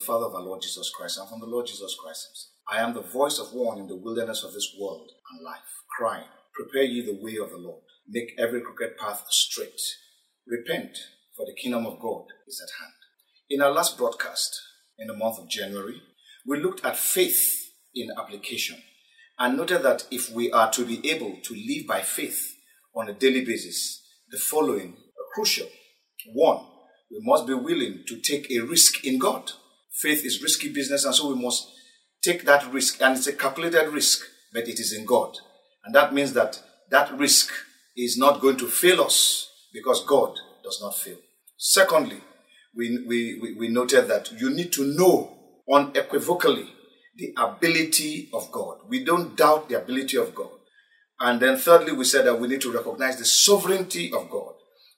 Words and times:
Father 0.00 0.26
of 0.26 0.34
our 0.34 0.42
Lord 0.42 0.62
Jesus 0.62 0.90
Christ, 0.96 1.18
and 1.18 1.28
from 1.28 1.40
the 1.40 1.46
Lord 1.46 1.66
Jesus 1.66 1.96
Christ 2.02 2.28
himself. 2.28 2.52
I 2.70 2.82
am 2.82 2.94
the 2.94 3.00
voice 3.00 3.38
of 3.38 3.52
one 3.52 3.78
in 3.78 3.88
the 3.88 3.96
wilderness 3.96 4.44
of 4.44 4.52
this 4.52 4.74
world 4.78 5.10
and 5.32 5.44
life, 5.44 5.82
crying, 5.96 6.28
Prepare 6.54 6.84
ye 6.84 7.04
the 7.04 7.18
way 7.22 7.36
of 7.36 7.50
the 7.50 7.56
Lord, 7.56 7.82
make 8.08 8.32
every 8.38 8.60
crooked 8.60 8.96
path 8.96 9.24
straight. 9.30 9.80
Repent, 10.46 10.96
for 11.36 11.46
the 11.46 11.54
kingdom 11.54 11.86
of 11.86 12.00
God 12.00 12.26
is 12.46 12.60
at 12.60 12.80
hand. 12.80 12.92
In 13.50 13.62
our 13.62 13.70
last 13.70 13.98
broadcast, 13.98 14.60
in 14.98 15.08
the 15.08 15.16
month 15.16 15.38
of 15.38 15.48
January, 15.48 16.02
we 16.46 16.60
looked 16.60 16.84
at 16.84 16.96
faith 16.96 17.70
in 17.94 18.10
application 18.18 18.82
and 19.38 19.56
noted 19.56 19.82
that 19.82 20.06
if 20.10 20.30
we 20.30 20.50
are 20.50 20.70
to 20.72 20.84
be 20.84 21.08
able 21.10 21.38
to 21.42 21.54
live 21.54 21.86
by 21.86 22.00
faith 22.00 22.56
on 22.94 23.08
a 23.08 23.12
daily 23.12 23.44
basis, 23.44 24.02
the 24.30 24.38
following 24.38 24.92
are 24.92 25.34
crucial. 25.34 25.68
One, 26.32 26.66
we 27.10 27.18
must 27.20 27.46
be 27.46 27.54
willing 27.54 28.04
to 28.06 28.20
take 28.20 28.50
a 28.50 28.60
risk 28.60 29.04
in 29.04 29.18
God. 29.18 29.52
Faith 30.00 30.24
is 30.24 30.42
risky 30.42 30.68
business, 30.72 31.04
and 31.04 31.14
so 31.14 31.34
we 31.34 31.42
must 31.42 31.68
take 32.22 32.44
that 32.44 32.72
risk, 32.72 33.00
and 33.02 33.16
it's 33.16 33.26
a 33.26 33.32
calculated 33.32 33.88
risk, 33.88 34.24
but 34.52 34.68
it 34.68 34.78
is 34.78 34.92
in 34.92 35.04
God. 35.04 35.36
And 35.84 35.94
that 35.94 36.14
means 36.14 36.32
that 36.34 36.60
that 36.90 37.16
risk 37.18 37.50
is 37.96 38.16
not 38.16 38.40
going 38.40 38.56
to 38.58 38.68
fail 38.68 39.02
us 39.02 39.50
because 39.72 40.04
God 40.04 40.34
does 40.62 40.78
not 40.80 40.96
fail. 40.96 41.16
Secondly, 41.56 42.20
we, 42.76 43.04
we, 43.06 43.56
we 43.58 43.68
noted 43.68 44.06
that 44.08 44.30
you 44.32 44.50
need 44.50 44.72
to 44.72 44.84
know 44.84 45.36
unequivocally 45.72 46.68
the 47.16 47.34
ability 47.36 48.30
of 48.32 48.52
God. 48.52 48.78
We 48.88 49.04
don't 49.04 49.36
doubt 49.36 49.68
the 49.68 49.82
ability 49.82 50.16
of 50.16 50.34
God. 50.34 50.50
And 51.18 51.40
then 51.40 51.56
thirdly, 51.56 51.92
we 51.92 52.04
said 52.04 52.26
that 52.26 52.38
we 52.40 52.46
need 52.46 52.60
to 52.60 52.72
recognize 52.72 53.18
the 53.18 53.24
sovereignty 53.24 54.12
of 54.12 54.30
God. 54.30 54.54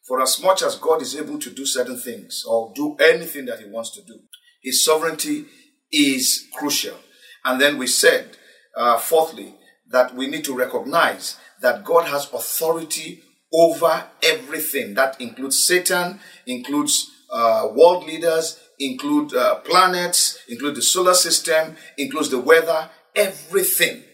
For 0.06 0.20
as 0.20 0.42
much 0.42 0.62
as 0.62 0.76
God 0.76 1.00
is 1.00 1.16
able 1.16 1.38
to 1.38 1.50
do 1.50 1.64
certain 1.64 1.98
things 1.98 2.44
or 2.46 2.72
do 2.74 2.96
anything 2.96 3.46
that 3.46 3.60
he 3.60 3.70
wants 3.70 3.92
to 3.92 4.02
do, 4.02 4.18
his 4.62 4.84
sovereignty 4.84 5.46
is 5.92 6.46
crucial. 6.54 6.96
And 7.44 7.60
then 7.60 7.78
we 7.78 7.86
said, 7.86 8.36
uh, 8.76 8.98
fourthly, 8.98 9.54
that 9.90 10.14
we 10.14 10.26
need 10.26 10.44
to 10.44 10.56
recognize 10.56 11.36
that 11.62 11.84
God 11.84 12.06
has 12.06 12.32
authority 12.32 13.22
over 13.52 14.04
everything. 14.22 14.94
That 14.94 15.20
includes 15.20 15.62
Satan, 15.62 16.20
includes 16.46 17.10
uh, 17.32 17.68
world 17.74 18.04
leaders, 18.04 18.60
include 18.78 19.34
uh, 19.34 19.56
planets, 19.56 20.38
include 20.48 20.76
the 20.76 20.82
solar 20.82 21.14
system, 21.14 21.76
includes 21.96 22.30
the 22.30 22.40
weather, 22.40 22.90
everything. 23.14 24.04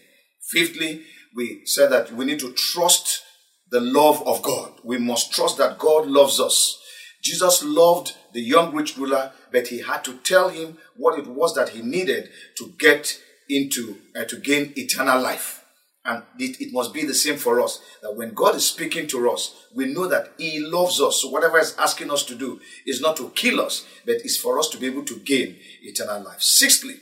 Fifthly, 0.51 1.03
we 1.35 1.61
said 1.65 1.91
that 1.91 2.11
we 2.11 2.25
need 2.25 2.39
to 2.39 2.53
trust 2.53 3.21
the 3.69 3.79
love 3.79 4.25
of 4.27 4.41
God. 4.41 4.73
We 4.83 4.97
must 4.97 5.33
trust 5.33 5.57
that 5.57 5.77
God 5.77 6.07
loves 6.07 6.39
us. 6.39 6.79
Jesus 7.23 7.63
loved 7.63 8.15
the 8.33 8.41
young 8.41 8.73
rich 8.73 8.97
ruler, 8.97 9.31
but 9.51 9.67
he 9.67 9.81
had 9.81 10.03
to 10.05 10.17
tell 10.17 10.49
him 10.49 10.77
what 10.95 11.19
it 11.19 11.27
was 11.27 11.53
that 11.55 11.69
he 11.69 11.81
needed 11.81 12.29
to 12.57 12.73
get 12.79 13.19
into, 13.49 13.97
uh, 14.15 14.25
to 14.25 14.37
gain 14.37 14.73
eternal 14.75 15.21
life. 15.21 15.63
And 16.07 16.23
it, 16.39 16.61
it, 16.61 16.71
must 16.71 16.93
be 16.93 17.03
the 17.05 17.13
same 17.13 17.35
for 17.35 17.59
us. 17.59 17.81
That 18.01 18.15
when 18.15 18.33
God 18.33 18.55
is 18.55 18.65
speaking 18.65 19.07
to 19.07 19.29
us, 19.29 19.53
we 19.75 19.93
know 19.93 20.07
that 20.07 20.31
He 20.37 20.59
loves 20.59 21.01
us. 21.01 21.21
So 21.21 21.29
whatever 21.29 21.57
He's 21.57 21.75
asking 21.77 22.11
us 22.11 22.23
to 22.25 22.35
do 22.35 22.61
is 22.85 23.01
not 23.01 23.17
to 23.17 23.29
kill 23.31 23.59
us, 23.59 23.85
but 24.05 24.15
is 24.23 24.37
for 24.37 24.57
us 24.57 24.69
to 24.69 24.77
be 24.77 24.87
able 24.87 25.03
to 25.03 25.19
gain 25.19 25.57
eternal 25.83 26.23
life. 26.23 26.41
Sixthly, 26.41 26.95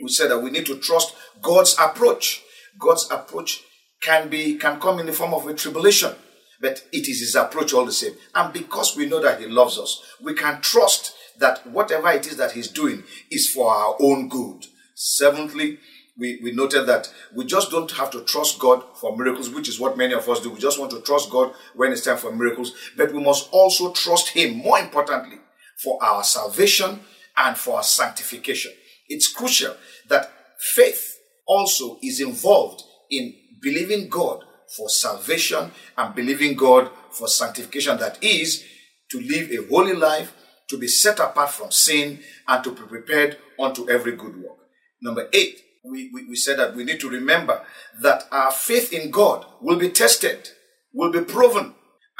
we 0.00 0.08
said 0.08 0.30
that 0.30 0.38
we 0.38 0.52
need 0.52 0.66
to 0.66 0.78
trust 0.78 1.16
God's 1.42 1.76
approach. 1.80 2.42
God's 2.78 3.08
approach 3.10 3.60
can 4.00 4.28
be 4.28 4.56
can 4.56 4.78
come 4.78 5.00
in 5.00 5.06
the 5.06 5.12
form 5.12 5.34
of 5.34 5.48
a 5.48 5.54
tribulation, 5.54 6.14
but 6.60 6.84
it 6.92 7.08
is 7.08 7.18
His 7.18 7.34
approach 7.34 7.72
all 7.72 7.84
the 7.84 7.92
same. 7.92 8.14
And 8.36 8.52
because 8.52 8.96
we 8.96 9.06
know 9.06 9.20
that 9.20 9.40
He 9.40 9.46
loves 9.46 9.80
us, 9.80 10.00
we 10.22 10.32
can 10.32 10.60
trust 10.60 11.12
that 11.38 11.66
whatever 11.66 12.10
it 12.10 12.26
is 12.26 12.36
that 12.36 12.52
He's 12.52 12.68
doing 12.68 13.04
is 13.30 13.50
for 13.50 13.70
our 13.70 13.96
own 14.00 14.28
good. 14.28 14.66
Seventhly, 14.94 15.78
we, 16.16 16.38
we 16.42 16.52
noted 16.52 16.86
that 16.86 17.12
we 17.34 17.44
just 17.44 17.70
don't 17.70 17.90
have 17.92 18.10
to 18.12 18.22
trust 18.22 18.58
God 18.60 18.84
for 18.94 19.16
miracles, 19.16 19.50
which 19.50 19.68
is 19.68 19.80
what 19.80 19.96
many 19.96 20.14
of 20.14 20.28
us 20.28 20.40
do. 20.40 20.50
We 20.50 20.60
just 20.60 20.78
want 20.78 20.92
to 20.92 21.00
trust 21.00 21.30
God 21.30 21.52
when 21.74 21.90
it's 21.90 22.04
time 22.04 22.18
for 22.18 22.32
miracles, 22.32 22.72
but 22.96 23.12
we 23.12 23.22
must 23.22 23.48
also 23.50 23.92
trust 23.92 24.28
Him, 24.28 24.58
more 24.58 24.78
importantly, 24.78 25.38
for 25.82 26.02
our 26.02 26.22
salvation 26.22 27.00
and 27.36 27.56
for 27.56 27.76
our 27.76 27.82
sanctification. 27.82 28.72
It's 29.08 29.32
crucial 29.32 29.74
that 30.08 30.32
faith 30.58 31.18
also 31.46 31.98
is 32.02 32.20
involved 32.20 32.82
in 33.10 33.34
believing 33.60 34.08
God 34.08 34.44
for 34.76 34.88
salvation 34.88 35.70
and 35.96 36.14
believing 36.14 36.54
God 36.54 36.90
for 37.10 37.28
sanctification. 37.28 37.98
That 37.98 38.22
is, 38.22 38.64
to 39.10 39.20
live 39.20 39.50
a 39.50 39.68
holy 39.68 39.94
life, 39.94 40.32
to 40.68 40.78
be 40.78 40.88
set 40.88 41.18
apart 41.18 41.50
from 41.50 41.70
sin, 41.70 42.20
and 42.48 42.64
to 42.64 42.72
be 42.72 42.82
prepared 42.82 43.38
unto 43.60 43.88
every 43.88 44.16
good 44.16 44.36
work. 44.42 44.58
Number 45.02 45.28
eight, 45.32 45.60
we, 45.84 46.10
we, 46.12 46.26
we 46.28 46.36
said 46.36 46.58
that 46.58 46.74
we 46.74 46.84
need 46.84 47.00
to 47.00 47.10
remember 47.10 47.62
that 48.00 48.26
our 48.32 48.50
faith 48.50 48.92
in 48.92 49.10
God 49.10 49.44
will 49.60 49.78
be 49.78 49.90
tested, 49.90 50.48
will 50.92 51.12
be 51.12 51.20
proven, 51.20 51.74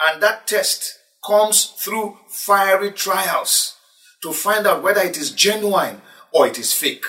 and 0.06 0.22
that 0.22 0.46
test 0.46 0.98
comes 1.26 1.66
through 1.78 2.18
fiery 2.28 2.92
trials 2.92 3.76
to 4.22 4.32
find 4.32 4.66
out 4.66 4.82
whether 4.82 5.00
it 5.00 5.16
is 5.16 5.30
genuine 5.30 6.02
or 6.32 6.46
it 6.46 6.58
is 6.58 6.72
fake. 6.72 7.04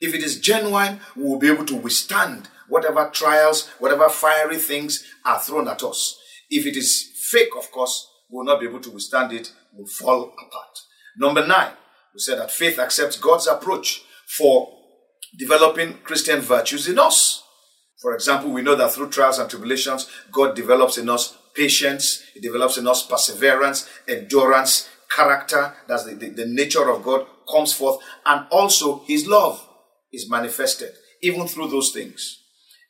If 0.00 0.14
it 0.14 0.22
is 0.22 0.38
genuine, 0.40 1.00
we 1.16 1.24
will 1.24 1.38
be 1.38 1.50
able 1.50 1.64
to 1.66 1.76
withstand 1.76 2.48
whatever 2.68 3.08
trials, 3.12 3.68
whatever 3.78 4.08
fiery 4.08 4.58
things 4.58 5.04
are 5.24 5.40
thrown 5.40 5.68
at 5.68 5.82
us. 5.82 6.18
If 6.50 6.66
it 6.66 6.76
is 6.76 7.10
fake, 7.30 7.50
of 7.56 7.70
course, 7.72 8.08
we 8.30 8.36
will 8.36 8.44
not 8.44 8.60
be 8.60 8.66
able 8.66 8.80
to 8.80 8.90
withstand 8.90 9.32
it, 9.32 9.52
will 9.76 9.86
fall 9.86 10.32
apart. 10.32 10.78
Number 11.18 11.46
nine, 11.46 11.72
we 12.14 12.20
said 12.20 12.38
that 12.38 12.50
faith 12.50 12.78
accepts 12.78 13.18
God's 13.18 13.46
approach 13.46 14.02
for 14.26 14.68
developing 15.38 15.98
Christian 15.98 16.40
virtues 16.40 16.88
in 16.88 16.98
us. 16.98 17.42
For 18.00 18.14
example, 18.14 18.50
we 18.50 18.62
know 18.62 18.74
that 18.74 18.92
through 18.92 19.10
trials 19.10 19.38
and 19.38 19.48
tribulations, 19.48 20.08
God 20.30 20.54
develops 20.54 20.98
in 20.98 21.08
us 21.08 21.36
patience, 21.54 22.22
He 22.34 22.40
develops 22.40 22.76
in 22.76 22.86
us 22.86 23.06
perseverance, 23.06 23.88
endurance, 24.06 24.88
character. 25.08 25.74
That's 25.88 26.04
the, 26.04 26.14
the, 26.14 26.30
the 26.30 26.46
nature 26.46 26.90
of 26.90 27.02
God 27.02 27.26
comes 27.50 27.72
forth, 27.72 28.02
and 28.24 28.46
also 28.50 29.02
His 29.06 29.26
love 29.26 29.66
is 30.12 30.30
manifested, 30.30 30.92
even 31.22 31.46
through 31.46 31.68
those 31.68 31.90
things. 31.92 32.42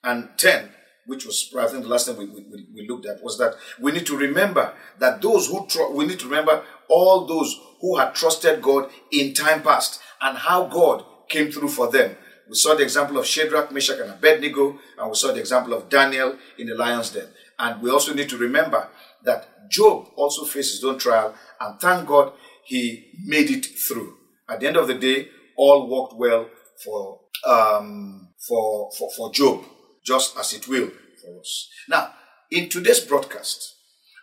And 0.03 0.31
10, 0.39 0.71
which 1.07 1.25
was 1.25 1.53
I 1.59 1.67
think 1.67 1.85
the 1.85 1.89
last 1.89 2.07
time 2.07 2.17
we, 2.17 2.27
we, 2.27 2.45
we 2.75 2.89
looked 2.89 3.07
at, 3.07 3.23
was 3.23 3.39
that 3.39 3.55
we 3.81 3.93
need 3.93 4.07
to 4.07 4.17
remember 4.17 4.75
that 4.99 5.23
those 5.23 5.49
who 5.49 5.67
tr- 5.67 5.93
we 5.93 6.07
need 6.07 6.19
to 6.21 6.27
remember 6.29 6.63
all 6.89 7.27
those 7.27 7.55
who 7.81 7.97
had 7.97 8.15
trusted 8.15 8.63
God 8.63 8.91
in 9.13 9.35
time 9.35 9.63
past 9.63 10.01
and 10.21 10.37
how 10.39 10.67
God 10.67 11.05
came 11.29 11.51
through 11.51 11.69
for 11.69 11.91
them 11.91 12.17
we 12.49 12.55
saw 12.55 12.75
the 12.75 12.83
example 12.83 13.19
of 13.19 13.27
Shadrach, 13.27 13.73
Meshach, 13.73 13.99
and 13.99 14.11
Abednego, 14.11 14.79
and 14.99 15.09
we 15.09 15.15
saw 15.15 15.33
the 15.33 15.41
example 15.41 15.75
of 15.75 15.89
Daniel 15.89 16.37
in 16.59 16.69
the 16.69 16.75
lion's 16.75 17.11
den. 17.11 17.27
And 17.59 17.83
we 17.83 17.91
also 17.91 18.15
need 18.15 18.29
to 18.29 18.37
remember 18.37 18.89
that 19.25 19.69
Job 19.69 20.09
also 20.17 20.45
faced 20.45 20.77
his 20.77 20.85
own 20.85 20.99
trial, 20.99 21.35
and 21.61 21.81
thank 21.81 22.07
God 22.07 22.33
he 22.65 23.11
made 23.25 23.51
it 23.51 23.67
through. 23.67 24.17
At 24.49 24.61
the 24.61 24.69
end 24.69 24.77
of 24.77 24.87
the 24.87 24.95
day, 24.95 25.29
all 25.57 25.89
worked 25.89 26.15
well 26.17 26.49
for 26.85 27.21
um, 27.47 28.29
for, 28.47 28.91
for 28.97 29.11
for 29.17 29.33
Job, 29.33 29.65
just 30.05 30.39
as 30.39 30.53
it 30.53 30.69
will 30.69 30.91
for 31.21 31.41
us. 31.41 31.69
Now, 31.89 32.13
in 32.51 32.69
today's 32.69 33.01
broadcast, 33.01 33.75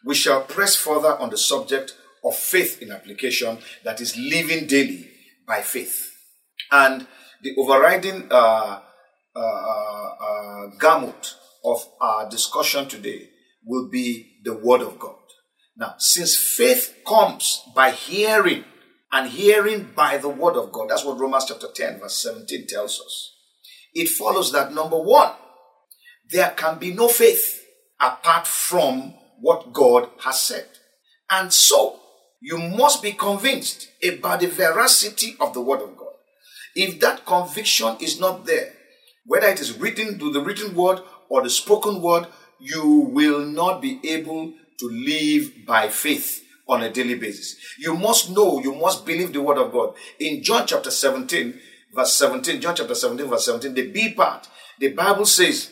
we 0.06 0.16
shall 0.16 0.44
press 0.44 0.76
further 0.78 1.18
on 1.18 1.30
the 1.30 1.38
subject 1.38 1.96
of 2.24 2.36
faith 2.36 2.82
in 2.82 2.92
application, 2.92 3.58
that 3.84 4.02
is 4.02 4.18
living 4.18 4.68
daily 4.68 5.10
by 5.48 5.62
faith. 5.62 6.12
And 6.72 7.08
the 7.42 7.56
overriding 7.58 8.28
uh, 8.32 8.80
uh, 9.36 9.40
uh, 9.40 10.68
gamut 10.80 11.36
of 11.66 11.86
our 12.00 12.30
discussion 12.30 12.88
today 12.88 13.30
will 13.66 13.90
be 13.90 14.40
the 14.44 14.56
Word 14.56 14.82
of 14.82 15.00
God. 15.00 15.16
Now, 15.76 15.96
since 15.98 16.38
faith 16.38 16.96
comes 17.06 17.62
by 17.76 17.92
hearing, 17.92 18.64
and 19.12 19.30
hearing 19.30 19.92
by 19.96 20.18
the 20.18 20.30
Word 20.30 20.56
of 20.56 20.72
God, 20.72 20.90
that's 20.90 21.06
what 21.06 21.20
Romans 21.20 21.46
chapter 21.48 21.68
10, 21.74 22.00
verse 22.00 22.18
17 22.18 22.68
tells 22.68 23.00
us. 23.00 23.36
It 23.94 24.10
follows 24.10 24.52
that 24.52 24.74
number 24.74 25.00
one, 25.00 25.34
there 26.30 26.52
can 26.52 26.80
be 26.80 26.94
no 26.94 27.08
faith 27.08 27.64
apart 28.00 28.48
from 28.48 29.14
what 29.40 29.72
God 29.72 30.10
has 30.24 30.42
said. 30.42 30.66
And 31.30 31.54
so, 31.54 32.00
you 32.44 32.58
must 32.58 33.02
be 33.02 33.14
convinced 33.14 33.88
about 34.06 34.42
the 34.42 34.48
veracity 34.48 35.38
of 35.40 35.54
the 35.54 35.62
Word 35.62 35.82
of 35.82 35.96
God. 35.96 36.12
If 36.76 37.00
that 37.00 37.26
conviction 37.26 37.96
is 38.02 38.20
not 38.20 38.46
there, 38.46 38.74
whether 39.26 39.48
it 39.48 39.62
is 39.62 39.80
written 39.80 40.20
to 40.20 40.30
the 40.30 40.42
written 40.42 40.76
word 40.76 41.00
or 41.30 41.42
the 41.42 41.50
spoken 41.50 42.02
word, 42.02 42.28
you 42.60 42.86
will 42.86 43.46
not 43.46 43.82
be 43.82 43.98
able 44.04 44.52
to 44.78 44.86
live 44.90 45.66
by 45.66 45.88
faith 45.88 46.44
on 46.68 46.84
a 46.84 46.92
daily 46.92 47.16
basis. 47.16 47.56
You 47.80 47.96
must 47.96 48.30
know, 48.32 48.60
you 48.60 48.76
must 48.76 49.06
believe 49.06 49.32
the 49.32 49.42
word 49.42 49.58
of 49.58 49.72
God. 49.72 49.94
In 50.20 50.44
John 50.44 50.68
chapter 50.68 50.92
17, 50.92 51.58
verse 51.96 52.12
17, 52.12 52.60
John 52.60 52.76
chapter 52.76 52.96
17, 52.96 53.26
verse 53.26 53.46
17, 53.46 53.74
the 53.74 53.90
B 53.90 54.14
part, 54.14 54.50
the 54.80 54.92
Bible 54.92 55.26
says, 55.26 55.72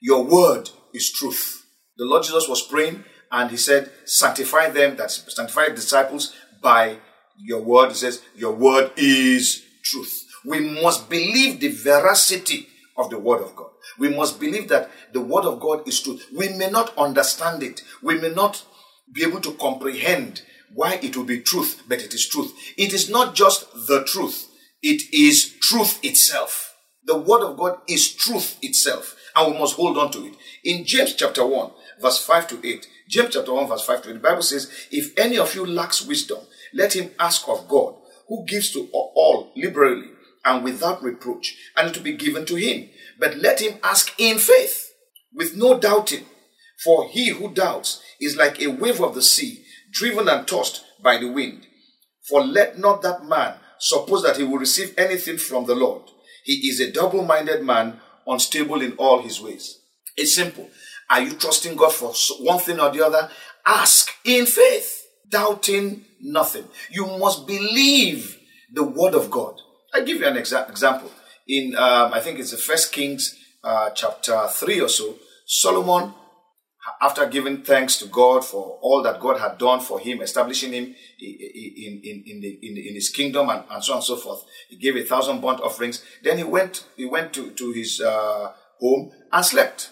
Your 0.00 0.24
word 0.24 0.70
is 0.94 1.12
truth. 1.12 1.66
The 1.98 2.06
Lord 2.06 2.22
Jesus 2.22 2.48
was 2.48 2.62
praying 2.62 3.04
and 3.32 3.50
he 3.50 3.56
said, 3.56 3.90
Sanctify 4.04 4.70
them, 4.70 4.96
that 4.96 5.10
sanctify 5.10 5.68
disciples 5.68 6.34
by 6.60 6.98
your 7.36 7.62
word. 7.62 7.88
He 7.88 7.94
says, 7.94 8.22
Your 8.36 8.52
word 8.52 8.92
is 8.96 9.64
truth. 9.82 10.26
We 10.44 10.60
must 10.60 11.08
believe 11.08 11.60
the 11.60 11.68
veracity 11.68 12.68
of 12.96 13.10
the 13.10 13.18
Word 13.18 13.42
of 13.42 13.54
God. 13.56 13.70
We 13.98 14.14
must 14.14 14.40
believe 14.40 14.68
that 14.68 14.90
the 15.12 15.20
Word 15.20 15.44
of 15.44 15.60
God 15.60 15.86
is 15.86 16.00
truth. 16.00 16.26
We 16.36 16.48
may 16.50 16.70
not 16.70 16.96
understand 16.96 17.62
it. 17.62 17.82
We 18.02 18.20
may 18.20 18.30
not 18.30 18.64
be 19.12 19.24
able 19.24 19.40
to 19.40 19.52
comprehend 19.54 20.42
why 20.74 20.98
it 21.02 21.16
will 21.16 21.24
be 21.24 21.40
truth, 21.40 21.82
but 21.88 22.00
it 22.00 22.14
is 22.14 22.28
truth. 22.28 22.52
It 22.76 22.92
is 22.92 23.10
not 23.10 23.34
just 23.34 23.72
the 23.86 24.04
truth. 24.04 24.48
It 24.82 25.02
is 25.12 25.58
truth 25.60 26.00
itself. 26.02 26.74
The 27.04 27.18
Word 27.18 27.42
of 27.42 27.56
God 27.56 27.78
is 27.88 28.12
truth 28.12 28.58
itself, 28.62 29.16
and 29.34 29.52
we 29.52 29.58
must 29.58 29.76
hold 29.76 29.98
on 29.98 30.10
to 30.12 30.26
it. 30.26 30.34
In 30.64 30.84
James 30.84 31.14
chapter 31.14 31.46
1, 31.46 31.70
verse 32.00 32.24
5 32.24 32.48
to 32.48 32.66
8, 32.66 32.88
James 33.08 33.34
chapter 33.34 33.52
1, 33.52 33.68
verse 33.68 33.84
5 33.84 34.02
to 34.02 34.10
8, 34.10 34.12
the 34.14 34.18
Bible 34.18 34.42
says, 34.42 34.70
If 34.90 35.18
any 35.18 35.38
of 35.38 35.54
you 35.54 35.66
lacks 35.66 36.04
wisdom, 36.04 36.38
let 36.74 36.94
him 36.94 37.10
ask 37.18 37.48
of 37.48 37.68
God, 37.68 37.94
who 38.28 38.44
gives 38.46 38.72
to 38.72 38.88
all 38.92 39.52
liberally 39.56 40.08
and 40.44 40.64
without 40.64 41.02
reproach, 41.02 41.56
and 41.76 41.88
it 41.88 41.96
will 41.96 42.04
be 42.04 42.16
given 42.16 42.44
to 42.46 42.56
him. 42.56 42.88
But 43.18 43.36
let 43.38 43.60
him 43.60 43.78
ask 43.82 44.12
in 44.18 44.38
faith, 44.38 44.92
with 45.32 45.56
no 45.56 45.78
doubting. 45.78 46.24
For 46.84 47.08
he 47.08 47.28
who 47.28 47.54
doubts 47.54 48.02
is 48.20 48.36
like 48.36 48.60
a 48.60 48.66
wave 48.66 49.00
of 49.00 49.14
the 49.14 49.22
sea, 49.22 49.64
driven 49.92 50.28
and 50.28 50.46
tossed 50.46 50.84
by 51.02 51.18
the 51.18 51.30
wind. 51.30 51.66
For 52.28 52.44
let 52.44 52.78
not 52.78 53.02
that 53.02 53.24
man 53.24 53.54
suppose 53.78 54.22
that 54.22 54.36
he 54.36 54.44
will 54.44 54.58
receive 54.58 54.94
anything 54.96 55.38
from 55.38 55.66
the 55.66 55.74
Lord. 55.74 56.02
He 56.44 56.68
is 56.68 56.80
a 56.80 56.90
double 56.90 57.24
minded 57.24 57.64
man, 57.64 58.00
unstable 58.26 58.80
in 58.82 58.92
all 58.92 59.22
his 59.22 59.40
ways. 59.40 59.78
It's 60.16 60.34
simple. 60.34 60.68
Are 61.08 61.20
you 61.20 61.32
trusting 61.32 61.76
God 61.76 61.92
for 61.92 62.12
one 62.40 62.58
thing 62.58 62.80
or 62.80 62.90
the 62.90 63.04
other? 63.04 63.30
Ask 63.66 64.10
in 64.24 64.46
faith, 64.46 65.06
doubting 65.28 66.04
nothing. 66.20 66.64
You 66.90 67.06
must 67.18 67.46
believe 67.46 68.38
the 68.72 68.82
word 68.84 69.14
of 69.14 69.30
God. 69.30 69.54
I 69.94 70.00
give 70.00 70.18
you 70.20 70.26
an 70.26 70.36
exa- 70.36 70.68
example. 70.70 71.10
In 71.46 71.76
um, 71.76 72.12
I 72.14 72.20
think 72.20 72.38
it's 72.38 72.52
the 72.52 72.56
First 72.56 72.92
Kings 72.92 73.38
uh, 73.62 73.90
chapter 73.90 74.46
three 74.48 74.80
or 74.80 74.88
so. 74.88 75.16
Solomon, 75.46 76.14
after 77.00 77.26
giving 77.26 77.62
thanks 77.62 77.96
to 77.98 78.06
God 78.06 78.44
for 78.44 78.78
all 78.82 79.02
that 79.02 79.20
God 79.20 79.38
had 79.38 79.58
done 79.58 79.80
for 79.80 80.00
him, 80.00 80.20
establishing 80.20 80.72
him 80.72 80.94
in, 81.20 82.00
in, 82.04 82.22
in, 82.26 82.40
the, 82.40 82.58
in, 82.62 82.76
in 82.76 82.94
his 82.94 83.08
kingdom 83.08 83.48
and, 83.50 83.62
and, 83.70 83.84
so 83.84 83.92
on 83.92 83.98
and 83.98 84.04
so 84.04 84.16
forth, 84.16 84.44
he 84.68 84.76
gave 84.76 84.96
a 84.96 85.04
thousand 85.04 85.40
burnt 85.40 85.60
offerings. 85.60 86.04
Then 86.22 86.38
he 86.38 86.44
went 86.44 86.84
he 86.96 87.04
went 87.04 87.32
to 87.34 87.50
to 87.52 87.72
his 87.72 88.00
uh, 88.00 88.52
home 88.80 89.12
and 89.30 89.44
slept. 89.44 89.90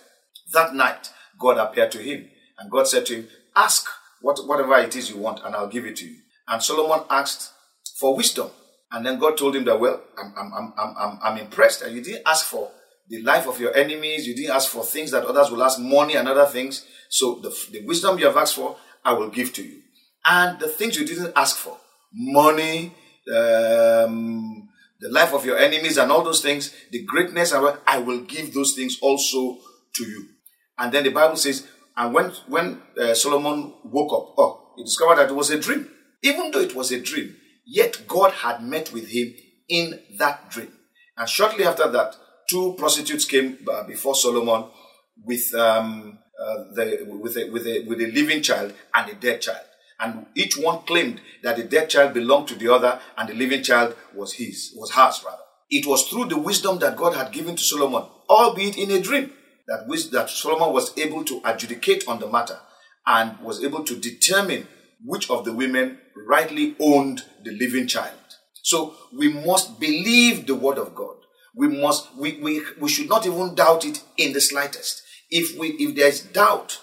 That 0.52 0.74
night, 0.74 1.10
God 1.38 1.58
appeared 1.58 1.92
to 1.92 1.98
him, 1.98 2.28
and 2.58 2.70
God 2.70 2.88
said 2.88 3.06
to 3.06 3.14
him, 3.14 3.28
"Ask 3.54 3.86
what, 4.20 4.40
whatever 4.48 4.76
it 4.78 4.96
is 4.96 5.10
you 5.10 5.18
want, 5.18 5.40
and 5.44 5.54
I'll 5.54 5.68
give 5.68 5.86
it 5.86 5.96
to 5.96 6.06
you." 6.06 6.16
And 6.48 6.60
Solomon 6.60 7.06
asked 7.08 7.52
for 7.98 8.16
wisdom. 8.16 8.50
And 8.92 9.06
then 9.06 9.20
God 9.20 9.38
told 9.38 9.54
him 9.54 9.64
that, 9.66 9.78
well, 9.78 10.02
I'm, 10.18 10.34
I'm, 10.36 10.52
I'm, 10.76 10.94
I'm, 10.98 11.18
I'm 11.22 11.38
impressed. 11.38 11.82
And 11.82 11.94
you 11.94 12.02
didn't 12.02 12.26
ask 12.26 12.46
for 12.46 12.72
the 13.10 13.20
life 13.22 13.46
of 13.46 13.60
your 13.60 13.76
enemies. 13.76 14.26
You 14.26 14.34
didn't 14.34 14.54
ask 14.54 14.70
for 14.70 14.84
things 14.84 15.10
that 15.10 15.26
others 15.26 15.50
will 15.50 15.62
ask, 15.62 15.78
money 15.78 16.14
and 16.14 16.28
other 16.28 16.46
things. 16.46 16.86
So 17.08 17.40
the, 17.42 17.54
the 17.72 17.84
wisdom 17.84 18.18
you 18.18 18.26
have 18.26 18.36
asked 18.36 18.54
for, 18.54 18.76
I 19.04 19.12
will 19.12 19.28
give 19.28 19.52
to 19.54 19.62
you. 19.62 19.80
And 20.24 20.58
the 20.60 20.68
things 20.68 20.96
you 20.96 21.04
didn't 21.04 21.32
ask 21.34 21.56
for, 21.56 21.76
money, 22.12 22.94
um, 23.34 24.68
the 25.00 25.08
life 25.10 25.34
of 25.34 25.44
your 25.44 25.58
enemies 25.58 25.96
and 25.96 26.12
all 26.12 26.22
those 26.22 26.40
things, 26.40 26.74
the 26.92 27.04
greatness, 27.04 27.52
I 27.52 27.98
will 27.98 28.20
give 28.20 28.54
those 28.54 28.74
things 28.74 28.98
also 29.02 29.58
to 29.94 30.04
you. 30.04 30.28
And 30.78 30.92
then 30.92 31.04
the 31.04 31.10
Bible 31.10 31.36
says, 31.36 31.66
and 31.96 32.14
when, 32.14 32.30
when 32.46 32.80
uh, 33.00 33.14
Solomon 33.14 33.74
woke 33.84 34.12
up, 34.12 34.34
oh, 34.38 34.72
he 34.76 34.84
discovered 34.84 35.16
that 35.16 35.30
it 35.30 35.34
was 35.34 35.50
a 35.50 35.58
dream. 35.58 35.90
Even 36.22 36.50
though 36.50 36.60
it 36.60 36.76
was 36.76 36.92
a 36.92 37.00
dream, 37.00 37.36
yet 37.66 38.06
God 38.06 38.32
had 38.32 38.62
met 38.62 38.92
with 38.92 39.08
him 39.08 39.34
in 39.68 40.00
that 40.18 40.50
dream. 40.50 40.72
And 41.16 41.28
shortly 41.28 41.64
after 41.64 41.90
that, 41.90 42.14
two 42.50 42.74
prostitutes 42.76 43.24
came 43.24 43.58
uh, 43.70 43.84
before 43.84 44.14
Solomon 44.14 44.68
with 45.24 45.54
um, 45.54 46.18
uh, 46.40 46.64
the, 46.74 47.06
with, 47.06 47.36
a, 47.36 47.50
with, 47.50 47.66
a, 47.66 47.84
with 47.86 48.00
a 48.00 48.10
living 48.10 48.42
child 48.42 48.74
and 48.94 49.10
a 49.10 49.14
dead 49.14 49.40
child. 49.40 49.64
And 50.00 50.26
each 50.34 50.56
one 50.56 50.82
claimed 50.82 51.20
that 51.42 51.56
the 51.56 51.64
dead 51.64 51.90
child 51.90 52.14
belonged 52.14 52.48
to 52.48 52.54
the 52.54 52.72
other 52.72 52.98
and 53.16 53.28
the 53.28 53.34
living 53.34 53.62
child 53.62 53.94
was 54.14 54.32
his, 54.32 54.72
was 54.74 54.90
hers 54.92 55.22
rather. 55.24 55.42
It 55.68 55.86
was 55.86 56.08
through 56.08 56.26
the 56.26 56.38
wisdom 56.38 56.78
that 56.80 56.96
God 56.96 57.14
had 57.14 57.32
given 57.32 57.54
to 57.54 57.62
Solomon, 57.62 58.08
albeit 58.28 58.76
in 58.76 58.90
a 58.90 59.00
dream, 59.00 59.32
that, 59.68 59.86
that 60.10 60.30
Solomon 60.30 60.72
was 60.72 60.96
able 60.98 61.22
to 61.24 61.40
adjudicate 61.44 62.08
on 62.08 62.18
the 62.18 62.28
matter 62.28 62.58
and 63.06 63.38
was 63.40 63.62
able 63.62 63.84
to 63.84 63.96
determine 63.96 64.66
which 65.04 65.30
of 65.30 65.44
the 65.44 65.52
women 65.52 65.98
rightly 66.26 66.74
owned 66.80 67.22
the 67.44 67.52
living 67.52 67.86
child. 67.86 68.14
So 68.62 68.94
we 69.16 69.32
must 69.32 69.78
believe 69.78 70.46
the 70.46 70.54
word 70.54 70.78
of 70.78 70.94
God. 70.94 71.19
We 71.54 71.68
must 71.68 72.16
we, 72.16 72.38
we, 72.40 72.62
we 72.80 72.88
should 72.88 73.08
not 73.08 73.26
even 73.26 73.54
doubt 73.54 73.84
it 73.84 74.02
in 74.16 74.32
the 74.32 74.40
slightest. 74.40 75.02
If 75.30 75.58
we 75.58 75.68
if 75.70 75.96
there's 75.96 76.20
doubt 76.20 76.78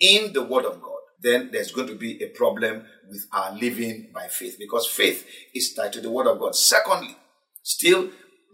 in 0.00 0.32
the 0.32 0.42
word 0.42 0.64
of 0.64 0.80
God, 0.80 0.92
then 1.20 1.50
there's 1.52 1.72
going 1.72 1.88
to 1.88 1.94
be 1.94 2.22
a 2.22 2.28
problem 2.28 2.84
with 3.08 3.26
our 3.32 3.54
living 3.54 4.10
by 4.14 4.28
faith 4.28 4.56
because 4.58 4.86
faith 4.86 5.26
is 5.54 5.72
tied 5.74 5.92
to 5.94 6.00
the 6.00 6.10
word 6.10 6.26
of 6.26 6.38
God. 6.38 6.54
Secondly, 6.54 7.16
still 7.62 8.02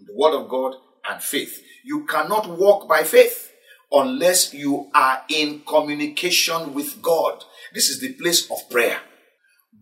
the 0.07 0.15
word 0.15 0.35
of 0.35 0.49
God 0.49 0.75
and 1.09 1.23
faith. 1.23 1.63
You 1.85 2.07
cannot 2.07 2.59
walk 2.59 2.89
by 2.89 3.03
faith 3.03 3.53
unless 3.91 4.55
you 4.55 4.91
are 4.95 5.23
in 5.29 5.63
communication 5.67 6.75
with 6.75 7.03
God. 7.03 7.45
This 7.75 7.89
is 7.89 8.01
the 8.01 8.13
place 8.15 8.51
of 8.51 8.71
prayer. 8.71 9.01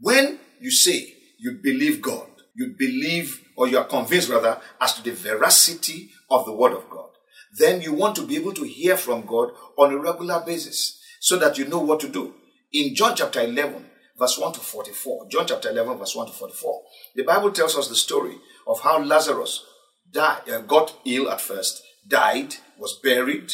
When 0.00 0.38
you 0.60 0.70
say 0.70 1.14
you 1.38 1.58
believe 1.62 2.02
God, 2.02 2.28
you 2.54 2.74
believe 2.78 3.42
or 3.60 3.68
you 3.68 3.76
are 3.76 3.84
convinced 3.84 4.30
rather 4.30 4.58
as 4.80 4.94
to 4.94 5.02
the 5.02 5.10
veracity 5.10 6.10
of 6.30 6.46
the 6.46 6.52
word 6.52 6.72
of 6.72 6.88
God, 6.88 7.10
then 7.58 7.82
you 7.82 7.92
want 7.92 8.16
to 8.16 8.26
be 8.26 8.36
able 8.36 8.54
to 8.54 8.64
hear 8.64 8.96
from 8.96 9.26
God 9.26 9.50
on 9.76 9.92
a 9.92 9.98
regular 9.98 10.40
basis 10.40 10.98
so 11.20 11.38
that 11.38 11.58
you 11.58 11.66
know 11.66 11.78
what 11.78 12.00
to 12.00 12.08
do. 12.08 12.32
In 12.72 12.94
John 12.94 13.14
chapter 13.14 13.42
11, 13.42 13.84
verse 14.18 14.38
1 14.38 14.54
to 14.54 14.60
44, 14.60 15.28
John 15.28 15.46
chapter 15.46 15.68
11, 15.68 15.98
verse 15.98 16.16
1 16.16 16.28
to 16.28 16.32
44, 16.32 16.82
the 17.16 17.22
Bible 17.22 17.52
tells 17.52 17.76
us 17.76 17.88
the 17.88 17.96
story 17.96 18.38
of 18.66 18.80
how 18.80 18.98
Lazarus 18.98 19.62
died, 20.10 20.48
uh, 20.48 20.60
got 20.62 20.96
ill 21.04 21.30
at 21.30 21.42
first, 21.42 21.82
died, 22.08 22.54
was 22.78 22.98
buried, 23.02 23.52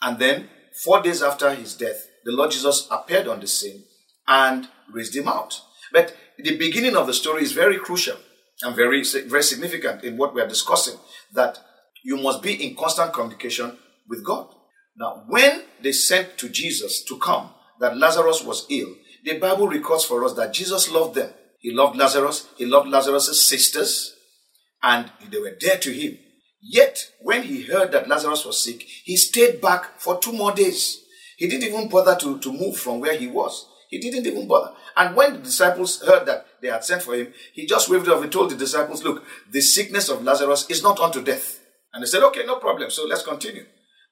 and 0.00 0.18
then 0.18 0.48
four 0.82 1.02
days 1.02 1.22
after 1.22 1.54
his 1.54 1.74
death, 1.76 2.08
the 2.24 2.32
Lord 2.32 2.50
Jesus 2.50 2.88
appeared 2.90 3.28
on 3.28 3.40
the 3.40 3.46
scene 3.46 3.84
and 4.26 4.68
raised 4.90 5.14
him 5.14 5.28
out. 5.28 5.60
But 5.92 6.16
the 6.38 6.56
beginning 6.56 6.96
of 6.96 7.06
the 7.06 7.12
story 7.12 7.42
is 7.42 7.52
very 7.52 7.76
crucial 7.76 8.16
and 8.62 8.76
very, 8.76 9.02
very 9.26 9.42
significant 9.42 10.04
in 10.04 10.16
what 10.16 10.34
we 10.34 10.40
are 10.40 10.48
discussing 10.48 10.96
that 11.32 11.58
you 12.04 12.16
must 12.16 12.42
be 12.42 12.52
in 12.66 12.76
constant 12.76 13.12
communication 13.12 13.76
with 14.08 14.24
God. 14.24 14.48
Now, 14.96 15.24
when 15.26 15.62
they 15.82 15.92
sent 15.92 16.38
to 16.38 16.48
Jesus 16.48 17.02
to 17.04 17.18
come, 17.18 17.50
that 17.80 17.96
Lazarus 17.96 18.44
was 18.44 18.66
ill, 18.70 18.94
the 19.24 19.38
Bible 19.38 19.66
records 19.66 20.04
for 20.04 20.24
us 20.24 20.34
that 20.34 20.52
Jesus 20.52 20.90
loved 20.90 21.16
them. 21.16 21.30
He 21.58 21.72
loved 21.72 21.96
Lazarus, 21.96 22.46
he 22.56 22.66
loved 22.66 22.88
Lazarus' 22.88 23.42
sisters, 23.42 24.14
and 24.82 25.10
they 25.30 25.38
were 25.38 25.56
dear 25.58 25.78
to 25.78 25.90
him. 25.90 26.18
Yet, 26.60 27.10
when 27.20 27.42
he 27.42 27.62
heard 27.62 27.92
that 27.92 28.08
Lazarus 28.08 28.44
was 28.44 28.62
sick, 28.62 28.82
he 28.82 29.16
stayed 29.16 29.60
back 29.60 29.98
for 29.98 30.18
two 30.18 30.32
more 30.32 30.52
days. 30.52 31.00
He 31.36 31.48
didn't 31.48 31.68
even 31.68 31.88
bother 31.88 32.16
to, 32.16 32.38
to 32.38 32.52
move 32.52 32.76
from 32.76 33.00
where 33.00 33.16
he 33.16 33.26
was. 33.26 33.66
He 33.94 34.10
didn't 34.10 34.26
even 34.26 34.48
bother. 34.48 34.74
And 34.96 35.14
when 35.14 35.34
the 35.34 35.38
disciples 35.38 36.02
heard 36.02 36.26
that 36.26 36.46
they 36.60 36.68
had 36.68 36.84
sent 36.84 37.02
for 37.02 37.14
him, 37.14 37.32
he 37.52 37.66
just 37.66 37.88
waved 37.88 38.08
off 38.08 38.22
and 38.22 38.32
told 38.32 38.50
the 38.50 38.56
disciples, 38.56 39.04
Look, 39.04 39.24
the 39.50 39.60
sickness 39.60 40.08
of 40.08 40.24
Lazarus 40.24 40.66
is 40.68 40.82
not 40.82 40.98
unto 40.98 41.22
death. 41.22 41.60
And 41.92 42.02
they 42.02 42.06
said, 42.06 42.22
Okay, 42.24 42.44
no 42.44 42.56
problem. 42.56 42.90
So 42.90 43.06
let's 43.06 43.22
continue. 43.22 43.64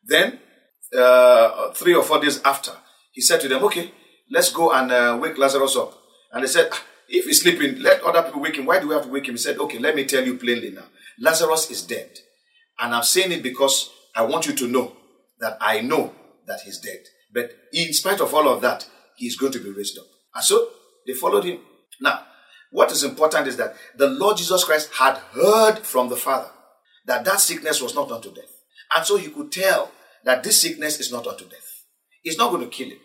Then, 0.04 0.38
uh, 0.96 1.72
three 1.72 1.94
or 1.94 2.02
four 2.02 2.20
days 2.20 2.40
after, 2.44 2.72
he 3.12 3.20
said 3.20 3.40
to 3.40 3.48
them, 3.48 3.64
Okay, 3.64 3.92
let's 4.30 4.50
go 4.52 4.72
and 4.72 4.92
uh, 4.92 5.18
wake 5.20 5.36
Lazarus 5.36 5.76
up. 5.76 5.98
And 6.32 6.44
they 6.44 6.48
said, 6.48 6.68
ah, 6.72 6.82
If 7.08 7.24
he's 7.24 7.42
sleeping, 7.42 7.80
let 7.82 8.02
other 8.02 8.22
people 8.22 8.40
wake 8.40 8.56
him. 8.56 8.66
Why 8.66 8.78
do 8.78 8.88
we 8.88 8.94
have 8.94 9.04
to 9.04 9.10
wake 9.10 9.26
him? 9.26 9.34
He 9.34 9.38
said, 9.38 9.58
Okay, 9.58 9.78
let 9.78 9.96
me 9.96 10.04
tell 10.04 10.24
you 10.24 10.36
plainly 10.36 10.70
now. 10.70 10.86
Lazarus 11.20 11.70
is 11.70 11.82
dead. 11.82 12.10
And 12.78 12.94
I'm 12.94 13.02
saying 13.02 13.32
it 13.32 13.42
because 13.42 13.90
I 14.14 14.22
want 14.22 14.46
you 14.46 14.54
to 14.54 14.68
know 14.68 14.96
that 15.40 15.58
I 15.60 15.80
know 15.80 16.14
that 16.46 16.60
he's 16.60 16.78
dead. 16.78 17.00
But 17.32 17.50
in 17.72 17.92
spite 17.92 18.20
of 18.20 18.34
all 18.34 18.48
of 18.48 18.60
that, 18.62 18.88
he's 19.16 19.37
going 19.37 19.52
to 19.52 19.61
be 19.61 19.71
raised 19.71 19.99
up. 19.99 20.07
And 20.35 20.45
so 20.45 20.69
they 21.07 21.12
followed 21.12 21.45
him. 21.45 21.61
Now, 22.00 22.25
what 22.71 22.90
is 22.90 23.04
important 23.04 23.49
is 23.49 23.57
that 23.59 23.75
the 23.97 24.09
Lord 24.09 24.37
Jesus 24.37 24.64
Christ 24.64 24.90
had 24.99 25.16
heard 25.35 25.81
from 25.81 26.09
the 26.09 26.16
Father 26.16 26.50
that 27.07 27.25
that 27.25 27.40
sickness 27.40 27.83
was 27.83 27.95
not 27.95 28.11
unto 28.11 28.33
death. 28.33 28.52
And 28.95 29.04
so 29.04 29.16
he 29.16 29.28
could 29.28 29.52
tell 29.52 29.90
that 30.25 30.42
this 30.42 30.61
sickness 30.61 31.00
is 31.00 31.12
not 31.12 31.26
unto 31.26 31.45
death. 31.45 31.85
It's 32.25 32.38
not 32.38 32.50
going 32.50 32.64
to 32.64 32.71
kill 32.71 32.88
him. 32.88 32.99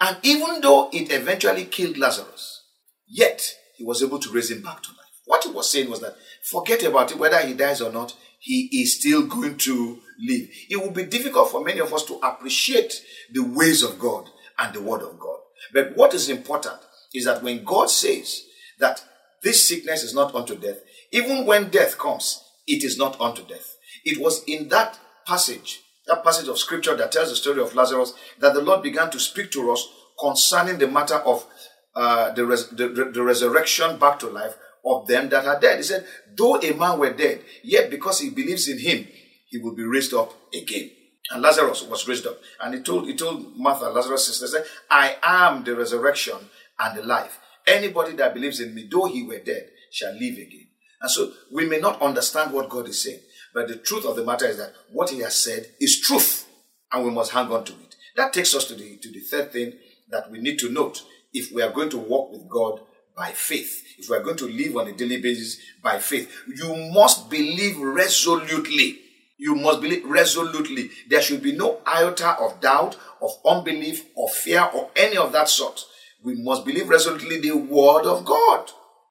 And 0.00 0.16
even 0.22 0.60
though 0.60 0.90
it 0.92 1.12
eventually 1.12 1.66
killed 1.66 1.98
Lazarus, 1.98 2.64
yet 3.06 3.54
he 3.76 3.84
was 3.84 4.02
able 4.02 4.18
to 4.18 4.30
raise 4.30 4.50
him 4.50 4.62
back 4.62 4.82
to 4.82 4.90
life. 4.90 4.98
What 5.26 5.44
he 5.44 5.50
was 5.50 5.70
saying 5.70 5.90
was 5.90 6.00
that 6.00 6.16
forget 6.50 6.82
about 6.82 7.12
it, 7.12 7.18
whether 7.18 7.38
he 7.40 7.54
dies 7.54 7.80
or 7.80 7.92
not, 7.92 8.14
he 8.40 8.68
is 8.72 8.98
still 8.98 9.26
going 9.26 9.56
to 9.58 10.00
live. 10.18 10.48
It 10.68 10.76
will 10.76 10.90
be 10.90 11.04
difficult 11.04 11.50
for 11.50 11.62
many 11.62 11.78
of 11.78 11.94
us 11.94 12.04
to 12.06 12.14
appreciate 12.14 13.00
the 13.32 13.44
ways 13.44 13.84
of 13.84 14.00
God 14.00 14.28
and 14.58 14.74
the 14.74 14.82
word 14.82 15.02
of 15.02 15.18
God. 15.18 15.38
But 15.72 15.96
what 15.96 16.14
is 16.14 16.28
important 16.28 16.76
is 17.14 17.24
that 17.24 17.42
when 17.42 17.64
God 17.64 17.90
says 17.90 18.42
that 18.78 19.04
this 19.42 19.66
sickness 19.66 20.02
is 20.02 20.14
not 20.14 20.34
unto 20.34 20.56
death, 20.56 20.78
Even 21.12 21.44
when 21.44 21.68
death 21.68 21.98
comes, 21.98 22.42
it 22.66 22.82
is 22.82 22.96
not 22.98 23.20
unto 23.20 23.46
death. 23.46 23.76
It 24.04 24.20
was 24.20 24.42
in 24.44 24.68
that 24.68 24.98
passage, 25.26 25.80
that 26.06 26.24
passage 26.24 26.48
of 26.48 26.58
scripture 26.58 26.96
that 26.96 27.12
tells 27.12 27.28
the 27.28 27.36
story 27.36 27.60
of 27.60 27.74
Lazarus, 27.74 28.14
that 28.40 28.54
the 28.54 28.62
Lord 28.62 28.82
began 28.82 29.10
to 29.10 29.20
speak 29.20 29.50
to 29.52 29.70
us 29.70 29.86
concerning 30.18 30.78
the 30.78 30.88
matter 30.88 31.16
of 31.16 31.46
uh, 31.94 32.32
the, 32.32 32.46
res- 32.46 32.70
the, 32.70 32.88
the 32.88 33.22
resurrection 33.22 33.98
back 33.98 34.18
to 34.20 34.28
life 34.28 34.54
of 34.84 35.06
them 35.06 35.28
that 35.28 35.46
are 35.46 35.60
dead. 35.60 35.76
He 35.76 35.82
said, 35.82 36.06
though 36.34 36.58
a 36.60 36.72
man 36.72 36.98
were 36.98 37.12
dead, 37.12 37.42
yet 37.62 37.90
because 37.90 38.18
he 38.20 38.30
believes 38.30 38.68
in 38.68 38.78
him, 38.78 39.06
he 39.48 39.58
will 39.58 39.74
be 39.74 39.84
raised 39.84 40.14
up 40.14 40.32
again. 40.54 40.90
And 41.32 41.42
Lazarus 41.42 41.82
was 41.82 42.06
raised 42.06 42.26
up. 42.26 42.38
And 42.60 42.74
he 42.74 42.82
told, 42.82 43.06
he 43.06 43.16
told 43.16 43.56
Martha, 43.56 43.88
Lazarus' 43.88 44.26
sister, 44.26 44.46
said, 44.46 44.64
I 44.90 45.16
am 45.22 45.64
the 45.64 45.74
resurrection 45.74 46.36
and 46.78 46.98
the 46.98 47.02
life. 47.02 47.40
Anybody 47.66 48.12
that 48.16 48.34
believes 48.34 48.60
in 48.60 48.74
me, 48.74 48.88
though 48.90 49.06
he 49.06 49.22
were 49.22 49.38
dead, 49.38 49.70
shall 49.90 50.12
live 50.12 50.34
again. 50.34 50.68
And 51.00 51.10
so 51.10 51.32
we 51.50 51.66
may 51.66 51.78
not 51.78 52.00
understand 52.02 52.52
what 52.52 52.68
God 52.68 52.88
is 52.88 53.02
saying, 53.02 53.20
but 53.54 53.68
the 53.68 53.76
truth 53.76 54.04
of 54.04 54.16
the 54.16 54.24
matter 54.24 54.46
is 54.46 54.58
that 54.58 54.72
what 54.92 55.10
he 55.10 55.20
has 55.20 55.36
said 55.36 55.66
is 55.80 56.00
truth, 56.00 56.48
and 56.92 57.04
we 57.04 57.10
must 57.10 57.32
hang 57.32 57.50
on 57.50 57.64
to 57.64 57.72
it. 57.72 57.96
That 58.16 58.32
takes 58.32 58.54
us 58.54 58.66
to 58.66 58.74
the, 58.74 58.98
to 58.98 59.10
the 59.10 59.20
third 59.20 59.52
thing 59.52 59.72
that 60.10 60.30
we 60.30 60.40
need 60.40 60.58
to 60.60 60.70
note 60.70 61.02
if 61.32 61.50
we 61.52 61.62
are 61.62 61.72
going 61.72 61.90
to 61.90 61.98
walk 61.98 62.30
with 62.30 62.48
God 62.48 62.80
by 63.16 63.30
faith, 63.30 63.82
if 63.98 64.08
we 64.08 64.16
are 64.16 64.22
going 64.22 64.36
to 64.36 64.48
live 64.48 64.76
on 64.76 64.88
a 64.88 64.92
daily 64.92 65.20
basis 65.20 65.60
by 65.82 65.98
faith. 65.98 66.32
You 66.54 66.90
must 66.92 67.30
believe 67.30 67.78
resolutely. 67.78 68.98
You 69.42 69.56
must 69.56 69.80
believe 69.80 70.04
resolutely. 70.04 70.92
There 71.08 71.20
should 71.20 71.42
be 71.42 71.50
no 71.50 71.80
iota 71.84 72.38
of 72.38 72.60
doubt, 72.60 72.96
of 73.20 73.32
unbelief, 73.44 74.04
or 74.14 74.28
fear, 74.28 74.70
or 74.72 74.88
any 74.94 75.16
of 75.16 75.32
that 75.32 75.48
sort. 75.48 75.84
We 76.22 76.36
must 76.36 76.64
believe 76.64 76.88
resolutely 76.88 77.40
the 77.40 77.56
word 77.56 78.06
of 78.06 78.24
God. 78.24 78.70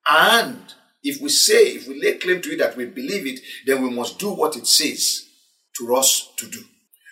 And 0.09 0.73
if 1.03 1.21
we 1.21 1.27
say, 1.27 1.73
if 1.75 1.85
we 1.85 2.01
lay 2.01 2.13
claim 2.13 2.41
to 2.43 2.53
it 2.53 2.59
that 2.59 2.77
we 2.77 2.85
believe 2.85 3.27
it, 3.27 3.41
then 3.65 3.83
we 3.83 3.89
must 3.89 4.19
do 4.19 4.31
what 4.31 4.55
it 4.55 4.67
says 4.67 5.27
to 5.77 5.93
us 5.97 6.31
to 6.37 6.47
do. 6.47 6.63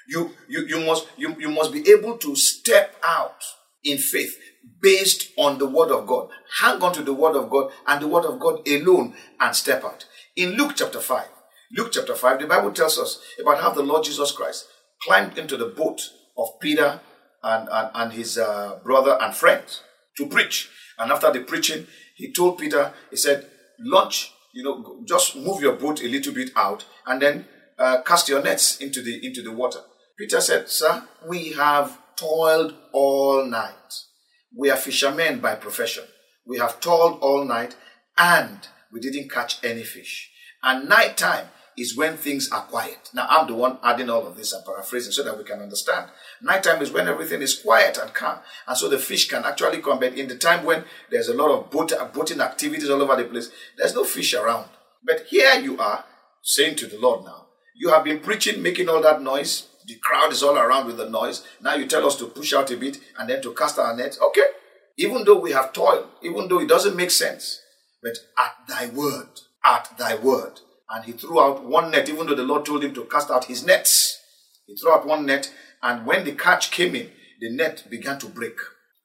You, 0.07 0.31
you, 0.47 0.65
you, 0.67 0.79
must, 0.85 1.05
you, 1.17 1.35
you 1.41 1.49
must 1.49 1.73
be 1.73 1.91
able 1.91 2.17
to 2.19 2.37
step 2.37 2.95
out 3.05 3.43
in 3.83 3.97
faith 3.97 4.37
based 4.81 5.33
on 5.37 5.57
the 5.57 5.67
word 5.67 5.91
of 5.91 6.07
God. 6.07 6.29
Hang 6.61 6.81
on 6.81 6.93
to 6.93 7.03
the 7.03 7.13
word 7.13 7.35
of 7.35 7.49
God 7.49 7.73
and 7.85 8.01
the 8.01 8.07
word 8.07 8.23
of 8.23 8.39
God 8.39 8.65
alone 8.65 9.13
and 9.41 9.53
step 9.53 9.83
out. 9.83 10.05
In 10.37 10.51
Luke 10.51 10.71
chapter 10.77 11.01
5, 11.01 11.27
Luke 11.77 11.91
chapter 11.91 12.15
5, 12.15 12.39
the 12.39 12.47
Bible 12.47 12.71
tells 12.71 12.97
us 12.97 13.21
about 13.39 13.61
how 13.61 13.69
the 13.69 13.83
Lord 13.83 14.03
Jesus 14.03 14.31
Christ 14.31 14.65
climbed 15.03 15.37
into 15.37 15.55
the 15.55 15.67
boat 15.67 16.01
of 16.37 16.59
Peter 16.59 16.99
and, 17.43 17.69
and, 17.71 17.89
and 17.93 18.13
his 18.13 18.37
uh, 18.37 18.79
brother 18.83 19.17
and 19.21 19.35
friends 19.35 19.83
to 20.17 20.25
preach. 20.25 20.69
And 20.97 21.11
after 21.11 21.31
the 21.31 21.41
preaching, 21.41 21.85
he 22.15 22.33
told 22.33 22.57
Peter, 22.57 22.91
he 23.11 23.17
said, 23.17 23.49
launch, 23.79 24.33
you 24.53 24.63
know, 24.63 25.03
just 25.07 25.35
move 25.35 25.61
your 25.61 25.75
boat 25.75 26.01
a 26.01 26.07
little 26.07 26.33
bit 26.33 26.49
out 26.55 26.85
and 27.05 27.21
then 27.21 27.45
uh, 27.77 28.01
cast 28.01 28.27
your 28.27 28.41
nets 28.41 28.77
into 28.77 29.01
the, 29.03 29.25
into 29.25 29.43
the 29.43 29.51
water. 29.51 29.79
Peter 30.17 30.41
said, 30.41 30.69
sir, 30.69 31.07
we 31.27 31.53
have 31.53 31.97
toiled 32.17 32.73
all 32.91 33.45
night. 33.45 33.93
We 34.57 34.71
are 34.71 34.75
fishermen 34.75 35.39
by 35.39 35.55
profession. 35.55 36.03
We 36.47 36.57
have 36.57 36.79
toiled 36.79 37.19
all 37.21 37.45
night 37.45 37.75
and 38.17 38.67
we 38.91 38.99
didn't 38.99 39.31
catch 39.31 39.63
any 39.63 39.83
fish. 39.83 40.31
And 40.63 40.89
night 40.89 41.15
time 41.15 41.45
is 41.79 41.95
when 41.95 42.17
things 42.17 42.49
are 42.51 42.63
quiet. 42.63 43.09
Now, 43.13 43.27
I'm 43.29 43.47
the 43.47 43.55
one 43.55 43.77
adding 43.83 44.09
all 44.09 44.27
of 44.27 44.35
this 44.35 44.51
and 44.53 44.65
paraphrasing 44.65 45.11
so 45.11 45.23
that 45.23 45.37
we 45.37 45.43
can 45.43 45.61
understand. 45.61 46.11
Nighttime 46.41 46.81
is 46.81 46.91
when 46.91 47.07
everything 47.07 47.41
is 47.41 47.59
quiet 47.59 47.97
and 47.97 48.13
calm, 48.13 48.39
and 48.67 48.77
so 48.77 48.89
the 48.89 48.99
fish 48.99 49.29
can 49.29 49.45
actually 49.45 49.81
come. 49.81 49.99
But 49.99 50.17
in 50.17 50.27
the 50.27 50.37
time 50.37 50.65
when 50.65 50.83
there's 51.09 51.29
a 51.29 51.33
lot 51.33 51.51
of 51.51 51.71
boat, 51.71 51.93
boating 52.13 52.41
activities 52.41 52.89
all 52.89 53.01
over 53.01 53.15
the 53.15 53.29
place, 53.29 53.49
there's 53.77 53.95
no 53.95 54.03
fish 54.03 54.33
around. 54.33 54.69
But 55.03 55.27
here 55.29 55.53
you 55.59 55.77
are 55.79 56.03
saying 56.43 56.75
to 56.77 56.87
the 56.87 56.99
Lord 56.99 57.25
now, 57.25 57.47
you 57.75 57.89
have 57.89 58.03
been 58.03 58.19
preaching, 58.19 58.61
making 58.61 58.89
all 58.89 59.01
that 59.01 59.21
noise. 59.21 59.67
The 59.87 59.95
crowd 59.95 60.33
is 60.33 60.43
all 60.43 60.57
around 60.57 60.85
with 60.85 60.97
the 60.97 61.09
noise. 61.09 61.45
Now 61.61 61.75
you 61.75 61.87
tell 61.87 62.05
us 62.05 62.17
to 62.17 62.27
push 62.27 62.53
out 62.53 62.69
a 62.71 62.77
bit 62.77 62.97
and 63.17 63.29
then 63.29 63.41
to 63.41 63.53
cast 63.53 63.79
our 63.79 63.95
nets. 63.95 64.19
Okay. 64.21 64.43
Even 64.97 65.23
though 65.23 65.39
we 65.39 65.53
have 65.53 65.71
toiled, 65.71 66.07
even 66.21 66.49
though 66.49 66.59
it 66.59 66.67
doesn't 66.67 66.97
make 66.97 67.09
sense, 67.09 67.61
but 68.03 68.17
at 68.37 68.55
thy 68.67 68.87
word, 68.87 69.29
at 69.63 69.97
thy 69.97 70.15
word. 70.15 70.59
And 70.91 71.05
he 71.05 71.11
threw 71.11 71.39
out 71.39 71.63
one 71.63 71.91
net, 71.91 72.09
even 72.09 72.27
though 72.27 72.35
the 72.35 72.43
Lord 72.43 72.65
told 72.65 72.83
him 72.83 72.93
to 72.95 73.05
cast 73.05 73.29
out 73.29 73.45
his 73.45 73.65
nets. 73.65 74.19
He 74.65 74.75
threw 74.75 74.91
out 74.91 75.05
one 75.05 75.25
net 75.25 75.51
and 75.81 76.05
when 76.05 76.25
the 76.25 76.33
catch 76.33 76.71
came 76.71 76.95
in, 76.95 77.09
the 77.39 77.49
net 77.49 77.85
began 77.89 78.19
to 78.19 78.27
break. 78.27 78.57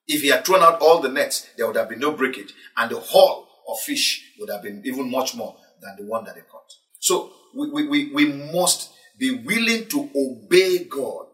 If 0.06 0.22
he 0.22 0.28
had 0.28 0.44
thrown 0.44 0.62
out 0.62 0.80
all 0.80 1.00
the 1.00 1.08
nets, 1.08 1.48
there 1.56 1.66
would 1.66 1.76
have 1.76 1.88
been 1.88 2.00
no 2.00 2.12
breakage, 2.12 2.52
and 2.76 2.90
the 2.90 2.98
haul 2.98 3.48
of 3.68 3.78
fish 3.80 4.34
would 4.38 4.50
have 4.50 4.62
been 4.62 4.82
even 4.84 5.10
much 5.10 5.34
more 5.34 5.56
than 5.80 5.96
the 5.96 6.10
one 6.10 6.24
that 6.24 6.34
they 6.34 6.42
caught. 6.42 6.70
So 6.98 7.32
we, 7.54 7.86
we, 7.86 8.12
we 8.12 8.26
must 8.26 8.90
be 9.18 9.30
willing 9.30 9.86
to 9.86 10.10
obey 10.14 10.84
God. 10.84 11.26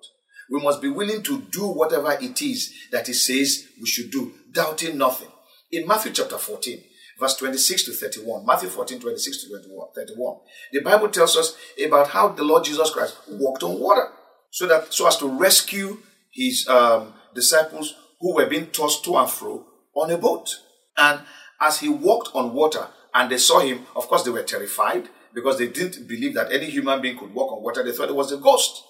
We 0.51 0.61
must 0.61 0.83
be 0.83 0.89
willing 0.89 1.23
to 1.23 1.41
do 1.51 1.67
whatever 1.67 2.13
it 2.13 2.43
is 2.43 2.73
that 2.93 3.07
He 3.07 3.13
says 3.13 3.67
we 3.81 3.87
should 3.87 4.11
do, 4.11 4.33
doubting 4.53 4.99
nothing. 4.99 5.29
In 5.73 5.87
Matthew 5.87 6.13
chapter 6.13 6.37
14, 6.37 6.83
verse 7.21 7.37
26 7.37 7.85
to 7.85 7.93
31, 7.93 8.47
Matthew 8.47 8.71
14, 8.71 9.01
26 9.01 9.45
to 9.45 9.59
31, 9.95 10.37
the 10.73 10.81
Bible 10.81 11.09
tells 11.09 11.37
us 11.37 11.57
about 11.85 12.09
how 12.09 12.29
the 12.29 12.43
Lord 12.43 12.65
Jesus 12.65 12.91
Christ 12.91 13.17
walked 13.29 13.63
on 13.63 13.79
water 13.79 14.09
so 14.51 14.67
that 14.67 14.93
so 14.93 15.07
as 15.07 15.17
to 15.19 15.29
rescue 15.29 15.99
his 16.33 16.67
um, 16.69 17.13
disciples 17.35 17.95
who 18.21 18.35
were 18.35 18.47
being 18.47 18.67
tossed 18.67 19.05
to 19.05 19.17
and 19.17 19.31
fro 19.31 19.67
on 19.95 20.11
a 20.11 20.19
boat. 20.19 20.49
And 20.97 21.21
as 21.61 21.81
he 21.81 21.89
walked 21.89 22.31
on 22.35 22.55
water 22.55 22.89
and 23.15 23.31
they 23.31 23.39
saw 23.39 23.61
him, 23.61 23.87
of 23.95 24.09
course, 24.09 24.23
they 24.23 24.31
were 24.31 24.43
terrified 24.43 25.09
because 25.35 25.59
they 25.59 25.69
didn't 25.69 26.09
believe 26.09 26.35
that 26.35 26.53
any 26.53 26.67
human 26.67 27.01
being 27.01 27.19
could 27.19 27.33
walk 27.33 27.53
on 27.53 27.63
water. 27.63 27.83
They 27.83 27.93
thought 27.93 28.09
it 28.09 28.15
was 28.17 28.33
a 28.33 28.37
ghost. 28.37 28.83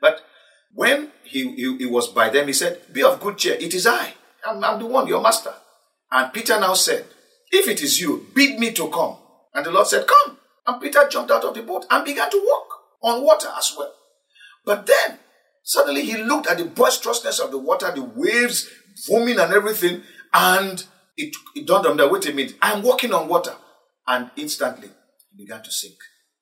But 0.00 0.20
when 0.74 1.10
he, 1.24 1.54
he, 1.54 1.76
he 1.78 1.86
was 1.86 2.08
by 2.08 2.28
them, 2.30 2.46
he 2.46 2.52
said, 2.52 2.80
Be 2.92 3.02
of 3.02 3.20
good 3.20 3.38
cheer, 3.38 3.54
it 3.54 3.74
is 3.74 3.86
I. 3.86 4.14
I'm, 4.46 4.62
I'm 4.62 4.78
the 4.78 4.86
one, 4.86 5.06
your 5.06 5.22
master. 5.22 5.52
And 6.10 6.32
Peter 6.32 6.58
now 6.58 6.74
said, 6.74 7.04
If 7.50 7.68
it 7.68 7.82
is 7.82 8.00
you, 8.00 8.26
bid 8.34 8.58
me 8.58 8.72
to 8.72 8.88
come. 8.88 9.16
And 9.54 9.66
the 9.66 9.70
Lord 9.70 9.86
said, 9.86 10.06
Come. 10.06 10.38
And 10.66 10.80
Peter 10.80 11.08
jumped 11.08 11.30
out 11.30 11.44
of 11.44 11.54
the 11.54 11.62
boat 11.62 11.86
and 11.90 12.04
began 12.04 12.30
to 12.30 12.44
walk 12.46 12.68
on 13.02 13.24
water 13.24 13.48
as 13.56 13.74
well. 13.76 13.92
But 14.64 14.86
then, 14.86 15.18
suddenly 15.62 16.02
he 16.02 16.16
looked 16.18 16.46
at 16.46 16.58
the 16.58 16.64
boisterousness 16.64 17.40
of 17.40 17.50
the 17.50 17.58
water, 17.58 17.90
the 17.92 18.02
waves 18.02 18.68
foaming 19.06 19.38
and 19.38 19.52
everything, 19.52 20.02
and 20.32 20.84
it, 21.16 21.34
it 21.54 21.66
dawned 21.66 21.86
on 21.86 21.98
him 21.98 22.10
wait 22.10 22.26
a 22.26 22.32
minute, 22.32 22.54
I'm 22.60 22.82
walking 22.82 23.12
on 23.12 23.28
water. 23.28 23.54
And 24.06 24.30
instantly, 24.36 24.88
he 25.30 25.44
began 25.44 25.62
to 25.62 25.70
sink. 25.70 25.96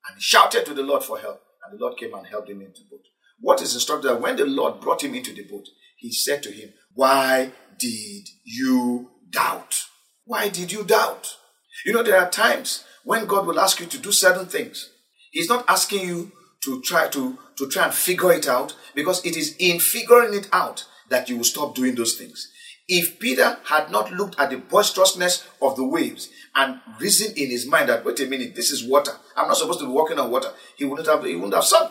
And 0.07 0.17
he 0.17 0.23
shouted 0.23 0.65
to 0.67 0.75
the 0.75 0.83
Lord 0.83 1.05
for 1.05 1.19
help, 1.19 1.41
and 1.65 1.79
the 1.79 1.83
Lord 1.83 1.99
came 1.99 2.15
and 2.15 2.27
helped 2.27 2.51
him 2.51 2.61
into 2.61 2.81
the 2.83 2.97
boat. 2.97 3.05
What 3.41 3.63
is 3.63 3.75
instructed 3.75 4.09
that 4.09 4.21
when 4.21 4.37
the 4.37 4.47
Lord 4.47 4.81
brought 4.81 5.05
him 5.05 5.15
into 5.15 5.33
the 5.33 5.45
boat, 5.45 5.69
he 5.97 6.13
said 6.13 6.43
to 6.45 6.51
him, 6.51 6.73
Why 6.95 7.53
did 7.79 8.29
you 8.45 9.11
doubt? 9.31 9.85
Why 10.29 10.51
did 10.51 10.71
you 10.71 10.85
doubt? 10.85 11.39
You 11.87 11.95
know, 11.95 12.03
there 12.03 12.19
are 12.19 12.29
times 12.29 12.85
when 13.03 13.25
God 13.25 13.47
will 13.47 13.59
ask 13.59 13.81
you 13.81 13.87
to 13.87 13.99
do 13.99 14.13
certain 14.13 14.45
things. 14.45 14.91
He's 15.31 15.49
not 15.49 15.65
asking 15.67 16.07
you 16.07 16.33
to 16.65 16.83
try 16.83 17.09
to, 17.09 17.39
to 17.57 17.67
try 17.67 17.87
and 17.87 17.95
figure 17.95 18.33
it 18.33 18.47
out 18.47 18.77
because 18.95 19.25
it 19.25 19.39
is 19.39 19.57
in 19.59 19.81
figuring 19.81 20.35
it 20.35 20.47
out 20.53 20.85
that 21.09 21.31
you 21.31 21.39
will 21.39 21.45
stop 21.45 21.75
doing 21.75 21.95
those 21.95 22.17
things. 22.17 22.53
If 22.87 23.19
Peter 23.19 23.57
had 23.65 23.91
not 23.91 24.13
looked 24.13 24.39
at 24.39 24.51
the 24.51 24.59
boisterousness 24.59 25.49
of 25.63 25.77
the 25.77 25.85
waves 25.85 26.29
and 26.55 26.79
reasoned 27.01 27.39
in 27.39 27.49
his 27.49 27.67
mind 27.67 27.89
that, 27.89 28.05
wait 28.05 28.21
a 28.21 28.27
minute, 28.27 28.55
this 28.55 28.71
is 28.71 28.85
water. 28.87 29.13
I'm 29.35 29.49
not 29.49 29.57
supposed 29.57 29.81
to 29.81 29.87
be 29.87 29.93
walking 29.93 30.19
on 30.19 30.31
water. 30.31 30.51
He 30.77 30.85
wouldn't 30.85 31.09
have, 31.09 31.25
he 31.25 31.37
wouldn't 31.37 31.55
have 31.55 31.65
sunk. 31.65 31.91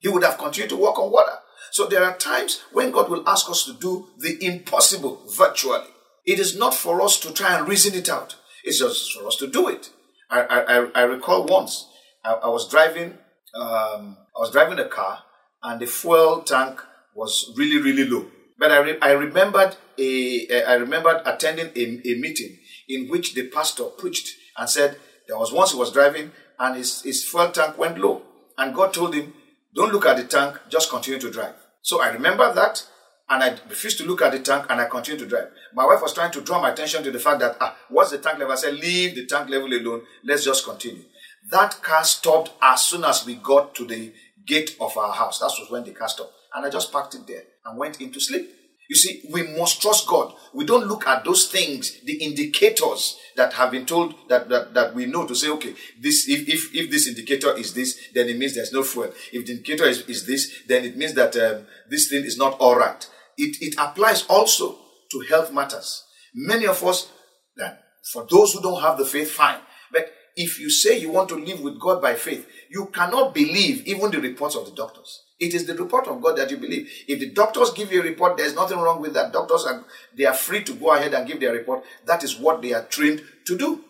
He 0.00 0.08
would 0.10 0.24
have 0.24 0.36
continued 0.36 0.68
to 0.70 0.76
walk 0.76 0.98
on 0.98 1.10
water. 1.10 1.38
So 1.70 1.86
there 1.86 2.04
are 2.04 2.18
times 2.18 2.60
when 2.70 2.90
God 2.90 3.08
will 3.08 3.26
ask 3.26 3.48
us 3.48 3.64
to 3.64 3.72
do 3.72 4.08
the 4.18 4.36
impossible 4.44 5.22
virtually. 5.38 5.88
It 6.28 6.38
is 6.38 6.58
not 6.58 6.74
for 6.74 7.00
us 7.00 7.18
to 7.20 7.32
try 7.32 7.56
and 7.56 7.66
reason 7.66 7.94
it 7.94 8.08
out. 8.10 8.36
It's 8.62 8.78
just 8.78 9.14
for 9.14 9.26
us 9.26 9.36
to 9.36 9.46
do 9.46 9.68
it. 9.68 9.90
I, 10.30 10.42
I, 10.42 11.00
I 11.00 11.02
recall 11.04 11.46
once 11.46 11.88
I, 12.22 12.34
I 12.34 12.48
was 12.48 12.68
driving 12.68 13.16
um, 13.54 14.18
I 14.36 14.40
was 14.40 14.50
driving 14.50 14.78
a 14.78 14.88
car 14.88 15.24
and 15.62 15.80
the 15.80 15.86
fuel 15.86 16.42
tank 16.42 16.80
was 17.14 17.52
really, 17.56 17.80
really 17.80 18.04
low. 18.04 18.26
But 18.58 18.72
I, 18.72 18.78
re- 18.78 18.98
I 19.00 19.12
remembered 19.12 19.76
a, 19.98 20.64
I 20.64 20.74
remembered 20.74 21.22
attending 21.24 21.70
a, 21.74 22.08
a 22.08 22.18
meeting 22.18 22.58
in 22.90 23.08
which 23.08 23.34
the 23.34 23.48
pastor 23.48 23.84
preached 23.84 24.36
and 24.58 24.68
said 24.68 24.98
there 25.26 25.38
was 25.38 25.52
once 25.52 25.72
he 25.72 25.78
was 25.78 25.92
driving 25.92 26.32
and 26.58 26.76
his, 26.76 27.02
his 27.02 27.24
fuel 27.24 27.50
tank 27.50 27.78
went 27.78 27.98
low. 27.98 28.22
And 28.58 28.74
God 28.74 28.92
told 28.92 29.14
him, 29.14 29.32
don't 29.74 29.92
look 29.92 30.04
at 30.04 30.18
the 30.18 30.24
tank, 30.24 30.58
just 30.68 30.90
continue 30.90 31.20
to 31.20 31.30
drive. 31.30 31.54
So 31.80 32.02
I 32.02 32.10
remember 32.10 32.52
that 32.52 32.86
and 33.30 33.42
I 33.42 33.50
refused 33.68 33.98
to 33.98 34.06
look 34.06 34.22
at 34.22 34.32
the 34.32 34.40
tank 34.40 34.66
and 34.70 34.80
I 34.80 34.86
continued 34.86 35.24
to 35.24 35.28
drive. 35.28 35.50
My 35.74 35.84
wife 35.84 36.00
was 36.00 36.14
trying 36.14 36.32
to 36.32 36.40
draw 36.40 36.60
my 36.60 36.70
attention 36.70 37.02
to 37.02 37.10
the 37.10 37.18
fact 37.18 37.40
that, 37.40 37.56
ah, 37.60 37.76
what's 37.90 38.10
the 38.10 38.18
tank 38.18 38.38
level? 38.38 38.52
I 38.52 38.56
said, 38.56 38.74
leave 38.74 39.14
the 39.14 39.26
tank 39.26 39.50
level 39.50 39.72
alone. 39.72 40.02
Let's 40.24 40.44
just 40.44 40.64
continue. 40.64 41.04
That 41.50 41.82
car 41.82 42.04
stopped 42.04 42.52
as 42.62 42.82
soon 42.84 43.04
as 43.04 43.26
we 43.26 43.34
got 43.34 43.74
to 43.76 43.86
the 43.86 44.12
gate 44.46 44.76
of 44.80 44.96
our 44.96 45.12
house. 45.12 45.40
That 45.40 45.52
was 45.58 45.70
when 45.70 45.84
the 45.84 45.92
car 45.92 46.08
stopped. 46.08 46.32
And 46.54 46.64
I 46.64 46.70
just 46.70 46.90
parked 46.90 47.14
it 47.14 47.26
there 47.26 47.42
and 47.66 47.78
went 47.78 48.00
in 48.00 48.10
to 48.12 48.20
sleep. 48.20 48.50
You 48.88 48.96
see, 48.96 49.22
we 49.30 49.42
must 49.42 49.82
trust 49.82 50.08
God. 50.08 50.32
We 50.54 50.64
don't 50.64 50.86
look 50.86 51.06
at 51.06 51.22
those 51.22 51.46
things, 51.48 52.00
the 52.00 52.14
indicators 52.24 53.18
that 53.36 53.52
have 53.52 53.70
been 53.70 53.84
told 53.84 54.14
that, 54.30 54.48
that, 54.48 54.72
that 54.72 54.94
we 54.94 55.04
know 55.04 55.26
to 55.26 55.34
say, 55.34 55.50
okay, 55.50 55.74
this 56.00 56.26
if, 56.26 56.48
if, 56.48 56.74
if 56.74 56.90
this 56.90 57.06
indicator 57.06 57.54
is 57.54 57.74
this, 57.74 58.00
then 58.14 58.30
it 58.30 58.38
means 58.38 58.54
there's 58.54 58.72
no 58.72 58.82
fuel. 58.82 59.12
If 59.30 59.44
the 59.44 59.52
indicator 59.52 59.84
is, 59.84 60.00
is 60.08 60.26
this, 60.26 60.62
then 60.66 60.86
it 60.86 60.96
means 60.96 61.12
that 61.14 61.36
um, 61.36 61.66
this 61.90 62.08
thing 62.08 62.24
is 62.24 62.38
not 62.38 62.58
all 62.58 62.76
right. 62.76 63.06
It, 63.38 63.56
it 63.62 63.74
applies 63.78 64.26
also 64.26 64.76
to 65.12 65.20
health 65.20 65.52
matters. 65.52 66.04
Many 66.34 66.66
of 66.66 66.84
us, 66.84 67.10
that 67.56 67.82
for 68.12 68.26
those 68.28 68.52
who 68.52 68.60
don't 68.60 68.82
have 68.82 68.98
the 68.98 69.04
faith, 69.04 69.30
fine. 69.30 69.60
But 69.92 70.12
if 70.36 70.60
you 70.60 70.70
say 70.70 70.98
you 70.98 71.10
want 71.10 71.28
to 71.30 71.36
live 71.36 71.60
with 71.60 71.80
God 71.80 72.02
by 72.02 72.14
faith, 72.14 72.46
you 72.70 72.86
cannot 72.86 73.34
believe 73.34 73.86
even 73.86 74.10
the 74.10 74.20
reports 74.20 74.56
of 74.56 74.66
the 74.66 74.72
doctors. 74.72 75.22
It 75.40 75.54
is 75.54 75.66
the 75.66 75.74
report 75.74 76.08
of 76.08 76.20
God 76.20 76.36
that 76.36 76.50
you 76.50 76.56
believe. 76.56 76.90
If 77.06 77.20
the 77.20 77.30
doctors 77.30 77.70
give 77.70 77.92
you 77.92 78.00
a 78.00 78.04
report, 78.04 78.36
there's 78.36 78.54
nothing 78.54 78.78
wrong 78.78 79.00
with 79.00 79.14
that. 79.14 79.32
Doctors 79.32 79.64
are 79.64 79.84
they 80.16 80.24
are 80.24 80.34
free 80.34 80.64
to 80.64 80.74
go 80.74 80.92
ahead 80.92 81.14
and 81.14 81.26
give 81.26 81.40
their 81.40 81.52
report. 81.52 81.84
That 82.06 82.24
is 82.24 82.38
what 82.38 82.60
they 82.60 82.72
are 82.72 82.84
trained 82.84 83.22
to 83.46 83.56
do. 83.56 83.84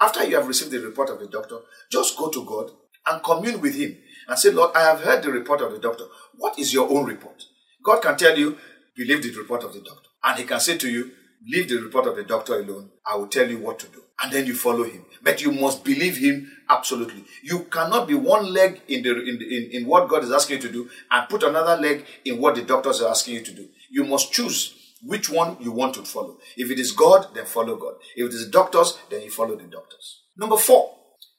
After 0.00 0.24
you 0.24 0.36
have 0.36 0.48
received 0.48 0.72
the 0.72 0.80
report 0.80 1.10
of 1.10 1.20
the 1.20 1.28
doctor, 1.28 1.58
just 1.90 2.16
go 2.16 2.30
to 2.30 2.44
God 2.44 2.70
and 3.06 3.22
commune 3.22 3.60
with 3.60 3.76
Him 3.76 3.96
and 4.28 4.38
say, 4.38 4.50
Lord, 4.50 4.74
I 4.74 4.82
have 4.82 5.00
heard 5.00 5.22
the 5.22 5.30
report 5.30 5.60
of 5.60 5.72
the 5.72 5.78
doctor. 5.78 6.04
What 6.36 6.58
is 6.58 6.74
your 6.74 6.90
own 6.90 7.06
report? 7.06 7.44
God 7.84 8.02
can 8.02 8.16
tell 8.16 8.36
you, 8.36 8.58
believe 8.98 9.22
the 9.22 9.38
report 9.38 9.62
of 9.64 9.72
the 9.72 9.80
doctor. 9.80 10.08
And 10.24 10.38
He 10.38 10.44
can 10.44 10.60
say 10.60 10.76
to 10.76 10.90
you, 10.90 11.12
leave 11.46 11.68
the 11.68 11.76
report 11.76 12.06
of 12.06 12.16
the 12.16 12.24
doctor 12.24 12.60
alone. 12.60 12.90
I 13.10 13.16
will 13.16 13.28
tell 13.28 13.48
you 13.48 13.58
what 13.58 13.78
to 13.78 13.86
do. 13.86 14.02
And 14.22 14.32
then 14.32 14.46
you 14.46 14.54
follow 14.54 14.84
Him. 14.84 15.04
But 15.22 15.40
you 15.40 15.52
must 15.52 15.84
believe 15.84 16.16
Him 16.18 16.50
Absolutely. 16.70 17.24
You 17.42 17.60
cannot 17.64 18.06
be 18.06 18.14
one 18.14 18.52
leg 18.52 18.82
in 18.88 19.02
the 19.02 19.10
in, 19.12 19.40
in, 19.42 19.70
in 19.72 19.86
what 19.86 20.08
God 20.08 20.22
is 20.22 20.30
asking 20.30 20.56
you 20.56 20.62
to 20.62 20.72
do 20.72 20.90
and 21.10 21.28
put 21.28 21.42
another 21.42 21.80
leg 21.80 22.04
in 22.24 22.40
what 22.40 22.56
the 22.56 22.62
doctors 22.62 23.00
are 23.00 23.10
asking 23.10 23.36
you 23.36 23.42
to 23.42 23.52
do. 23.52 23.68
You 23.90 24.04
must 24.04 24.32
choose 24.32 24.74
which 25.02 25.30
one 25.30 25.56
you 25.60 25.72
want 25.72 25.94
to 25.94 26.02
follow. 26.02 26.36
If 26.56 26.70
it 26.70 26.78
is 26.78 26.92
God, 26.92 27.28
then 27.34 27.46
follow 27.46 27.76
God. 27.76 27.94
If 28.16 28.28
it 28.28 28.34
is 28.34 28.50
doctors, 28.50 28.98
then 29.10 29.22
you 29.22 29.30
follow 29.30 29.56
the 29.56 29.64
doctors. 29.64 30.24
Number 30.36 30.58
four, 30.58 30.94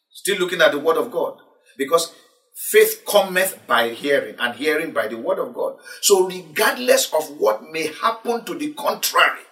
still 0.09 0.39
looking 0.39 0.61
at 0.61 0.71
the 0.71 0.79
word 0.79 0.97
of 0.97 1.11
God. 1.11 1.37
Because 1.77 2.13
faith 2.59 3.03
cometh 3.07 3.65
by 3.67 3.89
hearing, 3.89 4.35
and 4.37 4.55
hearing 4.55 4.91
by 4.91 5.07
the 5.07 5.17
word 5.17 5.39
of 5.39 5.53
God. 5.53 5.77
So, 6.01 6.27
regardless 6.27 7.13
of 7.13 7.39
what 7.39 7.71
may 7.71 7.87
happen 7.87 8.43
to 8.43 8.53
the 8.53 8.73
contrary, 8.73 9.43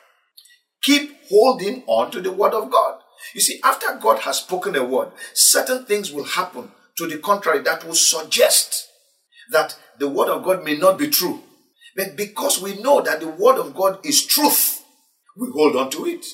keep 0.83 1.15
holding 1.29 1.83
on 1.87 2.11
to 2.11 2.21
the 2.21 2.31
word 2.31 2.53
of 2.53 2.69
God. 2.69 2.99
You 3.33 3.41
see, 3.41 3.59
after 3.63 3.95
God 3.95 4.19
has 4.19 4.39
spoken 4.39 4.75
a 4.75 4.83
word, 4.83 5.11
certain 5.33 5.85
things 5.85 6.11
will 6.11 6.25
happen 6.25 6.71
to 6.97 7.07
the 7.07 7.17
contrary 7.17 7.59
that 7.63 7.85
will 7.85 7.95
suggest 7.95 8.89
that 9.51 9.77
the 9.99 10.09
word 10.09 10.27
of 10.27 10.43
God 10.43 10.63
may 10.65 10.77
not 10.77 10.99
be 10.99 11.09
true. 11.09 11.41
But 11.95 12.17
because 12.17 12.61
we 12.61 12.79
know 12.81 13.01
that 13.01 13.21
the 13.21 13.29
word 13.29 13.57
of 13.57 13.73
God 13.73 14.05
is 14.05 14.25
truth, 14.25 14.83
we 15.37 15.47
hold 15.51 15.75
on 15.75 15.89
to 15.91 16.05
it. 16.05 16.25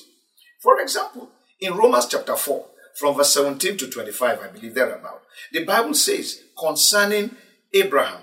For 0.62 0.80
example, 0.80 1.30
in 1.60 1.74
Romans 1.74 2.06
chapter 2.06 2.36
4, 2.36 2.66
from 2.98 3.16
verse 3.16 3.32
17 3.34 3.76
to 3.78 3.90
25, 3.90 4.40
I 4.40 4.46
believe 4.48 4.74
thereabout, 4.74 5.22
the 5.52 5.64
Bible 5.64 5.94
says 5.94 6.42
concerning 6.58 7.36
Abraham 7.72 8.20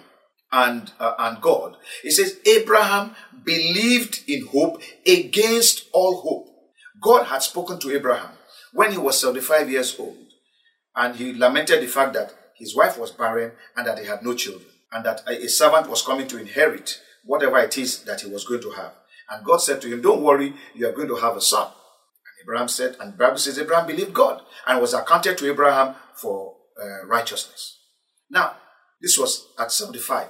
and, 0.52 0.92
uh, 1.00 1.14
and 1.18 1.42
God, 1.42 1.78
it 2.04 2.12
says, 2.12 2.40
Abraham 2.46 3.16
believed 3.44 4.24
in 4.28 4.48
hope 4.48 4.82
against 5.06 5.88
all 5.94 6.22
hope. 6.22 6.48
God 7.02 7.26
had 7.26 7.42
spoken 7.42 7.80
to 7.80 7.96
Abraham 7.96 8.32
when 8.74 8.92
he 8.92 8.98
was 8.98 9.20
75 9.20 9.70
years 9.70 9.98
old. 9.98 10.18
And 10.96 11.16
he 11.16 11.34
lamented 11.34 11.82
the 11.82 11.88
fact 11.88 12.14
that 12.14 12.34
his 12.56 12.76
wife 12.76 12.98
was 12.98 13.12
barren 13.12 13.54
and 13.76 13.88
that 13.88 14.00
he 14.00 14.06
had 14.06 14.24
no 14.24 14.36
children, 14.36 14.70
and 14.92 15.06
that 15.06 15.22
a 15.28 15.48
servant 15.48 15.90
was 15.90 16.02
coming 16.02 16.28
to 16.28 16.38
inherit 16.38 17.00
whatever 17.24 17.58
it 17.60 17.78
is 17.78 18.04
that 18.04 18.22
he 18.22 18.30
was 18.30 18.44
going 18.44 18.62
to 18.62 18.72
have. 18.72 18.92
And 19.30 19.46
God 19.46 19.58
said 19.58 19.82
to 19.82 19.88
him, 19.88 20.02
Don't 20.02 20.22
worry, 20.22 20.54
you 20.76 20.88
are 20.88 20.92
going 20.92 21.08
to 21.08 21.16
have 21.16 21.38
a 21.38 21.42
son. 21.42 21.70
Abraham 22.42 22.68
said, 22.68 22.96
and 23.00 23.14
the 23.14 23.18
Bible 23.18 23.38
says 23.38 23.60
Abraham 23.60 23.88
believed 23.88 24.14
God 24.14 24.42
and 24.68 24.82
was 24.82 24.94
accounted 24.94 25.38
to 25.38 25.50
Abraham 25.50 25.96
for 26.16 26.56
uh, 26.82 27.06
righteousness. 27.06 27.78
Now, 28.30 28.56
this 29.02 29.18
was 29.18 29.48
at 29.60 29.72
75. 29.72 30.30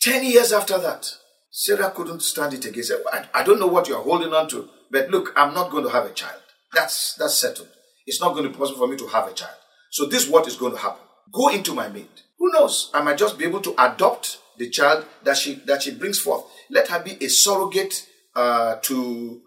Ten 0.00 0.24
years 0.24 0.52
after 0.52 0.78
that, 0.78 1.10
Sarah 1.50 1.90
couldn't 1.90 2.20
stand 2.22 2.54
it 2.54 2.64
again. 2.64 2.82
Said, 2.82 3.02
I 3.32 3.42
don't 3.42 3.60
know 3.60 3.66
what 3.66 3.88
you 3.88 3.96
are 3.96 4.02
holding 4.02 4.32
on 4.32 4.48
to, 4.48 4.68
but 4.90 5.08
look, 5.10 5.32
I'm 5.36 5.54
not 5.54 5.70
going 5.70 5.84
to 5.84 5.90
have 5.90 6.04
a 6.04 6.12
child. 6.12 6.40
That's 6.74 7.14
that's 7.14 7.36
settled. 7.36 7.68
It's 8.06 8.20
not 8.20 8.32
going 8.32 8.44
to 8.44 8.50
be 8.50 8.56
possible 8.56 8.80
for 8.80 8.88
me 8.88 8.96
to 8.96 9.06
have 9.06 9.28
a 9.28 9.32
child. 9.32 9.54
So 9.90 10.06
this 10.06 10.24
is 10.24 10.30
what 10.30 10.46
is 10.46 10.56
going 10.56 10.72
to 10.72 10.78
happen. 10.78 11.00
Go 11.32 11.48
into 11.48 11.72
my 11.72 11.88
maid. 11.88 12.08
Who 12.38 12.50
knows? 12.52 12.90
I 12.92 13.02
might 13.02 13.16
just 13.16 13.38
be 13.38 13.44
able 13.44 13.60
to 13.62 13.74
adopt 13.78 14.38
the 14.58 14.68
child 14.68 15.06
that 15.22 15.36
she 15.36 15.54
that 15.66 15.82
she 15.82 15.92
brings 15.92 16.18
forth. 16.18 16.44
Let 16.70 16.88
her 16.88 17.02
be 17.02 17.12
a 17.24 17.28
surrogate 17.28 18.06
uh, 18.34 18.76
to 18.82 19.40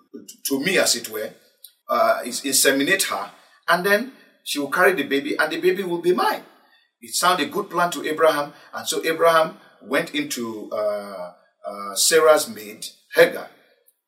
to 0.46 0.60
me, 0.60 0.78
as 0.78 0.96
it 0.96 1.10
were. 1.10 1.32
Uh, 1.89 2.19
inseminate 2.23 3.04
her, 3.04 3.32
and 3.69 3.86
then 3.86 4.12
she 4.43 4.60
will 4.60 4.69
carry 4.69 4.93
the 4.93 5.04
baby, 5.04 5.38
and 5.38 5.52
the 5.52 5.60
baby 5.62 5.84
will 5.84 6.02
be 6.02 6.13
mine. 6.13 6.43
It 7.00 7.13
sounded 7.13 7.47
a 7.47 7.52
good 7.52 7.69
plan 7.69 7.91
to 7.91 8.06
Abraham, 8.06 8.54
and 8.73 8.88
so 8.88 9.04
Abraham 9.06 9.58
went 9.82 10.13
into 10.13 10.69
uh, 10.71 11.32
uh 11.65 11.95
Sarah's 11.95 12.50
maid 12.50 12.86
Hagar, 13.15 13.50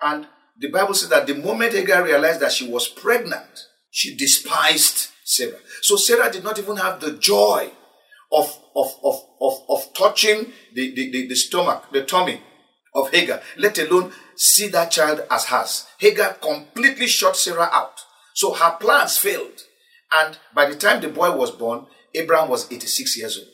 and 0.01 0.27
the 0.59 0.69
Bible 0.69 0.93
says 0.93 1.09
that 1.09 1.25
the 1.25 1.35
moment 1.35 1.73
Hagar 1.73 2.03
realized 2.03 2.41
that 2.41 2.51
she 2.51 2.67
was 2.69 2.87
pregnant, 2.87 3.67
she 3.91 4.15
despised 4.15 5.07
Sarah. 5.23 5.59
So 5.81 5.95
Sarah 5.95 6.31
did 6.31 6.43
not 6.43 6.59
even 6.59 6.75
have 6.77 6.99
the 6.99 7.13
joy 7.13 7.71
of, 8.31 8.59
of, 8.75 8.93
of, 9.03 9.21
of, 9.39 9.53
of 9.69 9.93
touching 9.93 10.51
the, 10.73 10.93
the, 10.93 11.11
the, 11.11 11.27
the 11.27 11.35
stomach, 11.35 11.85
the 11.91 12.03
tummy 12.03 12.41
of 12.93 13.12
Hagar, 13.12 13.41
let 13.58 13.78
alone 13.78 14.12
see 14.36 14.67
that 14.69 14.91
child 14.91 15.21
as 15.30 15.45
hers. 15.45 15.88
Hagar 15.99 16.34
completely 16.34 17.08
shut 17.08 17.36
Sarah 17.36 17.69
out. 17.71 17.99
So 18.34 18.54
her 18.54 18.78
plans 18.80 19.17
failed. 19.17 19.63
And 20.12 20.38
by 20.56 20.69
the 20.69 20.75
time 20.75 21.02
the 21.02 21.10
boy 21.10 21.36
was 21.36 21.52
born, 21.52 21.86
Abraham 22.15 22.49
was 22.49 22.71
86 22.71 23.17
years 23.17 23.38
old. 23.38 23.47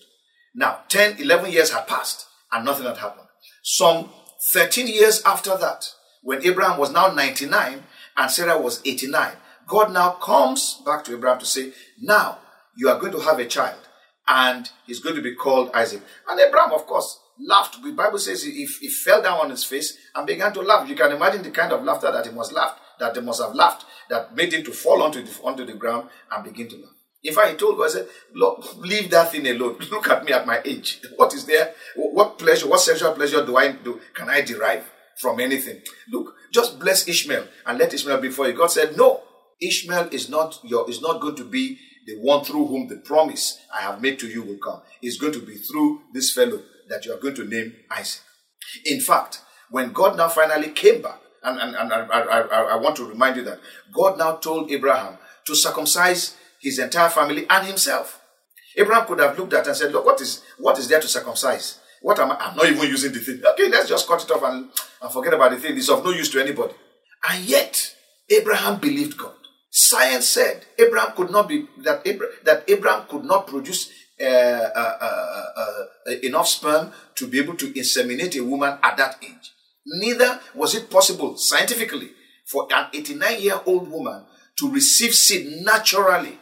Now, 0.53 0.79
10, 0.87 1.21
11 1.21 1.51
years 1.51 1.71
had 1.71 1.87
passed 1.87 2.27
and 2.51 2.63
nothing 2.63 2.85
had 2.85 2.97
happened. 2.97 3.27
Some 3.63 4.09
13 4.53 4.87
years 4.87 5.21
after 5.23 5.57
that, 5.57 5.89
when 6.21 6.45
Abraham 6.45 6.79
was 6.79 6.91
now 6.91 7.07
99 7.07 7.83
and 8.17 8.31
Sarah 8.31 8.59
was 8.59 8.81
89, 8.85 9.33
God 9.67 9.91
now 9.91 10.11
comes 10.11 10.81
back 10.85 11.03
to 11.05 11.13
Abraham 11.13 11.39
to 11.39 11.45
say, 11.45 11.73
Now 11.99 12.39
you 12.77 12.89
are 12.89 12.99
going 12.99 13.11
to 13.13 13.19
have 13.19 13.39
a 13.39 13.45
child, 13.45 13.79
and 14.27 14.69
he's 14.85 14.99
going 14.99 15.15
to 15.15 15.21
be 15.21 15.35
called 15.35 15.71
Isaac. 15.73 16.01
And 16.29 16.39
Abraham, 16.39 16.73
of 16.73 16.85
course, 16.85 17.19
laughed. 17.39 17.81
The 17.81 17.91
Bible 17.91 18.19
says 18.19 18.43
he, 18.43 18.65
he 18.65 18.89
fell 18.89 19.21
down 19.21 19.39
on 19.39 19.49
his 19.49 19.63
face 19.63 19.97
and 20.15 20.27
began 20.27 20.53
to 20.53 20.61
laugh. 20.61 20.87
You 20.87 20.95
can 20.95 21.11
imagine 21.11 21.43
the 21.43 21.51
kind 21.51 21.71
of 21.71 21.83
laughter 21.83 22.11
that 22.11 22.25
he 22.25 22.31
must 22.31 22.53
laugh, 22.53 22.79
that 22.99 23.13
they 23.13 23.21
must 23.21 23.41
have 23.41 23.55
laughed, 23.55 23.85
that 24.09 24.35
made 24.35 24.53
him 24.53 24.63
to 24.63 24.71
fall 24.71 25.01
onto 25.01 25.21
the, 25.23 25.41
onto 25.43 25.65
the 25.65 25.73
ground 25.73 26.09
and 26.31 26.43
begin 26.43 26.67
to 26.69 26.75
laugh. 26.77 26.91
In 27.23 27.33
fact, 27.33 27.49
he 27.49 27.55
told 27.55 27.77
God, 27.77 27.85
I 27.85 27.89
said, 27.89 28.07
Lord, 28.33 28.63
leave 28.77 29.09
that 29.09 29.31
thing 29.31 29.47
alone. 29.47 29.77
Look 29.91 30.09
at 30.09 30.23
me 30.23 30.31
at 30.31 30.45
my 30.45 30.61
age. 30.63 31.01
What 31.15 31.33
is 31.33 31.45
there? 31.45 31.73
What 31.95 32.37
pleasure, 32.37 32.67
what 32.67 32.79
sexual 32.81 33.13
pleasure 33.13 33.43
do 33.45 33.57
I 33.57 33.71
do? 33.71 33.99
Can 34.13 34.29
I 34.29 34.41
derive? 34.41 34.91
from 35.17 35.39
anything. 35.39 35.81
Look, 36.11 36.35
just 36.51 36.79
bless 36.79 37.07
Ishmael 37.07 37.47
and 37.65 37.79
let 37.79 37.93
Ishmael 37.93 38.21
be 38.21 38.29
for 38.29 38.47
you. 38.47 38.53
God 38.53 38.71
said, 38.71 38.97
No, 38.97 39.21
Ishmael 39.61 40.09
is 40.11 40.29
not 40.29 40.59
your 40.63 40.89
is 40.89 41.01
not 41.01 41.21
going 41.21 41.35
to 41.35 41.45
be 41.45 41.77
the 42.05 42.17
one 42.19 42.43
through 42.43 42.67
whom 42.67 42.87
the 42.87 42.97
promise 42.97 43.59
I 43.73 43.81
have 43.81 44.01
made 44.01 44.19
to 44.19 44.27
you 44.27 44.43
will 44.43 44.57
come. 44.57 44.81
It's 45.01 45.17
going 45.17 45.33
to 45.33 45.41
be 45.41 45.55
through 45.55 46.01
this 46.13 46.31
fellow 46.33 46.61
that 46.89 47.05
you 47.05 47.13
are 47.13 47.19
going 47.19 47.35
to 47.35 47.45
name 47.45 47.73
Isaac. 47.91 48.21
In 48.85 48.99
fact, 48.99 49.41
when 49.69 49.91
God 49.91 50.17
now 50.17 50.29
finally 50.29 50.69
came 50.69 51.01
back, 51.01 51.19
and, 51.43 51.59
and, 51.59 51.75
and 51.75 51.93
I, 51.93 51.99
I, 51.99 52.61
I, 52.73 52.75
want 52.77 52.95
to 52.95 53.05
remind 53.05 53.35
you 53.35 53.43
that 53.43 53.59
God 53.93 54.17
now 54.17 54.37
told 54.37 54.71
Abraham 54.71 55.17
to 55.45 55.55
circumcise 55.55 56.35
his 56.59 56.79
entire 56.79 57.09
family 57.09 57.45
and 57.47 57.67
himself. 57.67 58.21
Abraham 58.75 59.05
could 59.05 59.19
have 59.19 59.37
looked 59.37 59.53
at 59.53 59.67
and 59.67 59.75
said, 59.75 59.91
Look, 59.91 60.05
what 60.05 60.19
is 60.21 60.43
what 60.57 60.79
is 60.79 60.87
there 60.87 60.99
to 60.99 61.07
circumcise? 61.07 61.79
What 62.01 62.19
am 62.19 62.31
I? 62.31 62.37
I'm 62.39 62.55
not 62.55 62.65
even 62.65 62.89
using 62.89 63.13
the 63.13 63.19
thing. 63.19 63.41
Okay, 63.45 63.69
let's 63.69 63.89
just 63.89 64.07
cut 64.07 64.23
it 64.23 64.31
off 64.31 64.43
and, 64.43 64.69
and 65.01 65.11
forget 65.11 65.33
about 65.33 65.51
the 65.51 65.57
thing. 65.57 65.77
It's 65.77 65.89
of 65.89 66.03
no 66.03 66.11
use 66.11 66.29
to 66.31 66.41
anybody. 66.41 66.73
And 67.29 67.43
yet, 67.45 67.95
Abraham 68.29 68.79
believed 68.79 69.17
God. 69.17 69.33
Science 69.69 70.27
said 70.27 70.65
Abraham 70.79 71.11
could 71.15 71.31
not 71.31 71.47
be 71.47 71.67
that 71.83 72.01
Abraham, 72.05 72.35
that 72.43 72.63
Abraham 72.67 73.05
could 73.07 73.23
not 73.23 73.47
produce 73.47 73.91
uh, 74.21 75.85
enough 76.23 76.47
sperm 76.47 76.91
to 77.15 77.27
be 77.27 77.39
able 77.39 77.55
to 77.55 77.71
inseminate 77.73 78.37
a 78.37 78.43
woman 78.43 78.77
at 78.81 78.97
that 78.97 79.17
age. 79.23 79.53
Neither 79.85 80.39
was 80.53 80.73
it 80.75 80.89
possible 80.89 81.37
scientifically 81.37 82.11
for 82.45 82.67
an 82.71 82.87
89 82.93 83.41
year 83.41 83.59
old 83.65 83.89
woman 83.89 84.23
to 84.59 84.71
receive 84.71 85.13
seed 85.13 85.63
naturally 85.63 86.37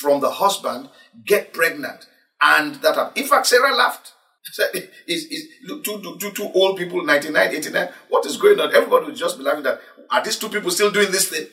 from 0.00 0.20
the 0.20 0.30
husband, 0.30 0.88
get 1.24 1.52
pregnant, 1.52 2.06
and 2.40 2.76
that. 2.76 3.12
In 3.16 3.24
fact, 3.24 3.46
Sarah 3.46 3.74
laughed. 3.74 4.12
Is, 5.06 5.24
is, 5.26 5.46
two, 5.84 6.16
two, 6.18 6.30
two 6.32 6.50
old 6.54 6.78
people, 6.78 7.04
99, 7.04 7.54
89. 7.54 7.88
What 8.08 8.24
is 8.24 8.38
going 8.38 8.58
on? 8.58 8.74
Everybody 8.74 9.06
would 9.06 9.16
just 9.16 9.36
be 9.36 9.44
laughing 9.44 9.64
that, 9.64 9.78
are 10.10 10.24
these 10.24 10.38
two 10.38 10.48
people 10.48 10.70
still 10.70 10.90
doing 10.90 11.10
this 11.10 11.28
thing? 11.28 11.46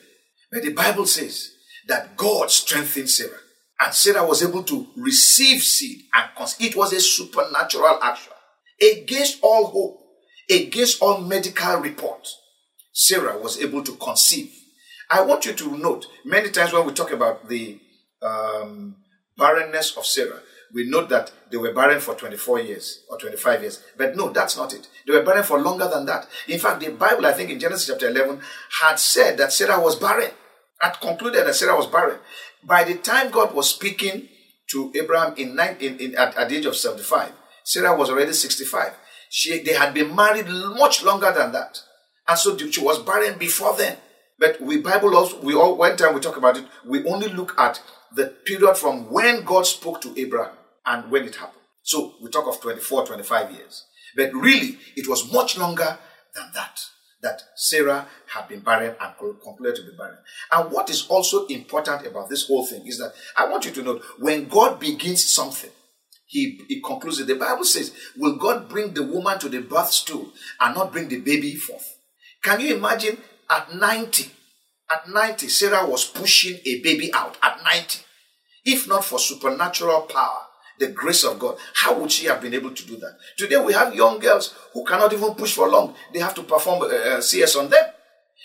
But 0.50 0.62
the 0.62 0.72
Bible 0.72 1.04
says 1.04 1.52
that 1.88 2.16
God 2.16 2.50
strengthened 2.50 3.10
Sarah. 3.10 3.38
And 3.80 3.92
Sarah 3.92 4.26
was 4.26 4.42
able 4.42 4.62
to 4.64 4.86
receive 4.96 5.62
seed 5.62 6.02
and 6.14 6.30
it 6.60 6.76
was 6.76 6.92
a 6.92 7.00
supernatural 7.00 7.98
action 8.02 8.32
against 8.80 9.38
all 9.42 9.66
hope, 9.66 10.00
against 10.50 11.02
all 11.02 11.20
medical 11.20 11.76
report, 11.76 12.28
Sarah 12.92 13.38
was 13.38 13.60
able 13.60 13.82
to 13.84 13.92
conceive. 13.96 14.52
I 15.10 15.22
want 15.22 15.46
you 15.46 15.52
to 15.52 15.76
note 15.76 16.06
many 16.24 16.50
times 16.50 16.72
when 16.72 16.86
we 16.86 16.92
talk 16.92 17.12
about 17.12 17.48
the 17.48 17.78
um, 18.22 18.96
barrenness 19.36 19.96
of 19.96 20.04
Sarah, 20.04 20.40
we 20.74 20.88
note 20.88 21.08
that 21.10 21.30
they 21.50 21.56
were 21.56 21.72
barren 21.72 22.00
for 22.00 22.14
24 22.14 22.60
years 22.60 23.04
or 23.08 23.18
25 23.18 23.62
years. 23.62 23.82
But 23.96 24.16
no, 24.16 24.30
that's 24.30 24.56
not 24.56 24.74
it. 24.74 24.88
They 25.06 25.14
were 25.14 25.22
barren 25.22 25.44
for 25.44 25.60
longer 25.60 25.88
than 25.88 26.06
that. 26.06 26.26
In 26.48 26.58
fact, 26.58 26.80
the 26.80 26.90
Bible, 26.90 27.24
I 27.26 27.32
think 27.32 27.50
in 27.50 27.60
Genesis 27.60 27.86
chapter 27.86 28.08
11, 28.08 28.40
had 28.82 28.98
said 28.98 29.38
that 29.38 29.52
Sarah 29.52 29.80
was 29.80 29.96
barren, 29.96 30.30
had 30.80 31.00
concluded 31.00 31.46
that 31.46 31.54
Sarah 31.54 31.76
was 31.76 31.86
barren. 31.86 32.18
By 32.66 32.82
the 32.84 32.96
time 32.96 33.30
God 33.30 33.54
was 33.54 33.70
speaking 33.70 34.28
to 34.70 34.92
Abraham 34.96 35.34
in, 35.36 35.58
in 35.80 36.16
at, 36.16 36.36
at 36.36 36.48
the 36.48 36.56
age 36.56 36.66
of 36.66 36.76
75, 36.76 37.32
Sarah 37.62 37.96
was 37.96 38.10
already 38.10 38.32
65. 38.32 38.92
She, 39.30 39.62
they 39.62 39.74
had 39.74 39.94
been 39.94 40.14
married 40.14 40.48
much 40.48 41.04
longer 41.04 41.32
than 41.32 41.52
that. 41.52 41.80
And 42.26 42.38
so 42.38 42.56
she 42.56 42.80
was 42.80 42.98
barren 43.02 43.38
before 43.38 43.76
then. 43.76 43.96
But 44.38 44.60
we 44.60 44.80
Bible 44.80 45.16
also, 45.16 45.40
we 45.40 45.54
all, 45.54 45.76
one 45.76 45.96
time 45.96 46.14
we 46.14 46.20
talk 46.20 46.36
about 46.36 46.56
it, 46.56 46.64
we 46.84 47.04
only 47.06 47.28
look 47.28 47.58
at 47.58 47.80
the 48.14 48.26
period 48.44 48.76
from 48.76 49.10
when 49.12 49.44
God 49.44 49.66
spoke 49.66 50.00
to 50.02 50.20
Abraham 50.20 50.56
and 50.84 51.10
when 51.10 51.24
it 51.24 51.36
happened. 51.36 51.62
So 51.82 52.14
we 52.20 52.30
talk 52.30 52.46
of 52.46 52.60
24, 52.60 53.06
25 53.06 53.52
years. 53.52 53.84
But 54.16 54.34
really, 54.34 54.78
it 54.96 55.08
was 55.08 55.32
much 55.32 55.56
longer 55.56 55.98
than 56.34 56.50
that. 56.54 56.80
That 57.22 57.42
Sarah 57.54 58.06
had 58.34 58.48
been 58.48 58.60
barren 58.60 58.94
and 59.00 59.14
completed 59.42 59.76
to 59.76 59.90
be 59.90 59.96
barren. 59.96 60.18
And 60.52 60.70
what 60.70 60.90
is 60.90 61.06
also 61.08 61.46
important 61.46 62.06
about 62.06 62.28
this 62.28 62.46
whole 62.46 62.66
thing 62.66 62.86
is 62.86 62.98
that 62.98 63.14
I 63.36 63.48
want 63.48 63.64
you 63.64 63.72
to 63.72 63.82
note 63.82 64.02
when 64.18 64.48
God 64.48 64.78
begins 64.78 65.24
something, 65.32 65.70
he, 66.26 66.60
he 66.68 66.80
concludes 66.80 67.20
it. 67.20 67.26
The 67.26 67.36
Bible 67.36 67.64
says, 67.64 67.94
Will 68.16 68.36
God 68.36 68.68
bring 68.68 68.92
the 68.92 69.02
woman 69.02 69.38
to 69.38 69.48
the 69.48 69.60
birth 69.60 69.90
stool 69.90 70.32
and 70.60 70.74
not 70.74 70.92
bring 70.92 71.08
the 71.08 71.20
baby 71.20 71.54
forth? 71.54 71.98
Can 72.42 72.60
you 72.60 72.76
imagine 72.76 73.18
at 73.48 73.74
90? 73.74 74.30
At 74.92 75.08
90, 75.08 75.48
Sarah 75.48 75.88
was 75.88 76.04
pushing 76.04 76.58
a 76.64 76.80
baby 76.80 77.12
out 77.12 77.36
at 77.42 77.62
90. 77.64 78.00
If 78.64 78.88
not 78.88 79.04
for 79.04 79.18
supernatural 79.18 80.02
power, 80.02 80.45
the 80.78 80.88
grace 80.88 81.24
of 81.24 81.38
God, 81.38 81.56
how 81.74 81.98
would 81.98 82.10
she 82.12 82.26
have 82.26 82.40
been 82.40 82.54
able 82.54 82.70
to 82.70 82.86
do 82.86 82.96
that? 82.98 83.16
Today 83.36 83.56
we 83.56 83.72
have 83.72 83.94
young 83.94 84.18
girls 84.18 84.54
who 84.72 84.84
cannot 84.84 85.12
even 85.12 85.34
push 85.34 85.54
for 85.54 85.68
long. 85.68 85.94
They 86.12 86.20
have 86.20 86.34
to 86.34 86.42
perform 86.42 86.82
uh, 86.82 86.86
uh 86.86 87.20
CS 87.20 87.56
on 87.56 87.70
them. 87.70 87.84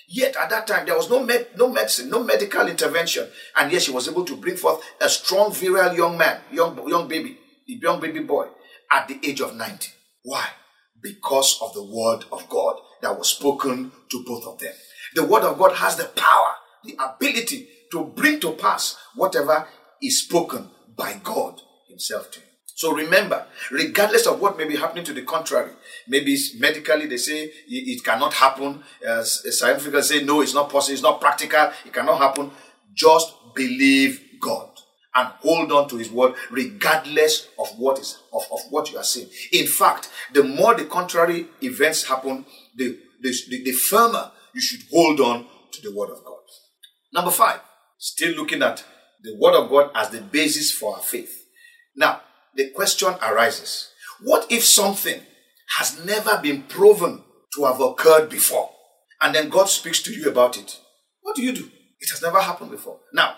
Yet 0.08 0.36
at 0.36 0.50
that 0.50 0.68
time 0.68 0.86
there 0.86 0.96
was 0.96 1.10
no 1.10 1.24
med- 1.24 1.48
no 1.58 1.70
medicine, 1.70 2.10
no 2.10 2.24
medical 2.24 2.68
intervention, 2.68 3.28
and 3.56 3.72
yet 3.72 3.82
she 3.82 3.92
was 3.92 4.08
able 4.08 4.26
to 4.26 4.36
bring 4.36 4.58
forth 4.58 4.84
a 5.00 5.10
strong, 5.10 5.54
virile 5.54 5.96
young 5.96 6.18
man, 6.18 6.42
young 6.52 6.88
young 6.88 7.08
baby, 7.08 7.38
young 7.66 8.00
baby 8.00 8.20
boy, 8.20 8.48
at 8.92 9.08
the 9.08 9.20
age 9.24 9.42
of 9.42 9.56
ninety. 9.56 9.92
Why? 10.24 10.46
Because 11.02 11.58
of 11.62 11.74
the 11.74 11.84
word 11.84 12.26
of 12.32 12.48
God 12.50 12.76
that 13.02 13.18
was 13.18 13.30
spoken 13.30 13.92
to 14.10 14.24
both 14.26 14.46
of 14.46 14.60
them. 14.60 14.74
The 15.16 15.26
word 15.26 15.44
of 15.44 15.58
God 15.58 15.76
has 15.76 15.96
the 15.96 16.06
power, 16.06 16.56
the 16.84 16.96
ability 17.04 17.68
to 17.92 18.06
bring 18.06 18.40
to 18.42 18.52
pass 18.52 18.98
whatever 19.16 19.68
is 20.02 20.24
spoken 20.24 20.70
by 20.96 21.20
God 21.24 21.62
Himself 21.92 22.32
to 22.32 22.40
you. 22.40 22.46
So 22.76 22.94
remember, 22.94 23.46
regardless 23.70 24.26
of 24.26 24.40
what 24.42 24.58
may 24.58 24.66
be 24.66 24.76
happening 24.76 25.04
to 25.04 25.14
the 25.14 25.22
contrary, 25.22 25.72
maybe 26.08 26.36
medically 26.58 27.06
they 27.06 27.18
say 27.18 27.52
it 27.68 28.04
cannot 28.04 28.34
happen, 28.34 28.84
as 29.06 29.44
scientifically 29.60 30.02
say 30.02 30.24
no, 30.24 30.42
it's 30.42 30.56
not 30.56 30.70
possible, 30.70 30.94
it's 30.94 31.04
not 31.04 31.22
practical, 31.22 31.72
it 31.86 31.94
cannot 31.94 32.18
happen. 32.18 32.50
Just 32.94 33.36
believe 33.54 34.20
God 34.42 34.70
and 35.14 35.28
hold 35.42 35.72
on 35.72 35.90
to 35.90 35.98
His 35.98 36.10
word, 36.10 36.34
regardless 36.50 37.50
of 37.60 37.68
what 37.78 38.00
is 38.00 38.18
of, 38.34 38.44
of 38.52 38.60
what 38.70 38.92
you 38.92 38.98
are 38.98 39.04
seeing. 39.04 39.30
In 39.52 39.68
fact, 39.68 40.10
the 40.34 40.44
more 40.44 40.74
the 40.74 40.86
contrary 40.86 41.48
events 41.62 42.08
happen, 42.08 42.46
the, 42.76 42.98
the, 43.22 43.36
the, 43.50 43.64
the 43.64 43.72
firmer 43.74 44.32
you 44.54 44.62
should 44.62 44.82
hold 44.92 45.20
on 45.20 45.46
to 45.72 45.82
the 45.82 45.96
word 45.96 46.10
of 46.10 46.24
God. 46.24 46.40
Number 47.14 47.32
five, 47.32 47.60
still 47.98 48.34
looking 48.36 48.64
at 48.64 48.84
the 49.22 49.36
word 49.38 49.54
of 49.54 49.70
God 49.70 49.92
as 49.94 50.10
the 50.10 50.22
basis 50.22 50.72
for 50.72 50.96
our 50.96 51.02
faith. 51.02 51.41
Now, 51.96 52.22
the 52.56 52.70
question 52.72 53.14
arises 53.22 53.90
what 54.22 54.52
if 54.52 54.64
something 54.64 55.22
has 55.78 56.04
never 56.06 56.40
been 56.42 56.64
proven 56.64 57.24
to 57.56 57.66
have 57.66 57.80
occurred 57.80 58.30
before, 58.30 58.70
and 59.22 59.34
then 59.34 59.50
God 59.50 59.66
speaks 59.66 60.02
to 60.04 60.14
you 60.14 60.30
about 60.30 60.58
it? 60.58 60.80
What 61.22 61.36
do 61.36 61.42
you 61.42 61.54
do? 61.54 61.70
It 62.00 62.10
has 62.10 62.22
never 62.22 62.40
happened 62.40 62.72
before. 62.72 63.00
Now, 63.14 63.36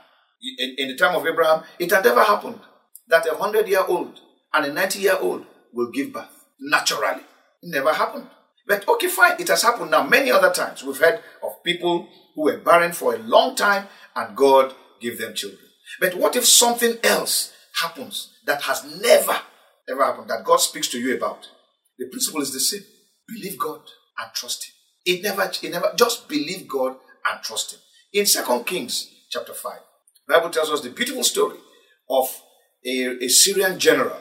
in, 0.57 0.75
in 0.77 0.87
the 0.89 0.95
time 0.95 1.15
of 1.15 1.25
Abraham, 1.25 1.63
it 1.79 1.91
had 1.91 2.03
never 2.03 2.23
happened 2.23 2.59
that 3.07 3.25
a 3.27 3.35
hundred 3.35 3.67
year 3.67 3.83
old 3.87 4.19
and 4.53 4.65
a 4.65 4.73
90 4.73 4.99
year 4.99 5.17
old 5.19 5.45
will 5.73 5.91
give 5.91 6.13
birth 6.13 6.45
naturally. 6.59 7.21
It 7.61 7.69
never 7.73 7.93
happened. 7.93 8.27
But 8.67 8.87
okay, 8.87 9.07
fine, 9.07 9.39
it 9.39 9.47
has 9.49 9.63
happened 9.63 9.91
now 9.91 10.03
many 10.07 10.31
other 10.31 10.51
times. 10.51 10.83
We've 10.83 10.97
heard 10.97 11.21
of 11.43 11.63
people 11.63 12.07
who 12.35 12.43
were 12.43 12.57
barren 12.57 12.93
for 12.93 13.15
a 13.15 13.19
long 13.19 13.55
time 13.55 13.87
and 14.15 14.35
God 14.35 14.73
gave 15.01 15.17
them 15.17 15.33
children. 15.33 15.59
But 15.99 16.15
what 16.15 16.35
if 16.35 16.45
something 16.45 16.97
else 17.03 17.51
happens 17.81 18.32
that 18.45 18.61
has 18.63 18.83
never 19.01 19.39
ever 19.89 20.03
happened 20.03 20.29
that 20.29 20.43
God 20.45 20.57
speaks 20.57 20.87
to 20.89 20.99
you 20.99 21.15
about. 21.15 21.47
The 21.97 22.07
principle 22.07 22.41
is 22.41 22.53
the 22.53 22.59
same. 22.59 22.83
Believe 23.27 23.57
God 23.59 23.81
and 24.17 24.33
trust 24.33 24.65
Him. 24.65 24.73
It 25.05 25.23
never, 25.23 25.43
it 25.43 25.71
never, 25.71 25.93
just 25.95 26.27
believe 26.27 26.67
God 26.67 26.95
and 27.29 27.43
trust 27.43 27.73
Him. 27.73 27.79
In 28.13 28.25
Second 28.25 28.65
Kings 28.65 29.09
chapter 29.29 29.53
5, 29.53 29.71
Bible 30.27 30.49
tells 30.49 30.69
us 30.69 30.81
the 30.81 30.89
beautiful 30.89 31.23
story 31.23 31.57
of 32.09 32.29
a, 32.85 33.25
a 33.25 33.27
Syrian 33.27 33.79
general. 33.79 34.17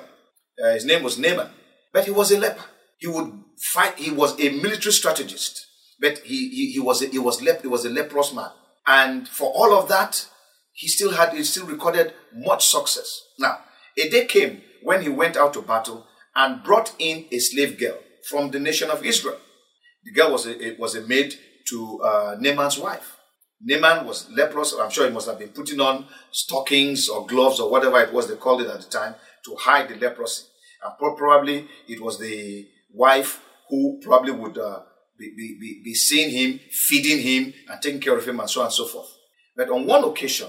Uh, 0.62 0.74
his 0.74 0.84
name 0.84 1.02
was 1.02 1.18
Naaman, 1.18 1.48
but 1.92 2.04
he 2.04 2.10
was 2.10 2.30
a 2.32 2.38
leper. 2.38 2.64
He 2.98 3.06
would 3.06 3.32
fight, 3.72 3.98
he 3.98 4.10
was 4.10 4.38
a 4.40 4.50
military 4.50 4.92
strategist, 4.92 5.66
but 6.00 6.18
he, 6.18 6.48
he, 6.48 6.72
he 6.72 6.80
was 6.80 7.02
a, 7.02 7.08
he 7.08 7.18
was 7.18 7.42
lep, 7.42 7.62
he 7.62 7.68
was 7.68 7.84
a 7.84 7.90
leprous 7.90 8.32
man. 8.32 8.50
And 8.86 9.28
for 9.28 9.50
all 9.52 9.76
of 9.76 9.88
that, 9.88 10.26
he 10.72 10.88
still 10.88 11.12
had, 11.12 11.32
he 11.34 11.44
still 11.44 11.66
recorded 11.66 12.14
much 12.34 12.66
success. 12.66 13.22
Now, 13.38 13.58
a 13.98 14.08
day 14.08 14.24
came 14.26 14.62
when 14.82 15.02
he 15.02 15.08
went 15.08 15.36
out 15.36 15.54
to 15.54 15.62
battle 15.62 16.06
and 16.34 16.62
brought 16.62 16.94
in 16.98 17.26
a 17.30 17.38
slave 17.38 17.78
girl 17.78 17.98
from 18.28 18.50
the 18.50 18.60
nation 18.60 18.90
of 18.90 19.04
Israel. 19.04 19.38
The 20.04 20.12
girl 20.12 20.32
was 20.32 20.46
a, 20.46 20.76
was 20.78 20.94
a 20.94 21.02
maid 21.02 21.34
to 21.68 22.00
uh, 22.02 22.36
Naaman's 22.40 22.78
wife. 22.78 23.18
Naaman 23.64 24.06
was 24.06 24.28
leprous. 24.30 24.74
I'm 24.74 24.90
sure 24.90 25.06
he 25.06 25.12
must 25.12 25.28
have 25.28 25.38
been 25.38 25.50
putting 25.50 25.80
on 25.80 26.06
stockings 26.32 27.08
or 27.08 27.26
gloves 27.26 27.60
or 27.60 27.70
whatever 27.70 28.00
it 28.00 28.12
was 28.12 28.28
they 28.28 28.34
called 28.34 28.62
it 28.62 28.68
at 28.68 28.80
the 28.80 28.90
time 28.90 29.14
to 29.44 29.56
hide 29.56 29.88
the 29.88 29.96
leprosy. 29.96 30.44
And 30.84 31.16
probably 31.16 31.68
it 31.86 32.00
was 32.00 32.18
the 32.18 32.66
wife 32.92 33.40
who 33.68 34.00
probably 34.02 34.32
would 34.32 34.58
uh, 34.58 34.80
be, 35.18 35.32
be, 35.36 35.80
be 35.84 35.94
seeing 35.94 36.30
him, 36.30 36.60
feeding 36.70 37.20
him, 37.20 37.54
and 37.68 37.80
taking 37.80 38.00
care 38.00 38.18
of 38.18 38.26
him, 38.26 38.40
and 38.40 38.50
so 38.50 38.60
on 38.60 38.66
and 38.66 38.74
so 38.74 38.86
forth. 38.86 39.08
But 39.56 39.70
on 39.70 39.86
one 39.86 40.02
occasion, 40.04 40.48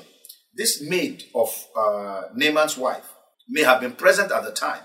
this 0.56 0.82
maid 0.82 1.23
of 1.36 1.49
uh, 1.77 2.23
Naaman's 2.34 2.77
wife 2.77 3.12
may 3.49 3.63
have 3.63 3.82
been 3.82 3.93
present 3.93 4.32
at 4.32 4.43
the 4.43 4.51
time 4.51 4.82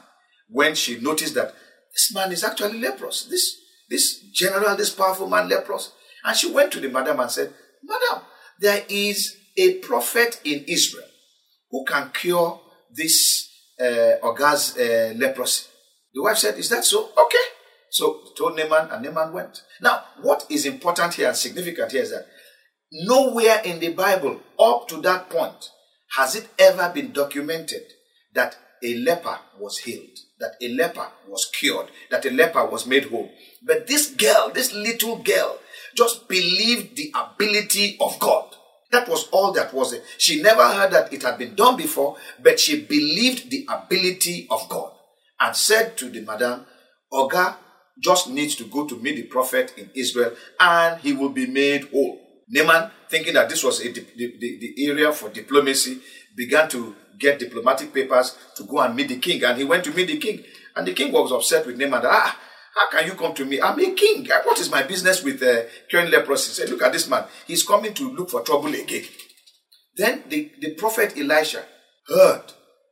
when 0.48 0.74
she 0.74 0.98
noticed 1.00 1.34
that 1.34 1.54
this 1.92 2.12
man 2.14 2.32
is 2.32 2.44
actually 2.44 2.78
leprous. 2.78 3.24
This, 3.24 3.56
this 3.88 4.20
general, 4.32 4.76
this 4.76 4.90
powerful 4.90 5.28
man, 5.28 5.48
leprous. 5.48 5.92
And 6.24 6.36
she 6.36 6.50
went 6.50 6.72
to 6.72 6.80
the 6.80 6.88
madam 6.88 7.20
and 7.20 7.30
said, 7.30 7.52
Madam, 7.82 8.24
there 8.60 8.84
is 8.88 9.36
a 9.56 9.74
prophet 9.78 10.40
in 10.44 10.64
Israel 10.66 11.06
who 11.70 11.84
can 11.84 12.10
cure 12.10 12.60
this 12.94 13.48
uh, 13.80 14.18
Oga's 14.22 14.76
uh, 14.76 15.14
leprosy. 15.16 15.66
The 16.14 16.22
wife 16.22 16.38
said, 16.38 16.58
Is 16.58 16.68
that 16.70 16.84
so? 16.84 17.10
Okay. 17.16 17.38
So 17.90 18.20
told 18.36 18.56
Naaman, 18.56 18.90
and 18.90 19.04
Naaman 19.04 19.32
went. 19.32 19.62
Now, 19.80 20.04
what 20.20 20.46
is 20.50 20.66
important 20.66 21.14
here 21.14 21.28
and 21.28 21.36
significant 21.36 21.92
here 21.92 22.02
is 22.02 22.10
that 22.10 22.26
nowhere 22.92 23.62
in 23.64 23.80
the 23.80 23.92
Bible 23.92 24.40
up 24.58 24.88
to 24.88 25.00
that 25.02 25.30
point 25.30 25.70
has 26.16 26.34
it 26.34 26.48
ever 26.58 26.90
been 26.94 27.12
documented 27.12 27.82
that 28.38 28.56
a 28.84 28.94
leper 28.98 29.36
was 29.58 29.78
healed, 29.78 30.16
that 30.38 30.52
a 30.62 30.68
leper 30.68 31.08
was 31.26 31.50
cured, 31.52 31.88
that 32.12 32.24
a 32.24 32.30
leper 32.30 32.64
was 32.66 32.86
made 32.86 33.06
whole. 33.06 33.28
But 33.66 33.88
this 33.88 34.14
girl, 34.14 34.52
this 34.54 34.72
little 34.72 35.16
girl, 35.16 35.58
just 35.96 36.28
believed 36.28 36.96
the 36.96 37.12
ability 37.16 37.96
of 38.00 38.16
God. 38.20 38.54
That 38.92 39.08
was 39.08 39.28
all 39.32 39.52
that 39.54 39.74
was 39.74 39.92
it. 39.92 40.04
She 40.18 40.40
never 40.40 40.66
heard 40.68 40.92
that 40.92 41.12
it 41.12 41.24
had 41.24 41.36
been 41.36 41.56
done 41.56 41.76
before, 41.76 42.16
but 42.40 42.60
she 42.60 42.80
believed 42.80 43.50
the 43.50 43.66
ability 43.68 44.46
of 44.50 44.68
God 44.68 44.92
and 45.40 45.56
said 45.56 45.96
to 45.98 46.08
the 46.08 46.20
madam, 46.20 46.64
Oga 47.12 47.56
just 48.00 48.30
needs 48.30 48.54
to 48.54 48.64
go 48.64 48.86
to 48.86 48.96
meet 49.00 49.16
the 49.16 49.24
prophet 49.24 49.74
in 49.76 49.90
Israel 49.94 50.32
and 50.60 51.00
he 51.00 51.12
will 51.12 51.30
be 51.30 51.46
made 51.48 51.88
whole. 51.90 52.20
Naaman, 52.50 52.90
thinking 53.08 53.34
that 53.34 53.48
this 53.48 53.62
was 53.62 53.80
a, 53.84 53.92
the, 53.92 54.06
the, 54.16 54.86
area 54.86 55.12
for 55.12 55.28
diplomacy, 55.28 56.00
began 56.36 56.68
to 56.70 56.94
get 57.18 57.38
diplomatic 57.38 57.92
papers 57.92 58.36
to 58.56 58.64
go 58.64 58.80
and 58.80 58.94
meet 58.94 59.08
the 59.08 59.18
king. 59.18 59.42
And 59.44 59.58
he 59.58 59.64
went 59.64 59.84
to 59.84 59.92
meet 59.92 60.06
the 60.06 60.18
king. 60.18 60.42
And 60.76 60.86
the 60.86 60.94
king 60.94 61.12
was 61.12 61.32
upset 61.32 61.66
with 61.66 61.76
Naaman. 61.76 62.02
Ah, 62.04 62.38
how 62.74 62.90
can 62.90 63.06
you 63.06 63.14
come 63.14 63.34
to 63.34 63.44
me? 63.44 63.60
I'm 63.60 63.78
a 63.80 63.90
king. 63.92 64.26
What 64.44 64.58
is 64.60 64.70
my 64.70 64.82
business 64.84 65.22
with 65.22 65.42
uh, 65.42 65.62
curing 65.88 66.10
leprosy? 66.10 66.50
He 66.50 66.54
said, 66.54 66.70
look 66.70 66.82
at 66.82 66.92
this 66.92 67.08
man. 67.08 67.24
He's 67.46 67.64
coming 67.66 67.92
to 67.94 68.10
look 68.10 68.30
for 68.30 68.42
trouble 68.42 68.72
again. 68.72 69.04
Then 69.96 70.22
the, 70.28 70.52
the 70.60 70.74
prophet 70.74 71.14
Elisha 71.18 71.64
heard 72.06 72.42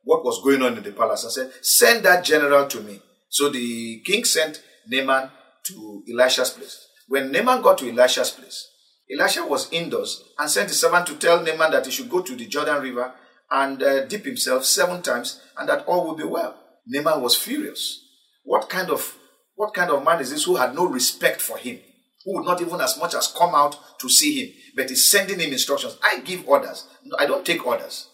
what 0.03 0.25
was 0.25 0.43
going 0.43 0.63
on 0.63 0.77
in 0.77 0.83
the 0.83 0.93
palace 0.93 1.23
and 1.23 1.33
said, 1.33 1.53
send 1.63 2.05
that 2.05 2.25
general 2.25 2.67
to 2.67 2.81
me. 2.81 3.01
So 3.29 3.49
the 3.49 4.01
king 4.05 4.25
sent 4.25 4.63
Naaman 4.89 5.31
to 5.67 6.03
Elisha's 6.13 6.51
place. 6.51 6.85
When 7.09 7.31
Naaman 7.31 7.63
got 7.63 7.79
to 7.79 7.91
Elisha's 7.91 8.31
place, 8.31 8.69
Elisha 9.11 9.47
was 9.47 9.73
indoors 9.73 10.25
and 10.39 10.51
sent 10.51 10.71
a 10.71 10.75
servant 10.75 11.07
to 11.07 11.17
tell 11.17 11.43
Naaman 11.43 11.71
that 11.71 11.87
he 11.87 11.93
should 11.93 12.11
go 12.11 12.23
to 12.23 12.35
the 12.35 12.47
Jordan 12.47 12.83
River 12.83 13.13
and 13.51 13.83
uh, 13.83 14.05
dip 14.07 14.25
himself 14.25 14.65
seven 14.65 15.03
times 15.03 15.41
and 15.57 15.69
that 15.69 15.87
all 15.87 16.09
would 16.09 16.17
be 16.17 16.25
well. 16.25 16.59
Naaman 16.87 17.23
was 17.23 17.37
furious. 17.37 18.03
What 18.45 18.69
kind 18.69 18.91
of 18.91 19.17
what 19.55 19.73
kind 19.73 19.91
of 19.91 20.05
man 20.05 20.21
is 20.21 20.31
this 20.31 20.45
who 20.45 20.57
had 20.57 20.75
no 20.75 20.87
respect 20.87 21.41
for 21.41 21.57
him? 21.57 21.79
Who 22.25 22.35
would 22.35 22.47
not 22.47 22.61
even 22.61 22.81
as 22.81 22.99
much 22.99 23.15
as 23.15 23.29
come 23.29 23.55
out 23.55 23.77
to 24.01 24.09
see 24.09 24.45
him, 24.45 24.55
but 24.77 24.91
is 24.91 25.11
sending 25.11 25.39
him 25.39 25.53
instructions. 25.53 25.97
I 26.03 26.21
give 26.21 26.47
orders. 26.47 26.87
No, 27.05 27.17
I 27.19 27.27
don't 27.27 27.47
take 27.47 27.67
orders. 27.67 28.09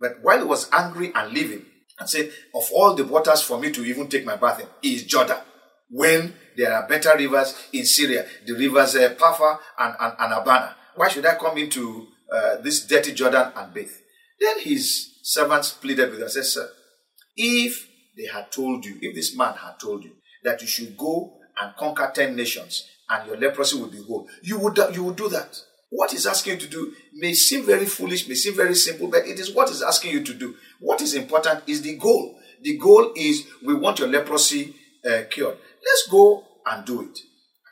But 0.00 0.22
while 0.22 0.38
he 0.38 0.44
was 0.44 0.70
angry 0.72 1.12
and 1.14 1.32
leaving, 1.32 1.66
and 1.98 2.08
said, 2.08 2.32
Of 2.54 2.68
all 2.72 2.94
the 2.94 3.04
waters 3.04 3.42
for 3.42 3.58
me 3.58 3.70
to 3.72 3.84
even 3.84 4.08
take 4.08 4.24
my 4.24 4.36
bath 4.36 4.60
in 4.60 4.66
is 4.82 5.04
Jordan. 5.04 5.38
When 5.90 6.34
there 6.58 6.74
are 6.74 6.88
better 6.88 7.16
rivers 7.16 7.54
in 7.72 7.86
Syria, 7.86 8.26
the 8.44 8.52
rivers 8.52 8.96
uh, 8.96 9.14
Pharpar 9.14 9.58
and, 9.78 9.94
and, 10.00 10.14
and 10.18 10.32
Abana. 10.32 10.74
Why 10.96 11.06
should 11.06 11.24
I 11.24 11.36
come 11.36 11.56
into 11.56 12.08
uh, 12.30 12.56
this 12.56 12.84
dirty 12.84 13.12
Jordan 13.14 13.52
and 13.54 13.72
bathe? 13.72 13.92
Then 14.40 14.58
his 14.60 15.20
servants 15.22 15.70
pleaded 15.70 16.10
with 16.10 16.18
him 16.18 16.22
and 16.22 16.32
said, 16.32 16.44
Sir, 16.44 16.68
if 17.36 17.88
they 18.16 18.26
had 18.26 18.50
told 18.50 18.84
you, 18.84 18.98
if 19.00 19.14
this 19.14 19.36
man 19.36 19.54
had 19.54 19.78
told 19.78 20.02
you 20.02 20.10
that 20.42 20.60
you 20.60 20.66
should 20.66 20.98
go 20.98 21.34
and 21.60 21.76
conquer 21.76 22.10
10 22.12 22.34
nations 22.34 22.88
and 23.08 23.28
your 23.28 23.36
leprosy 23.36 23.80
would 23.80 23.92
be 23.92 24.02
whole, 24.02 24.28
you 24.42 24.58
would, 24.58 24.76
you 24.92 25.04
would 25.04 25.16
do 25.16 25.28
that. 25.28 25.56
What 25.90 26.10
he's 26.10 26.26
asking 26.26 26.54
you 26.54 26.58
to 26.58 26.66
do 26.66 26.92
may 27.14 27.34
seem 27.34 27.64
very 27.66 27.86
foolish, 27.86 28.26
may 28.28 28.34
seem 28.34 28.56
very 28.56 28.74
simple, 28.74 29.06
but 29.06 29.28
it 29.28 29.38
is 29.38 29.54
what 29.54 29.68
he's 29.68 29.80
asking 29.80 30.10
you 30.10 30.24
to 30.24 30.34
do. 30.34 30.56
What 30.80 31.00
is 31.02 31.14
important 31.14 31.62
is 31.68 31.82
the 31.82 31.96
goal. 31.96 32.36
The 32.62 32.76
goal 32.76 33.12
is 33.14 33.46
we 33.64 33.74
want 33.74 34.00
your 34.00 34.08
leprosy 34.08 34.74
uh, 35.08 35.22
cured. 35.30 35.56
Let's 35.84 36.08
go 36.10 36.44
and 36.70 36.84
do 36.84 37.02
it. 37.02 37.18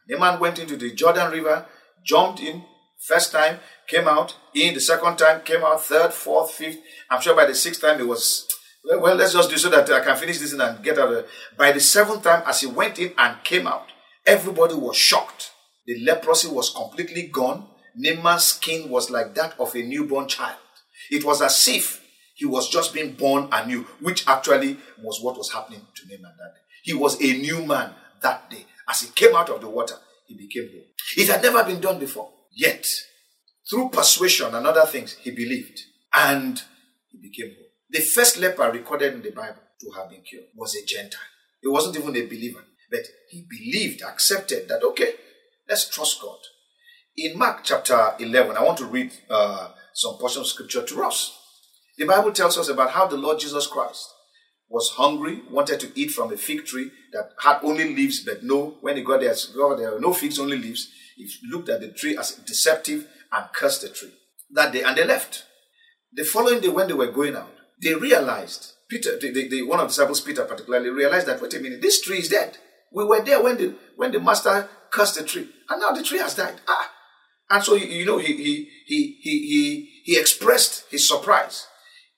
The 0.08 0.18
man 0.18 0.38
went 0.40 0.58
into 0.58 0.76
the 0.76 0.92
Jordan 0.92 1.32
River, 1.32 1.66
jumped 2.04 2.40
in, 2.40 2.64
first 3.06 3.32
time, 3.32 3.58
came 3.88 4.08
out, 4.08 4.36
in 4.54 4.74
the 4.74 4.80
second 4.80 5.16
time, 5.16 5.42
came 5.42 5.64
out, 5.64 5.82
third, 5.82 6.12
fourth, 6.12 6.52
fifth. 6.52 6.78
I'm 7.10 7.20
sure 7.20 7.34
by 7.36 7.46
the 7.46 7.54
sixth 7.54 7.80
time 7.80 8.00
it 8.00 8.06
was, 8.06 8.46
well, 8.84 9.00
well 9.00 9.16
let's 9.16 9.32
just 9.32 9.50
do 9.50 9.56
so 9.56 9.68
that 9.70 9.90
I 9.90 10.04
can 10.04 10.16
finish 10.16 10.38
this 10.38 10.52
and 10.52 10.84
get 10.84 10.98
out 10.98 11.12
of 11.12 11.18
it. 11.18 11.28
By 11.56 11.72
the 11.72 11.80
seventh 11.80 12.22
time, 12.22 12.42
as 12.46 12.60
he 12.60 12.66
went 12.66 12.98
in 12.98 13.12
and 13.18 13.42
came 13.42 13.66
out, 13.66 13.88
everybody 14.24 14.74
was 14.74 14.96
shocked. 14.96 15.50
The 15.86 16.04
leprosy 16.04 16.48
was 16.48 16.70
completely 16.70 17.28
gone. 17.28 17.68
Naaman's 17.96 18.44
skin 18.44 18.90
was 18.90 19.10
like 19.10 19.34
that 19.34 19.58
of 19.58 19.74
a 19.74 19.82
newborn 19.82 20.28
child. 20.28 20.58
It 21.10 21.24
was 21.24 21.40
as 21.40 21.68
if 21.68 22.02
he 22.34 22.44
was 22.44 22.68
just 22.68 22.92
being 22.92 23.14
born 23.14 23.48
anew, 23.50 23.86
which 24.00 24.26
actually 24.28 24.76
was 25.02 25.20
what 25.22 25.38
was 25.38 25.52
happening 25.52 25.80
to 25.80 26.02
Naaman 26.08 26.36
that 26.38 26.54
day. 26.54 26.60
He 26.82 26.92
was 26.92 27.20
a 27.20 27.38
new 27.38 27.64
man 27.64 27.94
that 28.22 28.50
day. 28.50 28.66
As 28.88 29.00
he 29.02 29.08
came 29.08 29.34
out 29.34 29.50
of 29.50 29.60
the 29.60 29.68
water, 29.68 29.96
he 30.26 30.36
became 30.36 30.70
whole. 30.72 30.86
It 31.16 31.28
had 31.28 31.42
never 31.42 31.64
been 31.64 31.80
done 31.80 31.98
before. 31.98 32.30
Yet, 32.52 32.86
through 33.68 33.90
persuasion 33.90 34.54
and 34.54 34.66
other 34.66 34.86
things, 34.86 35.16
he 35.22 35.30
believed 35.30 35.80
and 36.12 36.60
he 37.08 37.18
became 37.18 37.54
whole. 37.56 37.66
The 37.90 38.00
first 38.00 38.38
leper 38.38 38.70
recorded 38.70 39.14
in 39.14 39.22
the 39.22 39.30
Bible 39.30 39.62
to 39.80 39.90
have 39.96 40.10
been 40.10 40.22
cured 40.22 40.46
was 40.54 40.74
a 40.74 40.84
Gentile. 40.84 41.20
He 41.60 41.68
wasn't 41.68 41.96
even 41.96 42.16
a 42.16 42.26
believer, 42.26 42.64
but 42.90 43.02
he 43.30 43.46
believed, 43.48 44.02
accepted 44.02 44.68
that, 44.68 44.82
okay, 44.82 45.14
let's 45.68 45.88
trust 45.88 46.20
God. 46.20 46.38
In 47.16 47.38
Mark 47.38 47.60
chapter 47.64 48.14
11, 48.20 48.56
I 48.56 48.62
want 48.62 48.78
to 48.78 48.86
read 48.86 49.10
uh, 49.30 49.70
some 49.94 50.18
portion 50.18 50.42
of 50.42 50.46
scripture 50.46 50.84
to 50.84 51.04
us. 51.04 51.36
The 51.96 52.04
Bible 52.04 52.32
tells 52.32 52.58
us 52.58 52.68
about 52.68 52.90
how 52.90 53.06
the 53.06 53.16
Lord 53.16 53.40
Jesus 53.40 53.66
Christ 53.66 54.12
was 54.68 54.90
hungry, 54.96 55.42
wanted 55.50 55.80
to 55.80 55.92
eat 55.98 56.10
from 56.10 56.32
a 56.32 56.36
fig 56.36 56.66
tree 56.66 56.90
that 57.16 57.32
had 57.38 57.60
only 57.62 57.94
leaves, 57.94 58.24
but 58.24 58.42
no, 58.42 58.76
when 58.80 58.96
he 58.96 59.02
got 59.02 59.20
there, 59.20 59.34
there 59.34 59.92
were 59.92 60.00
no 60.00 60.12
figs, 60.12 60.38
only 60.38 60.58
leaves. 60.58 60.88
He 61.16 61.28
looked 61.50 61.68
at 61.68 61.80
the 61.80 61.88
tree 61.88 62.16
as 62.16 62.32
deceptive 62.32 63.06
and 63.32 63.46
cursed 63.52 63.82
the 63.82 63.88
tree. 63.88 64.12
That 64.50 64.72
day, 64.72 64.82
and 64.82 64.96
they 64.96 65.04
left. 65.04 65.44
The 66.12 66.24
following 66.24 66.60
day, 66.60 66.68
when 66.68 66.88
they 66.88 66.94
were 66.94 67.10
going 67.10 67.36
out, 67.36 67.52
they 67.82 67.94
realized, 67.94 68.74
Peter, 68.88 69.18
the, 69.18 69.32
the, 69.32 69.48
the, 69.48 69.62
one 69.62 69.80
of 69.80 69.86
the 69.86 69.88
disciples, 69.88 70.20
Peter 70.20 70.44
particularly, 70.44 70.90
realized 70.90 71.26
that, 71.26 71.40
wait 71.40 71.54
a 71.54 71.58
minute, 71.60 71.82
this 71.82 72.02
tree 72.02 72.18
is 72.18 72.28
dead. 72.28 72.58
We 72.92 73.04
were 73.04 73.22
there 73.22 73.42
when 73.42 73.56
the, 73.56 73.74
when 73.96 74.12
the 74.12 74.20
master 74.20 74.68
cursed 74.92 75.18
the 75.18 75.24
tree, 75.24 75.48
and 75.68 75.80
now 75.80 75.92
the 75.92 76.02
tree 76.02 76.18
has 76.18 76.34
died. 76.34 76.60
Ah, 76.68 76.92
and 77.50 77.62
so, 77.62 77.74
you 77.74 78.04
know, 78.04 78.18
he, 78.18 78.32
he, 78.36 78.68
he, 78.86 79.18
he, 79.20 79.38
he, 79.48 80.02
he 80.04 80.18
expressed 80.18 80.84
his 80.90 81.08
surprise 81.08 81.66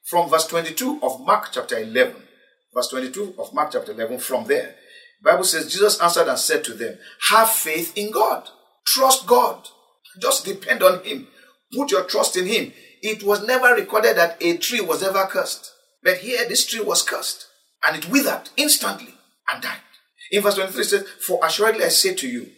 from 0.05 0.29
verse 0.31 0.47
22 0.47 1.01
of 1.03 1.21
Mark 1.21 1.51
chapter 1.53 1.79
11. 1.79 2.15
Verse 2.75 2.89
22 2.89 3.35
of 3.39 3.53
Mark 3.53 3.71
chapter 3.73 3.93
11, 3.93 4.19
from 4.19 4.45
there, 4.47 4.75
Bible 5.23 5.45
says, 5.45 5.73
Jesus 5.73 6.01
answered 6.01 6.29
and 6.29 6.39
said 6.39 6.65
to 6.65 6.75
them, 6.75 6.99
Have 7.31 7.51
faith 7.51 7.93
in 7.97 8.11
God. 8.11 8.49
Trust 8.87 9.27
God. 9.27 9.67
Just 10.21 10.45
depend 10.45 10.83
on 10.83 11.03
Him. 11.05 11.29
Put 11.75 11.91
your 11.91 12.05
trust 12.05 12.37
in 12.37 12.47
Him. 12.47 12.73
It 13.03 13.23
was 13.23 13.47
never 13.47 13.75
recorded 13.75 14.17
that 14.17 14.43
a 14.43 14.57
tree 14.57 14.81
was 14.81 15.03
ever 15.03 15.27
cursed. 15.27 15.73
But 16.03 16.19
here, 16.19 16.49
this 16.49 16.67
tree 16.67 16.81
was 16.81 17.03
cursed. 17.03 17.47
And 17.85 17.97
it 17.97 18.11
withered 18.11 18.51
instantly 18.57 19.15
and 19.49 19.63
died. 19.63 19.81
In 20.31 20.43
verse 20.43 20.57
23, 20.57 20.81
it 20.81 20.85
says, 20.85 21.07
For 21.21 21.45
assuredly 21.45 21.85
I 21.85 21.89
say 21.89 22.15
to 22.15 22.29
you, 22.29 22.51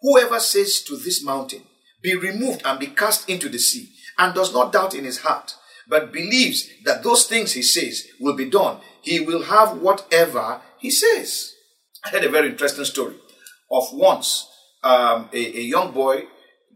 whoever 0.00 0.40
says 0.40 0.82
to 0.82 0.96
this 0.96 1.24
mountain, 1.24 1.62
be 2.02 2.16
removed 2.16 2.62
and 2.64 2.80
be 2.80 2.88
cast 2.88 3.28
into 3.28 3.48
the 3.48 3.58
sea, 3.58 3.90
and 4.18 4.34
does 4.34 4.52
not 4.52 4.72
doubt 4.72 4.94
in 4.94 5.04
his 5.04 5.20
heart, 5.20 5.54
but 5.88 6.12
believes 6.12 6.68
that 6.84 7.02
those 7.02 7.26
things 7.26 7.52
he 7.52 7.62
says 7.62 8.06
will 8.20 8.34
be 8.34 8.50
done, 8.50 8.78
he 9.02 9.20
will 9.20 9.44
have 9.44 9.78
whatever 9.78 10.60
he 10.78 10.90
says. 10.90 11.51
I 12.04 12.08
had 12.08 12.24
a 12.24 12.28
very 12.28 12.48
interesting 12.48 12.84
story 12.84 13.14
of 13.70 13.84
once 13.92 14.48
um, 14.82 15.28
a, 15.32 15.58
a, 15.58 15.62
young 15.62 15.92
boy, 15.92 16.24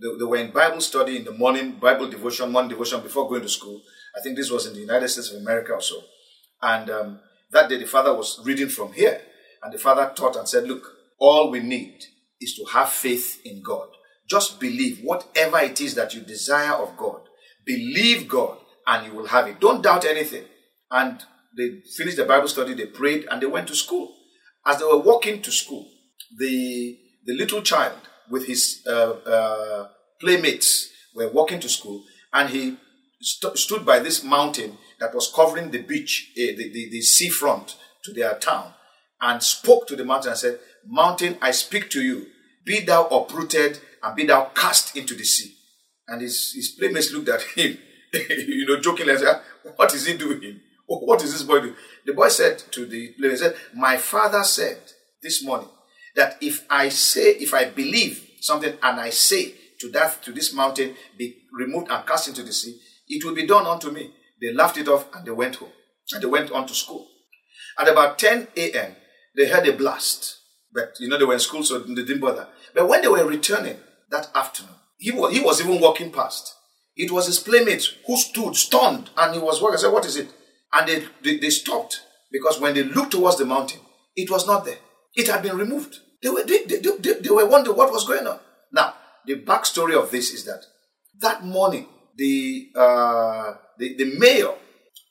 they, 0.01 0.19
they, 0.19 0.25
were 0.25 0.37
in 0.37 0.53
Bible 0.53 0.81
study 0.81 1.17
in 1.17 1.25
the 1.25 1.33
morning, 1.33 1.73
Bible 1.73 2.09
devotion, 2.09 2.53
morning 2.53 2.71
devotion 2.71 3.01
before 3.01 3.29
going 3.29 3.43
to 3.43 3.49
school. 3.49 3.81
I 4.17 4.21
think 4.21 4.37
this 4.37 4.51
was 4.51 4.67
in 4.67 4.75
the 4.75 4.81
United 4.81 5.09
States 5.09 5.33
of 5.33 5.41
America 5.41 5.73
or 5.73 5.81
so. 5.81 6.01
And 6.63 6.89
um, 6.89 7.21
that 7.51 7.69
day 7.69 7.79
the 7.79 7.87
father 7.87 8.15
was 8.15 8.41
reading 8.45 8.69
from 8.69 8.93
here, 8.93 9.21
and 9.63 9.73
the 9.73 9.79
father 9.79 10.13
taught 10.15 10.37
and 10.37 10.49
said, 10.49 10.69
Look, 10.69 10.87
all 11.19 11.51
we 11.51 11.61
need 11.61 12.05
is 12.41 12.55
to 12.55 12.65
have 12.73 12.91
faith 12.91 13.41
in 13.45 13.63
God. 13.63 13.89
Just 14.29 14.61
believe 14.61 15.01
whatever 15.03 15.59
it 15.59 15.81
is 15.81 15.95
that 15.97 16.15
you 16.15 16.21
desire 16.21 16.75
of 16.75 16.97
God. 16.97 17.23
Believe 17.65 18.29
God 18.29 18.59
and 18.87 19.07
you 19.07 19.19
will 19.19 19.27
have 19.27 19.49
it. 19.49 19.61
Don't 19.61 19.83
doubt 19.83 20.05
anything. 20.05 20.45
And 20.91 21.21
they 21.57 21.81
finished 21.97 22.17
the 22.17 22.25
Bible 22.25 22.49
study, 22.49 22.75
they 22.75 22.87
prayed, 22.87 23.27
and 23.31 23.43
they 23.43 23.47
went 23.47 23.69
to 23.69 23.75
school. 23.75 24.16
As 24.67 24.79
they 24.79 24.85
were 24.85 24.99
walking 24.99 25.41
to 25.43 25.53
school, 25.53 25.87
the, 26.37 26.99
the 27.25 27.35
little 27.35 27.63
child 27.63 27.99
with 28.29 28.47
his 28.47 28.83
uh, 28.87 29.13
uh, 29.27 29.89
playmates 30.21 30.91
were 31.15 31.31
walking 31.31 31.61
to 31.61 31.69
school, 31.69 32.03
and 32.33 32.51
he 32.51 32.77
st- 33.21 33.57
stood 33.57 33.87
by 33.87 34.01
this 34.01 34.25
mountain 34.25 34.79
that 34.99 35.15
was 35.15 35.33
covering 35.35 35.71
the 35.71 35.83
beach, 35.83 36.33
uh, 36.37 36.57
the, 36.57 36.71
the, 36.73 36.91
the 36.91 37.01
seafront 37.01 37.77
to 38.05 38.13
their 38.13 38.35
town, 38.35 38.73
and 39.21 39.43
spoke 39.43 39.87
to 39.87 39.97
the 39.97 40.05
mountain 40.05 40.31
and 40.31 40.39
said, 40.39 40.59
Mountain, 40.85 41.39
I 41.41 41.51
speak 41.53 41.91
to 41.91 42.03
you. 42.03 42.27
Be 42.65 42.81
thou 42.81 43.07
uprooted 43.07 43.79
and 44.03 44.17
be 44.17 44.27
thou 44.27 44.51
cast 44.55 44.97
into 44.97 45.15
the 45.15 45.25
sea. 45.25 45.55
And 46.09 46.23
his, 46.23 46.53
his 46.55 46.69
playmates 46.79 47.13
looked 47.13 47.29
at 47.29 47.43
him, 47.43 47.79
you 48.13 48.67
know, 48.67 48.81
jokingly, 48.81 49.17
said, 49.17 49.41
What 49.77 49.95
is 49.95 50.07
he 50.07 50.17
doing? 50.17 50.61
What 50.87 51.23
is 51.23 51.33
this 51.33 51.43
boy 51.43 51.61
doing? 51.61 51.75
The 52.07 52.15
boy 52.15 52.29
said 52.29 52.59
to 52.73 52.87
the 52.87 53.15
playmate, 53.19 53.39
said, 53.39 53.57
My 53.75 53.97
father 53.97 54.45
said 54.45 54.79
this 55.23 55.45
morning 55.45 55.69
that 56.15 56.39
if 56.41 56.65
I 56.71 56.89
say, 56.89 57.33
if 57.33 57.53
I 57.53 57.67
believe 57.67 58.23
something 58.41 58.75
and 58.83 59.01
I 59.01 59.11
say 59.11 59.55
to 59.81 59.91
that 59.91 60.23
to 60.23 60.33
this 60.33 60.55
mountain, 60.55 60.95
be 61.19 61.37
removed 61.53 61.91
and 61.91 62.07
cast 62.07 62.29
into 62.29 62.43
the 62.43 62.53
sea, 62.53 62.79
it 63.09 63.25
will 63.25 63.35
be 63.35 63.47
done 63.47 63.67
unto 63.67 63.91
me. 63.91 64.13
They 64.41 64.53
laughed 64.53 64.79
it 64.79 64.89
off 64.89 65.15
and 65.15 65.27
they 65.27 65.33
went 65.33 65.57
home. 65.57 65.73
And 66.13 66.23
they 66.23 66.27
went 66.27 66.53
on 66.53 66.67
to 66.67 66.75
school. 66.75 67.09
At 67.79 67.89
about 67.89 68.19
10 68.19 68.49
a.m., 68.57 68.97
they 69.37 69.49
heard 69.49 69.67
a 69.67 69.73
blast. 69.73 70.39
But 70.73 70.95
you 71.01 71.09
know, 71.09 71.19
they 71.19 71.25
were 71.25 71.35
in 71.35 71.41
school, 71.41 71.63
so 71.65 71.79
they 71.81 71.95
didn't 71.95 72.21
bother. 72.21 72.49
But 72.75 72.89
when 72.89 73.03
they 73.03 73.09
were 73.09 73.27
returning, 73.27 73.79
that 74.11 74.31
afternoon. 74.35 74.75
He 74.99 75.11
was, 75.11 75.33
he 75.33 75.41
was 75.41 75.61
even 75.61 75.81
walking 75.81 76.13
past. 76.13 76.55
It 76.97 77.11
was 77.11 77.27
his 77.27 77.39
playmate 77.39 77.91
who 78.07 78.17
stood 78.17 78.57
stunned 78.57 79.11
and 79.17 79.35
he 79.35 79.41
was 79.41 79.61
walking. 79.61 79.77
I 79.77 79.81
said, 79.81 79.93
What 79.93 80.07
is 80.07 80.17
it? 80.17 80.29
And 80.77 80.89
they, 80.89 81.05
they, 81.23 81.39
they, 81.39 81.51
stopped 81.51 82.03
because 82.31 82.61
when 82.61 82.75
they 82.75 82.83
looked 82.83 83.13
towards 83.13 83.39
the 83.39 83.47
mountain, 83.47 83.81
it 84.15 84.31
was 84.31 84.47
not 84.47 84.65
there. 84.65 84.79
It 85.15 85.29
had 85.29 85.43
been 85.43 85.57
removed. 85.57 85.97
They 86.23 86.29
were, 86.29 86.45
they, 86.45 86.65
they, 86.65 86.79
they, 86.79 87.13
they 87.21 87.31
were 87.31 87.47
wondering 87.49 87.77
what 87.77 87.93
was 87.93 88.07
going 88.07 88.27
on. 88.27 88.39
Now, 88.73 88.95
the 89.25 89.37
backstory 89.41 90.01
of 90.01 90.11
this 90.11 90.33
is 90.33 90.45
that 90.45 90.65
that 91.21 91.45
morning, 91.45 91.87
the, 92.17 92.69
uh, 92.77 93.55
the, 93.79 93.97
the 93.97 94.19
mayor 94.19 94.53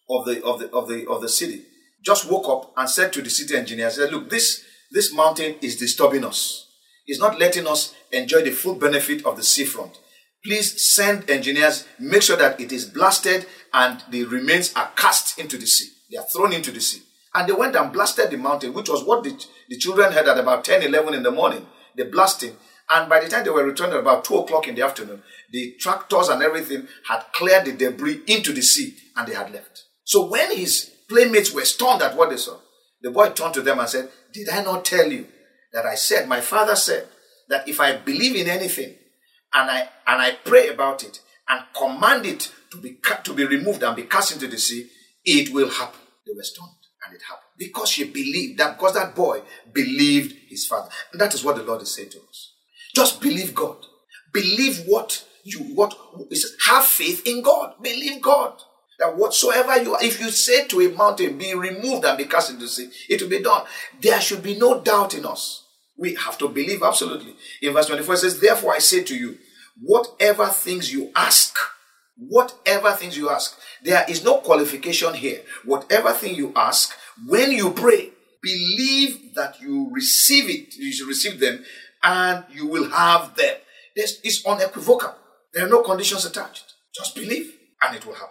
of 0.10 0.26
the, 0.26 0.44
of, 0.44 0.60
the, 0.60 0.70
of, 0.72 0.88
the, 0.88 1.10
of 1.10 1.22
the 1.22 1.30
city 1.30 1.64
just 2.04 2.30
woke 2.30 2.48
up 2.48 2.74
and 2.78 2.88
said 2.88 3.12
to 3.14 3.22
the 3.22 3.30
city 3.30 3.56
engineer, 3.56 3.90
said, 3.90 4.12
Look, 4.12 4.30
this, 4.30 4.64
this 4.92 5.12
mountain 5.14 5.56
is 5.62 5.76
disturbing 5.78 6.24
us 6.24 6.66
It's 7.08 7.20
not 7.20 7.40
letting 7.40 7.68
us 7.68 7.94
enjoy 8.12 8.42
the 8.42 8.52
full 8.52 8.76
benefit 8.76 9.26
of 9.26 9.38
the 9.38 9.44
seafront. 9.44 10.00
Please 10.46 10.94
send 10.94 11.28
engineers, 11.30 11.88
make 12.00 12.22
sure 12.22 12.38
that 12.38 12.62
it 12.62 12.72
is 12.72 12.86
blasted 12.86 13.48
and 13.74 14.04
the 14.12 14.26
remains 14.26 14.72
are 14.76 14.92
cast 14.96 15.40
into 15.40 15.58
the 15.58 15.66
sea. 15.66 15.90
They 16.12 16.18
are 16.18 16.26
thrown 16.26 16.54
into 16.54 16.72
the 16.72 16.80
sea. 16.80 17.02
And 17.34 17.50
they 17.50 17.54
went 17.54 17.76
and 17.76 17.92
blasted 17.92 18.30
the 18.30 18.38
mountain, 18.38 18.74
which 18.74 18.88
was 18.88 19.04
what 19.04 19.24
the, 19.24 19.44
the 19.70 19.78
children 19.78 20.14
heard 20.14 20.28
at 20.28 20.38
about 20.38 20.64
10, 20.64 20.84
11 20.84 21.16
in 21.16 21.24
the 21.24 21.32
morning. 21.32 21.66
They 21.98 22.04
blasting. 22.04 22.56
And 22.90 23.10
by 23.10 23.22
the 23.22 23.28
time 23.28 23.44
they 23.44 23.50
were 23.50 23.66
returned 23.66 23.94
at 23.94 24.00
about 24.00 24.24
two 24.24 24.36
o'clock 24.36 24.68
in 24.68 24.76
the 24.76 24.84
afternoon, 24.84 25.24
the 25.52 25.76
tractors 25.80 26.30
and 26.30 26.44
everything 26.44 26.88
had 27.08 27.24
cleared 27.34 27.66
the 27.66 27.74
debris 27.74 28.22
into 28.28 28.54
the 28.54 28.62
sea 28.62 28.96
and 29.16 29.28
they 29.28 29.34
had 29.34 29.52
left. 29.52 29.84
So 30.04 30.30
when 30.30 30.56
his 30.56 30.92
playmates 31.10 31.52
were 31.52 31.66
stunned 31.66 32.04
at 32.04 32.16
what 32.16 32.30
they 32.30 32.38
saw, 32.38 32.60
the 33.02 33.10
boy 33.10 33.30
turned 33.30 33.56
to 33.56 33.64
them 33.64 33.80
and 33.80 33.90
said, 33.90 34.10
Did 34.32 34.50
I 34.50 34.64
not 34.64 34.86
tell 34.86 35.12
you 35.12 35.26
that 35.74 35.86
I 35.86 35.96
said, 35.96 36.30
my 36.30 36.40
father 36.40 36.76
said, 36.76 37.08
that 37.50 37.68
if 37.68 37.80
I 37.80 37.98
believe 37.98 38.36
in 38.36 38.48
anything 38.48 38.96
and 39.56 39.72
I 39.72 39.80
and 40.08 40.22
I 40.22 40.32
pray 40.44 40.68
about 40.70 41.04
it 41.04 41.22
and 41.48 41.64
command 41.76 42.26
it 42.26 42.52
to 42.72 42.78
be 42.78 42.98
to 43.24 43.34
be 43.34 43.46
removed 43.46 43.84
and 43.84 43.96
be 43.96 44.04
cast 44.04 44.34
into 44.34 44.48
the 44.48 44.58
sea, 44.58 44.90
it 45.24 45.54
will 45.54 45.70
happen. 45.70 46.00
They 46.26 46.34
were 46.36 46.44
stunned 46.44 46.72
and 47.06 47.16
it 47.16 47.22
happened. 47.22 47.42
Because 47.58 47.90
she 47.90 48.04
believed 48.04 48.60
that 48.60 48.78
because 48.78 48.94
that 48.96 49.16
boy 49.16 49.42
believed 49.72 50.36
his 50.50 50.66
father. 50.66 50.90
And 51.12 51.22
that 51.22 51.34
is 51.34 51.44
what 51.44 51.56
the 51.56 51.64
Lord 51.64 51.82
is 51.82 51.96
saying 51.96 52.10
to 52.10 52.20
us. 52.30 52.54
Just 52.94 53.22
believe 53.22 53.56
God. 53.56 53.78
Believe 54.34 54.84
what 54.86 55.24
you 55.44 55.60
what 55.60 55.96
is 56.30 56.56
have 56.68 56.86
faith 56.86 57.26
in 57.26 57.42
God. 57.42 57.76
Believe 57.82 58.22
God. 58.22 58.54
That 59.00 59.18
whatsoever 59.18 59.82
you 59.82 59.96
if 60.02 60.20
you 60.20 60.32
say 60.32 60.68
to 60.68 60.82
a 60.82 60.96
mountain, 60.96 61.38
be 61.38 61.54
removed 61.54 62.06
and 62.06 62.18
be 62.18 62.26
cast 62.26 62.50
into 62.50 62.64
the 62.64 62.70
sea, 62.70 62.90
it 63.10 63.22
will 63.22 63.30
be 63.30 63.42
done. 63.42 63.66
There 64.02 64.20
should 64.20 64.44
be 64.44 64.58
no 64.58 64.82
doubt 64.82 65.14
in 65.14 65.26
us. 65.26 65.66
We 65.98 66.16
have 66.16 66.38
to 66.40 66.50
believe 66.50 66.84
absolutely. 66.84 67.36
In 67.62 67.74
verse 67.74 67.88
24, 67.88 68.16
it 68.16 68.18
says, 68.18 68.40
Therefore 68.40 68.74
I 68.74 68.80
say 68.80 69.04
to 69.04 69.16
you, 69.16 69.38
whatever 69.82 70.48
things 70.48 70.92
you 70.92 71.12
ask, 71.16 71.58
whatever 72.18 72.92
things 72.92 73.18
you 73.18 73.30
ask, 73.30 73.60
there 73.84 74.06
is 74.10 74.24
no 74.24 74.38
qualification 74.38 75.14
here. 75.14 75.42
Whatever 75.64 76.12
thing 76.14 76.36
you 76.36 76.54
ask, 76.56 76.96
when 77.28 77.52
you 77.52 77.72
pray, 77.72 78.12
believe 78.42 79.34
that 79.36 79.60
you 79.62 79.90
receive 79.92 80.50
it, 80.50 80.76
you 80.76 80.92
should 80.92 81.08
receive 81.08 81.40
them, 81.40 81.64
and 82.04 82.44
you 82.52 82.68
will 82.68 82.90
have 82.90 83.36
them. 83.36 83.56
This 83.96 84.20
is 84.24 84.44
unequivocal. 84.46 85.16
There 85.54 85.66
are 85.66 85.70
no 85.70 85.82
conditions 85.82 86.26
attached. 86.26 86.74
Just 86.94 87.16
believe, 87.16 87.54
and 87.84 87.96
it 87.96 88.06
will 88.06 88.14
happen. 88.14 88.30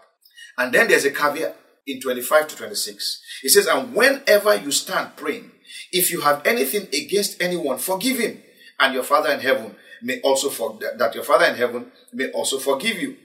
And 0.57 0.73
then 0.73 0.89
there's 0.89 1.05
a 1.05 1.11
caveat 1.11 1.57
in 1.87 2.01
25 2.01 2.49
to 2.49 2.57
26. 2.57 3.23
It 3.43 3.51
says, 3.51 3.67
And 3.67 3.95
whenever 3.95 4.55
you 4.55 4.71
stand 4.71 5.17
praying, 5.17 5.51
if 5.91 6.11
you 6.11 6.21
have 6.21 6.47
anything 6.47 6.87
against 6.89 7.43
anyone, 7.43 7.79
forgive 7.79 8.19
him, 8.19 8.43
and 8.79 8.95
your 8.95 9.03
Father 9.03 9.31
in 9.31 9.41
heaven 9.41 9.77
may 10.05 10.21
also 10.21 10.51
for, 10.51 10.79
that 10.99 11.15
your 11.15 11.25
Father 11.25 11.47
in 11.47 11.57
heaven 11.57 11.91
may 12.13 12.31
also 12.31 12.59
forgive 12.59 13.01
you. 13.01 13.17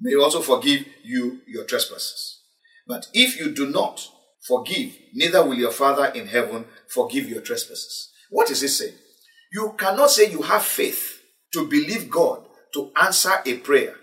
May 0.00 0.14
also 0.14 0.40
forgive 0.40 0.86
you 1.02 1.40
your 1.46 1.64
trespasses. 1.64 2.42
But 2.86 3.08
if 3.12 3.38
you 3.40 3.52
do 3.52 3.68
not 3.70 4.06
forgive, 4.46 4.96
neither 5.14 5.44
will 5.44 5.56
your 5.56 5.72
Father 5.72 6.06
in 6.06 6.26
heaven 6.28 6.66
forgive 6.88 7.28
your 7.28 7.40
trespasses. 7.40 8.10
What 8.30 8.50
is 8.50 8.62
it 8.62 8.68
saying? 8.68 8.94
You 9.52 9.74
cannot 9.78 10.10
say 10.10 10.30
you 10.30 10.42
have 10.42 10.62
faith 10.62 11.22
to 11.54 11.66
believe 11.66 12.10
God 12.10 12.44
to 12.74 12.92
answer 13.00 13.32
a 13.44 13.54
prayer 13.58 13.94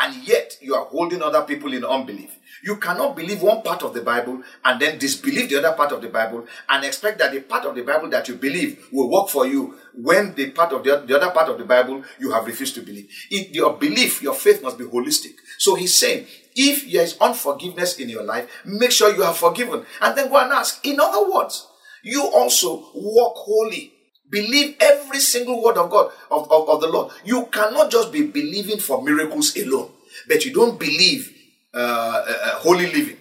and 0.00 0.26
yet 0.26 0.56
you 0.60 0.74
are 0.74 0.84
holding 0.86 1.22
other 1.22 1.42
people 1.42 1.72
in 1.72 1.84
unbelief. 1.84 2.38
You 2.64 2.76
cannot 2.76 3.16
believe 3.16 3.42
one 3.42 3.62
part 3.62 3.82
of 3.82 3.92
the 3.92 4.02
Bible 4.02 4.42
and 4.64 4.80
then 4.80 4.98
disbelieve 4.98 5.50
the 5.50 5.58
other 5.58 5.76
part 5.76 5.92
of 5.92 6.00
the 6.00 6.08
Bible 6.08 6.46
and 6.68 6.84
expect 6.84 7.18
that 7.18 7.32
the 7.32 7.40
part 7.40 7.64
of 7.64 7.74
the 7.74 7.82
Bible 7.82 8.08
that 8.10 8.28
you 8.28 8.36
believe 8.36 8.86
will 8.92 9.10
work 9.10 9.28
for 9.28 9.46
you 9.46 9.74
when 9.94 10.34
the 10.34 10.50
part 10.50 10.72
of 10.72 10.84
the, 10.84 11.02
the 11.06 11.16
other 11.20 11.32
part 11.32 11.48
of 11.48 11.58
the 11.58 11.64
Bible 11.64 12.04
you 12.20 12.30
have 12.30 12.46
refused 12.46 12.74
to 12.76 12.82
believe. 12.82 13.10
Your 13.30 13.76
belief, 13.76 14.22
your 14.22 14.34
faith 14.34 14.62
must 14.62 14.78
be 14.78 14.84
holistic. 14.84 15.34
So 15.58 15.74
he's 15.74 15.96
saying, 15.96 16.26
if 16.54 16.90
there 16.90 17.02
is 17.02 17.16
unforgiveness 17.20 17.98
in 17.98 18.08
your 18.08 18.22
life, 18.22 18.48
make 18.64 18.92
sure 18.92 19.14
you 19.14 19.24
are 19.24 19.34
forgiven 19.34 19.84
and 20.00 20.16
then 20.16 20.28
go 20.28 20.38
and 20.38 20.52
ask. 20.52 20.86
In 20.86 21.00
other 21.00 21.30
words, 21.30 21.66
you 22.02 22.22
also 22.22 22.90
walk 22.94 23.34
holy 23.36 23.91
Believe 24.32 24.76
every 24.80 25.18
single 25.20 25.62
word 25.62 25.76
of 25.76 25.90
God, 25.90 26.10
of, 26.30 26.50
of, 26.50 26.66
of, 26.70 26.80
the 26.80 26.88
Lord. 26.88 27.12
You 27.22 27.46
cannot 27.52 27.90
just 27.90 28.10
be 28.10 28.26
believing 28.26 28.78
for 28.78 29.02
miracles 29.02 29.54
alone, 29.58 29.90
but 30.26 30.46
you 30.46 30.54
don't 30.54 30.80
believe 30.80 31.30
uh, 31.74 31.76
uh, 31.76 32.38
uh, 32.44 32.58
holy 32.60 32.90
living. 32.90 33.18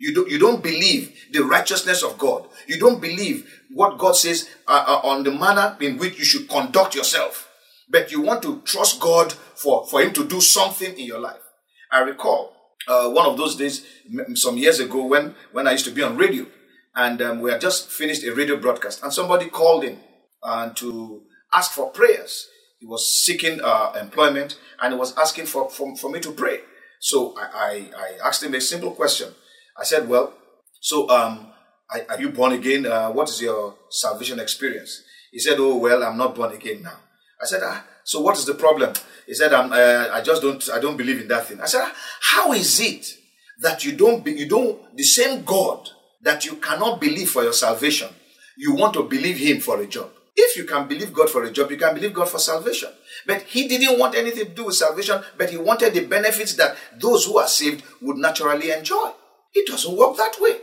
You 0.00 0.14
don't, 0.14 0.30
you 0.30 0.38
don't 0.38 0.62
believe 0.62 1.14
the 1.32 1.40
righteousness 1.44 2.02
of 2.02 2.16
God. 2.16 2.48
You 2.66 2.78
don't 2.78 2.98
believe 2.98 3.46
what 3.74 3.98
God 3.98 4.16
says 4.16 4.48
uh, 4.66 4.84
uh, 4.88 5.06
on 5.06 5.22
the 5.22 5.32
manner 5.32 5.76
in 5.82 5.98
which 5.98 6.18
you 6.18 6.24
should 6.24 6.48
conduct 6.48 6.94
yourself. 6.94 7.46
But 7.90 8.10
you 8.10 8.22
want 8.22 8.42
to 8.44 8.62
trust 8.62 9.00
God 9.00 9.34
for, 9.34 9.86
for 9.86 10.00
Him 10.00 10.14
to 10.14 10.26
do 10.26 10.40
something 10.40 10.98
in 10.98 11.04
your 11.04 11.20
life. 11.20 11.42
I 11.92 12.00
recall 12.00 12.56
uh, 12.88 13.10
one 13.10 13.26
of 13.26 13.36
those 13.36 13.54
days 13.56 13.84
some 14.34 14.56
years 14.56 14.80
ago 14.80 15.04
when, 15.04 15.34
when 15.52 15.68
I 15.68 15.72
used 15.72 15.84
to 15.84 15.90
be 15.90 16.02
on 16.02 16.16
radio 16.16 16.46
and 16.96 17.20
um, 17.20 17.40
we 17.40 17.50
had 17.50 17.60
just 17.60 17.90
finished 17.90 18.24
a 18.24 18.34
radio 18.34 18.56
broadcast 18.56 19.02
and 19.02 19.12
somebody 19.12 19.50
called 19.50 19.84
in 19.84 20.00
and 20.44 20.76
to 20.76 21.22
ask 21.52 21.72
for 21.72 21.90
prayers. 21.90 22.48
He 22.78 22.86
was 22.86 23.24
seeking 23.24 23.60
uh, 23.62 23.92
employment 23.98 24.58
and 24.82 24.92
he 24.92 24.98
was 24.98 25.16
asking 25.16 25.46
for, 25.46 25.70
for, 25.70 25.96
for 25.96 26.10
me 26.10 26.20
to 26.20 26.32
pray. 26.32 26.60
So 27.00 27.34
I, 27.38 27.42
I, 27.54 27.90
I, 27.96 28.28
asked 28.28 28.42
him 28.42 28.54
a 28.54 28.60
simple 28.60 28.92
question. 28.92 29.32
I 29.78 29.84
said, 29.84 30.08
Well, 30.08 30.34
so 30.80 31.08
um, 31.10 31.52
are, 31.90 32.00
are 32.10 32.20
you 32.20 32.30
born 32.30 32.52
again? 32.52 32.86
Uh, 32.86 33.10
what 33.10 33.28
is 33.28 33.40
your 33.40 33.74
salvation 33.90 34.38
experience? 34.40 35.02
He 35.32 35.38
said, 35.38 35.56
Oh, 35.58 35.76
well, 35.76 36.02
I'm 36.02 36.18
not 36.18 36.34
born 36.34 36.54
again 36.54 36.82
now. 36.82 36.98
I 37.40 37.46
said, 37.46 37.60
ah, 37.64 37.84
So 38.04 38.20
what 38.20 38.36
is 38.38 38.44
the 38.44 38.54
problem? 38.54 38.92
He 39.26 39.34
said, 39.34 39.52
uh, 39.52 39.68
I 40.12 40.20
just 40.22 40.42
don't, 40.42 40.62
I 40.72 40.78
don't 40.80 40.96
believe 40.96 41.20
in 41.20 41.28
that 41.28 41.46
thing. 41.46 41.60
I 41.60 41.66
said, 41.66 41.90
How 42.20 42.52
is 42.52 42.80
it 42.80 43.06
that 43.60 43.84
you 43.84 43.92
don't, 43.92 44.24
be, 44.24 44.32
you 44.32 44.48
don't, 44.48 44.96
the 44.96 45.04
same 45.04 45.42
God 45.44 45.88
that 46.22 46.44
you 46.44 46.56
cannot 46.56 47.00
believe 47.00 47.30
for 47.30 47.42
your 47.42 47.52
salvation, 47.52 48.08
you 48.56 48.74
want 48.74 48.94
to 48.94 49.02
believe 49.04 49.38
Him 49.38 49.60
for 49.60 49.80
a 49.80 49.86
job? 49.86 50.10
If 50.36 50.56
you 50.56 50.64
can 50.64 50.88
believe 50.88 51.12
God 51.12 51.30
for 51.30 51.44
a 51.44 51.50
job, 51.50 51.70
you 51.70 51.76
can 51.76 51.94
believe 51.94 52.12
God 52.12 52.28
for 52.28 52.38
salvation. 52.38 52.90
But 53.26 53.42
he 53.42 53.68
didn't 53.68 53.98
want 53.98 54.16
anything 54.16 54.46
to 54.46 54.52
do 54.52 54.64
with 54.64 54.74
salvation, 54.74 55.22
but 55.38 55.50
he 55.50 55.56
wanted 55.56 55.94
the 55.94 56.06
benefits 56.06 56.54
that 56.54 56.76
those 56.98 57.26
who 57.26 57.38
are 57.38 57.46
saved 57.46 57.84
would 58.02 58.16
naturally 58.16 58.70
enjoy. 58.72 59.12
It 59.54 59.68
doesn't 59.68 59.96
work 59.96 60.16
that 60.16 60.36
way. 60.40 60.56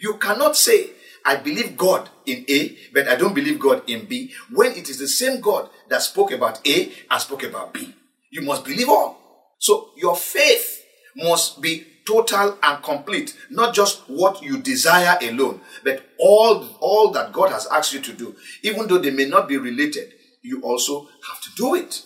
You 0.00 0.18
cannot 0.18 0.56
say, 0.56 0.90
I 1.24 1.36
believe 1.36 1.76
God 1.76 2.10
in 2.26 2.44
A, 2.48 2.76
but 2.92 3.08
I 3.08 3.16
don't 3.16 3.34
believe 3.34 3.58
God 3.58 3.88
in 3.88 4.04
B, 4.04 4.34
when 4.52 4.72
it 4.72 4.90
is 4.90 4.98
the 4.98 5.08
same 5.08 5.40
God 5.40 5.70
that 5.88 6.02
spoke 6.02 6.30
about 6.32 6.60
A 6.66 6.92
and 7.10 7.20
spoke 7.20 7.44
about 7.44 7.72
B. 7.72 7.94
You 8.30 8.42
must 8.42 8.64
believe 8.64 8.90
all. 8.90 9.54
So 9.58 9.90
your 9.96 10.16
faith 10.16 10.84
must 11.16 11.62
be 11.62 11.86
total 12.06 12.58
and 12.62 12.82
complete, 12.82 13.36
not 13.50 13.74
just 13.74 14.02
what 14.08 14.42
you 14.42 14.58
desire 14.58 15.16
alone, 15.22 15.60
but 15.82 16.04
all, 16.18 16.66
all 16.80 17.10
that 17.12 17.32
God 17.32 17.50
has 17.50 17.66
asked 17.66 17.92
you 17.92 18.00
to 18.00 18.12
do. 18.12 18.36
Even 18.62 18.86
though 18.86 18.98
they 18.98 19.10
may 19.10 19.26
not 19.26 19.48
be 19.48 19.56
related, 19.56 20.12
you 20.42 20.60
also 20.62 21.08
have 21.28 21.40
to 21.42 21.50
do 21.56 21.74
it. 21.74 22.02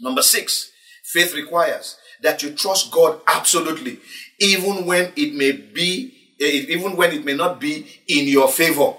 Number 0.00 0.22
six, 0.22 0.70
faith 1.04 1.34
requires 1.34 1.96
that 2.22 2.42
you 2.42 2.50
trust 2.50 2.90
God 2.90 3.20
absolutely, 3.26 3.98
even 4.40 4.86
when 4.86 5.12
it 5.16 5.34
may 5.34 5.52
be, 5.52 6.12
eh, 6.40 6.66
even 6.68 6.96
when 6.96 7.12
it 7.12 7.24
may 7.24 7.34
not 7.34 7.60
be 7.60 7.86
in 8.08 8.26
your 8.26 8.48
favor 8.48 8.94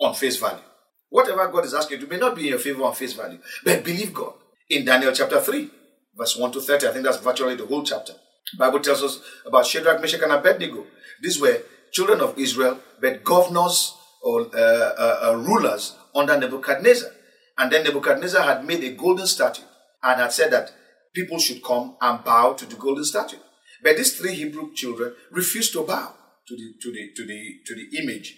on 0.00 0.14
face 0.14 0.36
value. 0.36 0.62
Whatever 1.10 1.46
God 1.48 1.64
is 1.64 1.74
asking 1.74 2.00
you 2.00 2.06
to 2.06 2.10
may 2.10 2.18
not 2.18 2.34
be 2.34 2.42
in 2.42 2.48
your 2.48 2.58
favor 2.58 2.82
on 2.82 2.94
face 2.94 3.12
value, 3.12 3.38
but 3.64 3.84
believe 3.84 4.12
God. 4.12 4.34
In 4.68 4.84
Daniel 4.84 5.12
chapter 5.12 5.40
3, 5.40 5.70
verse 6.16 6.36
1 6.36 6.52
to 6.52 6.60
30, 6.60 6.88
I 6.88 6.92
think 6.92 7.04
that's 7.04 7.18
virtually 7.18 7.54
the 7.54 7.66
whole 7.66 7.84
chapter. 7.84 8.14
Bible 8.58 8.80
tells 8.80 9.02
us 9.02 9.20
about 9.46 9.66
Shadrach, 9.66 10.00
Meshach, 10.00 10.22
and 10.22 10.32
Abednego. 10.32 10.86
These 11.22 11.40
were 11.40 11.62
children 11.92 12.20
of 12.20 12.38
Israel, 12.38 12.78
but 13.00 13.24
governors 13.24 13.94
or 14.22 14.42
uh, 14.54 14.58
uh, 14.58 15.18
uh, 15.22 15.36
rulers 15.36 15.96
under 16.14 16.38
Nebuchadnezzar. 16.38 17.10
And 17.58 17.70
then 17.70 17.84
Nebuchadnezzar 17.84 18.42
had 18.42 18.64
made 18.64 18.82
a 18.84 18.94
golden 18.94 19.26
statue 19.26 19.62
and 20.02 20.20
had 20.20 20.32
said 20.32 20.50
that 20.52 20.72
people 21.14 21.38
should 21.38 21.62
come 21.62 21.96
and 22.00 22.24
bow 22.24 22.54
to 22.54 22.66
the 22.66 22.76
golden 22.76 23.04
statue. 23.04 23.36
But 23.82 23.96
these 23.96 24.18
three 24.18 24.34
Hebrew 24.34 24.72
children 24.74 25.14
refused 25.30 25.72
to 25.74 25.84
bow 25.84 26.14
to 26.48 26.56
the 26.56 26.74
to 26.80 26.92
the 26.92 27.10
to 27.14 27.26
the 27.26 27.60
to 27.66 27.74
the 27.74 27.98
image. 28.02 28.36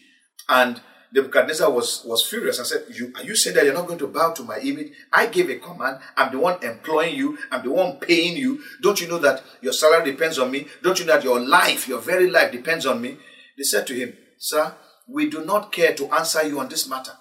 And 0.49 0.81
Nebuchadnezzar 1.17 1.71
was, 1.71 2.03
was 2.05 2.27
furious 2.27 2.59
and 2.59 2.67
said, 2.67 2.85
you, 2.93 3.11
Are 3.17 3.23
you 3.23 3.35
saying 3.35 3.57
that 3.57 3.65
you're 3.65 3.73
not 3.73 3.87
going 3.87 3.99
to 4.01 4.07
bow 4.07 4.33
to 4.35 4.43
my 4.43 4.59
image? 4.59 4.93
I 5.11 5.27
gave 5.27 5.49
a 5.49 5.57
command. 5.59 5.99
I'm 6.15 6.31
the 6.31 6.39
one 6.39 6.63
employing 6.63 7.17
you. 7.17 7.39
I'm 7.51 7.65
the 7.65 7.71
one 7.71 7.97
paying 7.97 8.37
you. 8.37 8.63
Don't 8.83 9.01
you 9.01 9.09
know 9.09 9.17
that 9.21 9.43
your 9.63 9.73
salary 9.73 10.13
depends 10.13 10.39
on 10.39 10.51
me? 10.51 10.67
Don't 10.83 11.01
you 11.01 11.07
know 11.07 11.15
that 11.15 11.25
your 11.25 11.41
life, 11.41 11.89
your 11.89 12.01
very 12.01 12.29
life 12.29 12.53
depends 12.53 12.85
on 12.85 13.01
me? 13.01 13.17
They 13.57 13.65
said 13.65 13.87
to 13.87 13.95
him, 13.95 14.13
Sir, 14.37 14.75
we 15.09 15.31
do 15.31 15.43
not 15.43 15.73
care 15.73 15.95
to 15.95 16.07
answer 16.13 16.47
you 16.47 16.61
on 16.61 16.69
this 16.69 16.87
matter. 16.87 17.13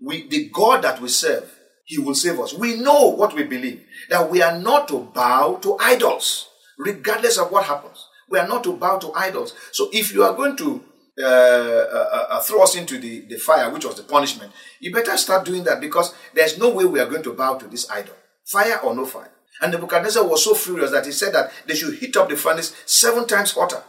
We, 0.00 0.28
the 0.28 0.48
God 0.50 0.82
that 0.82 1.00
we 1.00 1.08
serve, 1.08 1.52
He 1.86 1.98
will 1.98 2.14
save 2.14 2.38
us. 2.38 2.54
We 2.54 2.76
know 2.76 3.08
what 3.08 3.34
we 3.34 3.42
believe, 3.42 3.84
that 4.10 4.30
we 4.30 4.42
are 4.42 4.56
not 4.56 4.86
to 4.88 5.10
bow 5.12 5.56
to 5.62 5.76
idols, 5.80 6.46
regardless 6.78 7.36
of 7.36 7.50
what 7.50 7.64
happens. 7.64 8.06
We 8.28 8.38
are 8.38 8.46
not 8.46 8.62
to 8.62 8.76
bow 8.76 8.98
to 8.98 9.12
idols. 9.12 9.54
So 9.72 9.90
if 9.92 10.14
you 10.14 10.22
are 10.22 10.34
going 10.36 10.56
to 10.58 10.84
uh, 11.22 11.26
uh, 11.26 12.26
uh, 12.30 12.40
throw 12.40 12.62
us 12.62 12.76
into 12.76 12.98
the, 12.98 13.20
the 13.20 13.36
fire, 13.36 13.70
which 13.70 13.84
was 13.84 13.96
the 13.96 14.02
punishment, 14.02 14.52
you 14.80 14.92
better 14.92 15.16
start 15.16 15.44
doing 15.44 15.64
that 15.64 15.80
because 15.80 16.14
there's 16.34 16.58
no 16.58 16.70
way 16.70 16.84
we 16.84 17.00
are 17.00 17.08
going 17.08 17.22
to 17.22 17.32
bow 17.32 17.56
to 17.58 17.66
this 17.66 17.90
idol, 17.90 18.14
fire 18.44 18.78
or 18.80 18.94
no 18.94 19.06
fire. 19.06 19.30
And 19.60 19.72
Nebuchadnezzar 19.72 20.26
was 20.26 20.44
so 20.44 20.54
furious 20.54 20.90
that 20.90 21.06
he 21.06 21.12
said 21.12 21.34
that 21.34 21.52
they 21.66 21.74
should 21.74 21.94
heat 21.94 22.16
up 22.16 22.28
the 22.28 22.36
furnace 22.36 22.74
seven 22.86 23.26
times 23.26 23.52
hotter. 23.52 23.82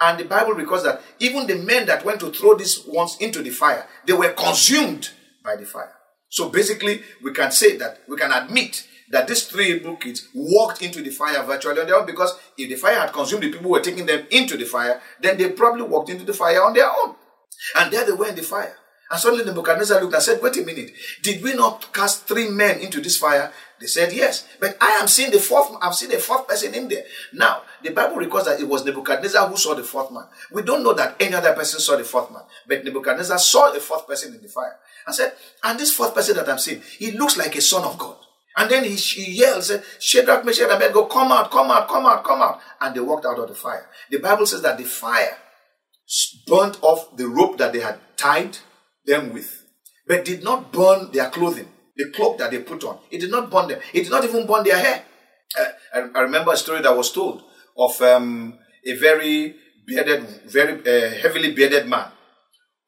And 0.00 0.18
the 0.18 0.24
Bible 0.24 0.52
records 0.52 0.82
that 0.84 1.00
even 1.18 1.46
the 1.46 1.56
men 1.56 1.86
that 1.86 2.04
went 2.04 2.20
to 2.20 2.30
throw 2.30 2.54
these 2.54 2.84
ones 2.86 3.16
into 3.20 3.42
the 3.42 3.50
fire, 3.50 3.86
they 4.06 4.12
were 4.12 4.32
consumed 4.32 5.10
by 5.42 5.56
the 5.56 5.64
fire. 5.64 5.94
So 6.28 6.48
basically, 6.48 7.02
we 7.22 7.32
can 7.32 7.52
say 7.52 7.76
that 7.76 8.00
we 8.08 8.16
can 8.16 8.32
admit 8.32 8.86
that 9.10 9.28
these 9.28 9.46
three 9.46 9.66
Hebrew 9.66 9.96
kids 9.96 10.28
walked 10.34 10.82
into 10.82 11.02
the 11.02 11.10
fire 11.10 11.42
virtually 11.44 11.80
on 11.80 11.86
their 11.86 11.96
own 11.96 12.06
because 12.06 12.38
if 12.56 12.68
the 12.68 12.76
fire 12.76 13.00
had 13.00 13.12
consumed 13.12 13.42
the 13.42 13.48
people 13.48 13.64
who 13.64 13.70
were 13.70 13.80
taking 13.80 14.06
them 14.06 14.26
into 14.30 14.56
the 14.56 14.64
fire, 14.64 15.00
then 15.20 15.36
they 15.36 15.50
probably 15.50 15.82
walked 15.82 16.10
into 16.10 16.24
the 16.24 16.32
fire 16.32 16.62
on 16.62 16.72
their 16.74 16.90
own. 16.90 17.14
And 17.76 17.92
there 17.92 18.04
they 18.04 18.12
were 18.12 18.28
in 18.28 18.36
the 18.36 18.42
fire. 18.42 18.76
And 19.10 19.20
suddenly 19.20 19.44
Nebuchadnezzar 19.44 20.00
looked 20.00 20.14
and 20.14 20.22
said, 20.22 20.42
Wait 20.42 20.56
a 20.56 20.62
minute, 20.62 20.92
did 21.22 21.42
we 21.42 21.54
not 21.54 21.92
cast 21.92 22.26
three 22.26 22.48
men 22.48 22.80
into 22.80 23.00
this 23.00 23.18
fire? 23.18 23.52
They 23.78 23.86
said, 23.86 24.12
Yes. 24.12 24.48
But 24.58 24.76
I 24.80 24.92
am 25.00 25.08
seeing 25.08 25.30
the 25.30 25.38
fourth, 25.38 25.76
I've 25.80 25.94
seen 25.94 26.08
the 26.08 26.18
fourth 26.18 26.48
person 26.48 26.74
in 26.74 26.88
there. 26.88 27.04
Now, 27.32 27.62
the 27.82 27.90
Bible 27.90 28.16
records 28.16 28.46
that 28.46 28.60
it 28.60 28.68
was 28.68 28.84
Nebuchadnezzar 28.84 29.46
who 29.48 29.56
saw 29.56 29.74
the 29.74 29.84
fourth 29.84 30.10
man. 30.10 30.24
We 30.50 30.62
don't 30.62 30.82
know 30.82 30.94
that 30.94 31.16
any 31.20 31.34
other 31.34 31.52
person 31.52 31.80
saw 31.80 31.96
the 31.96 32.04
fourth 32.04 32.32
man. 32.32 32.42
But 32.66 32.84
Nebuchadnezzar 32.84 33.38
saw 33.38 33.72
a 33.72 33.80
fourth 33.80 34.06
person 34.06 34.34
in 34.34 34.40
the 34.40 34.48
fire. 34.48 34.78
And 35.06 35.14
said, 35.14 35.34
And 35.62 35.78
this 35.78 35.92
fourth 35.92 36.14
person 36.14 36.36
that 36.36 36.48
I'm 36.48 36.58
seeing, 36.58 36.80
he 36.98 37.12
looks 37.12 37.36
like 37.36 37.54
a 37.56 37.60
son 37.60 37.84
of 37.84 37.98
God. 37.98 38.16
And 38.56 38.70
then 38.70 38.84
he, 38.84 38.94
he 38.94 39.32
yelled, 39.32 39.64
Shadrach, 39.98 40.44
Meshach, 40.44 40.64
and 40.64 40.72
Abednego, 40.72 41.06
come 41.06 41.32
out, 41.32 41.50
come 41.50 41.70
out, 41.70 41.88
come 41.88 42.06
out, 42.06 42.22
come 42.22 42.40
out. 42.40 42.60
And 42.80 42.94
they 42.94 43.00
walked 43.00 43.26
out 43.26 43.38
of 43.38 43.48
the 43.48 43.54
fire. 43.54 43.88
The 44.10 44.18
Bible 44.18 44.46
says 44.46 44.62
that 44.62 44.78
the 44.78 44.84
fire 44.84 45.36
burnt 46.46 46.78
off 46.82 47.16
the 47.16 47.26
rope 47.26 47.58
that 47.58 47.72
they 47.72 47.80
had 47.80 47.98
tied 48.16 48.58
them 49.04 49.32
with, 49.32 49.64
but 50.06 50.24
did 50.24 50.44
not 50.44 50.72
burn 50.72 51.10
their 51.12 51.30
clothing, 51.30 51.68
the 51.96 52.10
cloak 52.10 52.38
that 52.38 52.52
they 52.52 52.60
put 52.60 52.84
on. 52.84 52.98
It 53.10 53.20
did 53.20 53.30
not 53.30 53.50
burn 53.50 53.68
them. 53.68 53.80
It 53.92 54.04
did 54.04 54.10
not 54.10 54.24
even 54.24 54.46
burn 54.46 54.62
their 54.64 54.78
hair. 54.78 55.02
Uh, 55.58 55.64
I, 55.94 56.18
I, 56.18 56.22
remember 56.22 56.52
a 56.52 56.56
story 56.56 56.80
that 56.82 56.96
was 56.96 57.12
told 57.12 57.42
of 57.76 58.00
um, 58.02 58.58
a 58.84 58.96
very 58.96 59.56
bearded, 59.86 60.26
very 60.46 60.80
uh, 60.80 61.10
heavily 61.20 61.52
bearded 61.52 61.88
man 61.88 62.10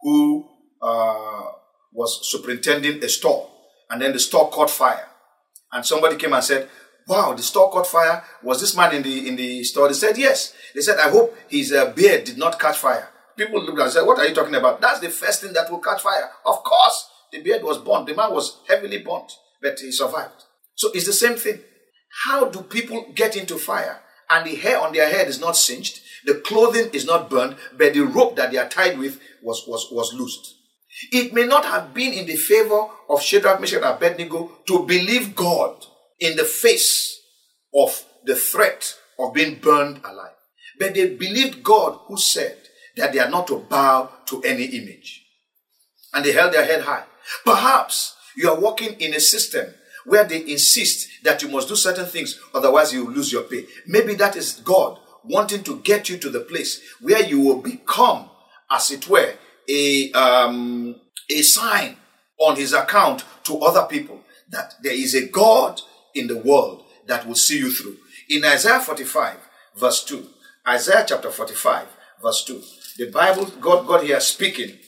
who 0.01 0.49
uh, 0.83 1.43
was 1.93 2.31
superintending 2.31 3.03
a 3.03 3.09
store, 3.09 3.51
and 3.91 4.01
then 4.01 4.12
the 4.12 4.19
store 4.19 4.51
caught 4.51 4.71
fire 4.71 5.09
and 5.77 5.85
somebody 5.85 6.16
came 6.16 6.33
and 6.33 6.43
said, 6.43 6.68
Wow, 7.07 7.35
the 7.35 7.43
store 7.43 7.70
caught 7.70 7.87
fire. 7.87 8.24
Was 8.43 8.61
this 8.61 8.77
man 8.77 8.95
in 8.95 9.03
the 9.03 9.29
in 9.29 9.37
the 9.37 9.62
store? 9.62 9.89
They 9.89 9.95
said, 9.95 10.16
Yes. 10.16 10.55
They 10.74 10.81
said, 10.81 10.99
I 10.99 11.11
hope 11.11 11.37
his 11.49 11.70
uh, 11.72 11.93
beard 11.93 12.24
did 12.24 12.39
not 12.39 12.59
catch 12.59 12.79
fire. 12.79 13.09
People 13.37 13.62
looked 13.62 13.79
and 13.79 13.93
said, 13.93 14.07
What 14.07 14.18
are 14.18 14.27
you 14.27 14.35
talking 14.35 14.55
about? 14.55 14.81
That's 14.81 15.01
the 15.01 15.11
first 15.11 15.43
thing 15.43 15.53
that 15.53 15.70
will 15.70 15.81
catch 15.81 16.01
fire. 16.01 16.31
Of 16.47 16.64
course, 16.64 17.09
the 17.31 17.43
beard 17.43 17.62
was 17.62 17.79
burnt. 17.79 18.07
The 18.07 18.14
man 18.14 18.33
was 18.33 18.61
heavily 18.66 18.99
burnt, 18.99 19.31
but 19.61 19.79
he 19.79 19.93
survived. 19.93 20.45
So 20.74 20.91
it's 20.95 21.07
the 21.07 21.12
same 21.12 21.37
thing. 21.37 21.61
How 22.24 22.49
do 22.49 22.62
people 22.62 23.12
get 23.14 23.37
into 23.37 23.59
fire 23.59 24.01
and 24.31 24.47
the 24.47 24.57
hair 24.57 24.81
on 24.81 24.95
their 24.95 25.11
head 25.11 25.29
is 25.29 25.41
not 25.41 25.57
singed? 25.57 26.01
The 26.24 26.37
clothing 26.37 26.91
is 26.93 27.05
not 27.05 27.29
burned, 27.29 27.57
but 27.77 27.93
the 27.93 28.01
rope 28.01 28.37
that 28.37 28.51
they 28.51 28.59
are 28.59 28.68
tied 28.68 28.99
with 28.99 29.20
was, 29.43 29.64
was, 29.68 29.89
was 29.93 30.14
loosed. 30.14 30.55
It 31.12 31.32
may 31.32 31.47
not 31.47 31.64
have 31.64 31.92
been 31.92 32.12
in 32.12 32.26
the 32.26 32.36
favor 32.36 32.86
of 33.09 33.22
Shadrach, 33.22 33.61
Meshach, 33.61 33.82
and 33.82 33.84
Abednego 33.84 34.51
to 34.66 34.86
believe 34.86 35.34
God 35.34 35.84
in 36.18 36.36
the 36.36 36.44
face 36.44 37.20
of 37.74 38.05
the 38.24 38.34
threat 38.34 38.94
of 39.18 39.34
being 39.34 39.57
burned 39.57 40.01
alive. 40.05 40.32
But 40.78 40.94
they 40.94 41.14
believed 41.14 41.62
God 41.62 41.99
who 42.07 42.16
said 42.16 42.57
that 42.97 43.12
they 43.12 43.18
are 43.18 43.30
not 43.30 43.47
to 43.49 43.59
bow 43.59 44.11
to 44.26 44.42
any 44.42 44.64
image. 44.64 45.24
And 46.14 46.24
they 46.24 46.32
held 46.32 46.55
their 46.55 46.64
head 46.64 46.82
high. 46.82 47.05
Perhaps 47.44 48.14
you 48.36 48.51
are 48.51 48.61
working 48.61 48.99
in 49.01 49.14
a 49.14 49.20
system 49.20 49.74
where 50.07 50.24
they 50.24 50.40
insist 50.40 51.09
that 51.24 51.42
you 51.42 51.49
must 51.49 51.68
do 51.68 51.76
certain 51.76 52.07
things, 52.07 52.38
otherwise 52.55 52.92
you 52.92 53.05
will 53.05 53.12
lose 53.12 53.32
your 53.32 53.42
pay. 53.42 53.66
Maybe 53.86 54.14
that 54.14 54.36
is 54.36 54.61
God 54.64 54.99
wanting 55.24 55.64
to 55.64 55.80
get 55.80 56.09
you 56.09 56.16
to 56.18 56.30
the 56.30 56.40
place 56.40 56.80
where 57.01 57.22
you 57.22 57.40
will 57.40 57.61
become, 57.61 58.30
as 58.70 58.90
it 58.90 59.09
were, 59.09 59.34
a, 59.69 60.12
um, 60.12 60.97
a 61.31 61.43
sign 61.43 61.97
on 62.39 62.57
his 62.57 62.73
account 62.73 63.25
to 63.45 63.59
other 63.59 63.87
people 63.87 64.21
that 64.51 64.75
there 64.83 64.93
is 64.93 65.14
a 65.14 65.27
God 65.29 65.81
in 66.14 66.27
the 66.27 66.39
world 66.39 66.85
that 67.07 67.27
will 67.27 67.35
see 67.35 67.59
you 67.59 67.71
through. 67.71 67.97
In 68.29 68.45
Isaiah 68.45 68.81
45, 68.81 69.37
verse 69.77 70.05
2, 70.05 70.27
Isaiah 70.69 71.05
chapter 71.07 71.31
45, 71.31 71.87
verse 72.23 72.45
2, 72.45 72.62
the 72.99 73.11
Bible, 73.11 73.47
God, 73.61 73.87
God 73.87 74.05
here 74.05 74.21
speaking, 74.21 74.79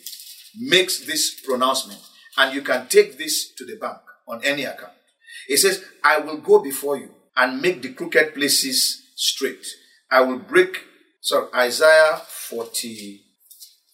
makes 0.58 1.04
this 1.06 1.40
pronouncement, 1.40 2.00
and 2.36 2.54
you 2.54 2.62
can 2.62 2.88
take 2.88 3.18
this 3.18 3.52
to 3.54 3.64
the 3.64 3.76
bank 3.76 3.98
on 4.26 4.42
any 4.44 4.64
account. 4.64 4.92
It 5.48 5.58
says, 5.58 5.84
I 6.02 6.18
will 6.18 6.38
go 6.38 6.62
before 6.62 6.96
you 6.96 7.10
and 7.36 7.62
make 7.62 7.82
the 7.82 7.92
crooked 7.92 8.34
places 8.34 9.02
straight. 9.14 9.64
I 10.10 10.22
will 10.22 10.38
break, 10.38 10.84
sorry, 11.20 11.48
Isaiah 11.54 12.20
40, 12.26 13.22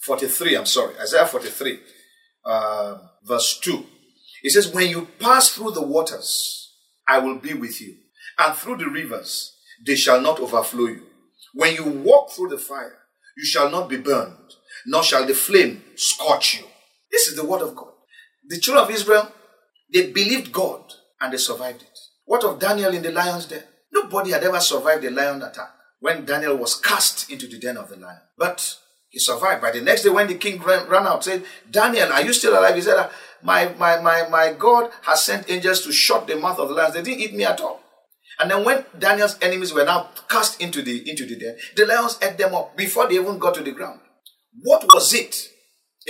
43, 0.04 0.56
I'm 0.56 0.66
sorry, 0.66 0.94
Isaiah 1.00 1.26
43, 1.26 1.80
uh, 2.44 2.98
verse 3.24 3.58
2. 3.60 3.86
It 4.42 4.50
says, 4.50 4.72
When 4.72 4.88
you 4.88 5.08
pass 5.18 5.50
through 5.50 5.70
the 5.70 5.82
waters, 5.82 6.72
I 7.08 7.18
will 7.18 7.38
be 7.38 7.54
with 7.54 7.80
you, 7.80 7.96
and 8.38 8.54
through 8.54 8.76
the 8.76 8.88
rivers, 8.88 9.56
they 9.84 9.96
shall 9.96 10.20
not 10.20 10.40
overflow 10.40 10.86
you. 10.86 11.02
When 11.54 11.74
you 11.74 11.84
walk 11.84 12.30
through 12.30 12.48
the 12.48 12.58
fire, 12.58 12.98
you 13.36 13.46
shall 13.46 13.70
not 13.70 13.88
be 13.88 13.96
burned, 13.96 14.54
nor 14.86 15.02
shall 15.02 15.26
the 15.26 15.34
flame 15.34 15.82
scorch 15.96 16.58
you. 16.58 16.66
This 17.10 17.26
is 17.26 17.36
the 17.36 17.44
word 17.44 17.62
of 17.62 17.74
God. 17.74 17.92
The 18.46 18.58
children 18.58 18.84
of 18.84 18.90
Israel, 18.90 19.32
they 19.92 20.10
believed 20.10 20.52
God 20.52 20.82
and 21.20 21.32
they 21.32 21.38
survived 21.38 21.82
it. 21.82 21.98
What 22.26 22.44
of 22.44 22.58
Daniel 22.58 22.92
in 22.92 23.02
the 23.02 23.12
lion's 23.12 23.46
den? 23.46 23.62
Nobody 23.92 24.32
had 24.32 24.44
ever 24.44 24.60
survived 24.60 25.04
a 25.04 25.10
lion 25.10 25.42
attack 25.42 25.70
when 26.00 26.24
Daniel 26.24 26.56
was 26.56 26.78
cast 26.78 27.30
into 27.30 27.46
the 27.46 27.58
den 27.58 27.76
of 27.76 27.88
the 27.88 27.96
lion. 27.96 28.20
But 28.36 28.78
he 29.14 29.20
survived. 29.20 29.62
By 29.62 29.70
the 29.70 29.80
next 29.80 30.02
day, 30.02 30.10
when 30.10 30.26
the 30.26 30.34
king 30.34 30.60
ran, 30.60 30.88
ran 30.88 31.06
out, 31.06 31.22
said, 31.22 31.44
Daniel, 31.70 32.12
are 32.12 32.22
you 32.22 32.32
still 32.32 32.58
alive? 32.58 32.74
He 32.74 32.82
said, 32.82 32.96
ah, 32.98 33.10
my, 33.42 33.72
my, 33.78 34.00
my, 34.00 34.28
my 34.28 34.52
God 34.58 34.90
has 35.02 35.24
sent 35.24 35.48
angels 35.48 35.82
to 35.84 35.92
shut 35.92 36.26
the 36.26 36.34
mouth 36.34 36.58
of 36.58 36.68
the 36.68 36.74
lions. 36.74 36.94
They 36.94 37.02
didn't 37.02 37.20
eat 37.20 37.34
me 37.34 37.44
at 37.44 37.60
all. 37.60 37.80
And 38.40 38.50
then 38.50 38.64
when 38.64 38.84
Daniel's 38.98 39.38
enemies 39.40 39.72
were 39.72 39.84
now 39.84 40.10
cast 40.28 40.60
into 40.60 40.82
the 40.82 41.08
into 41.08 41.24
the 41.24 41.38
den, 41.38 41.56
the 41.76 41.86
lions 41.86 42.18
ate 42.20 42.36
them 42.36 42.52
up 42.52 42.76
before 42.76 43.06
they 43.06 43.14
even 43.14 43.38
got 43.38 43.54
to 43.54 43.62
the 43.62 43.70
ground. 43.70 44.00
What 44.62 44.82
was 44.92 45.14
it 45.14 45.48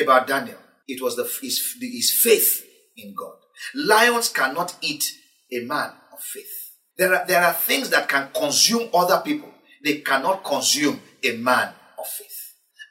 about 0.00 0.26
Daniel? 0.26 0.56
It 0.88 1.02
was 1.02 1.16
the, 1.16 1.24
his, 1.42 1.76
his 1.78 2.18
faith 2.22 2.64
in 2.96 3.14
God. 3.14 3.34
Lions 3.74 4.30
cannot 4.30 4.76
eat 4.80 5.04
a 5.52 5.60
man 5.66 5.90
of 6.14 6.20
faith. 6.20 6.72
There 6.96 7.14
are, 7.14 7.26
there 7.26 7.42
are 7.42 7.52
things 7.52 7.90
that 7.90 8.08
can 8.08 8.30
consume 8.34 8.88
other 8.94 9.20
people. 9.22 9.50
They 9.82 9.98
cannot 9.98 10.42
consume 10.44 11.00
a 11.22 11.36
man. 11.36 11.74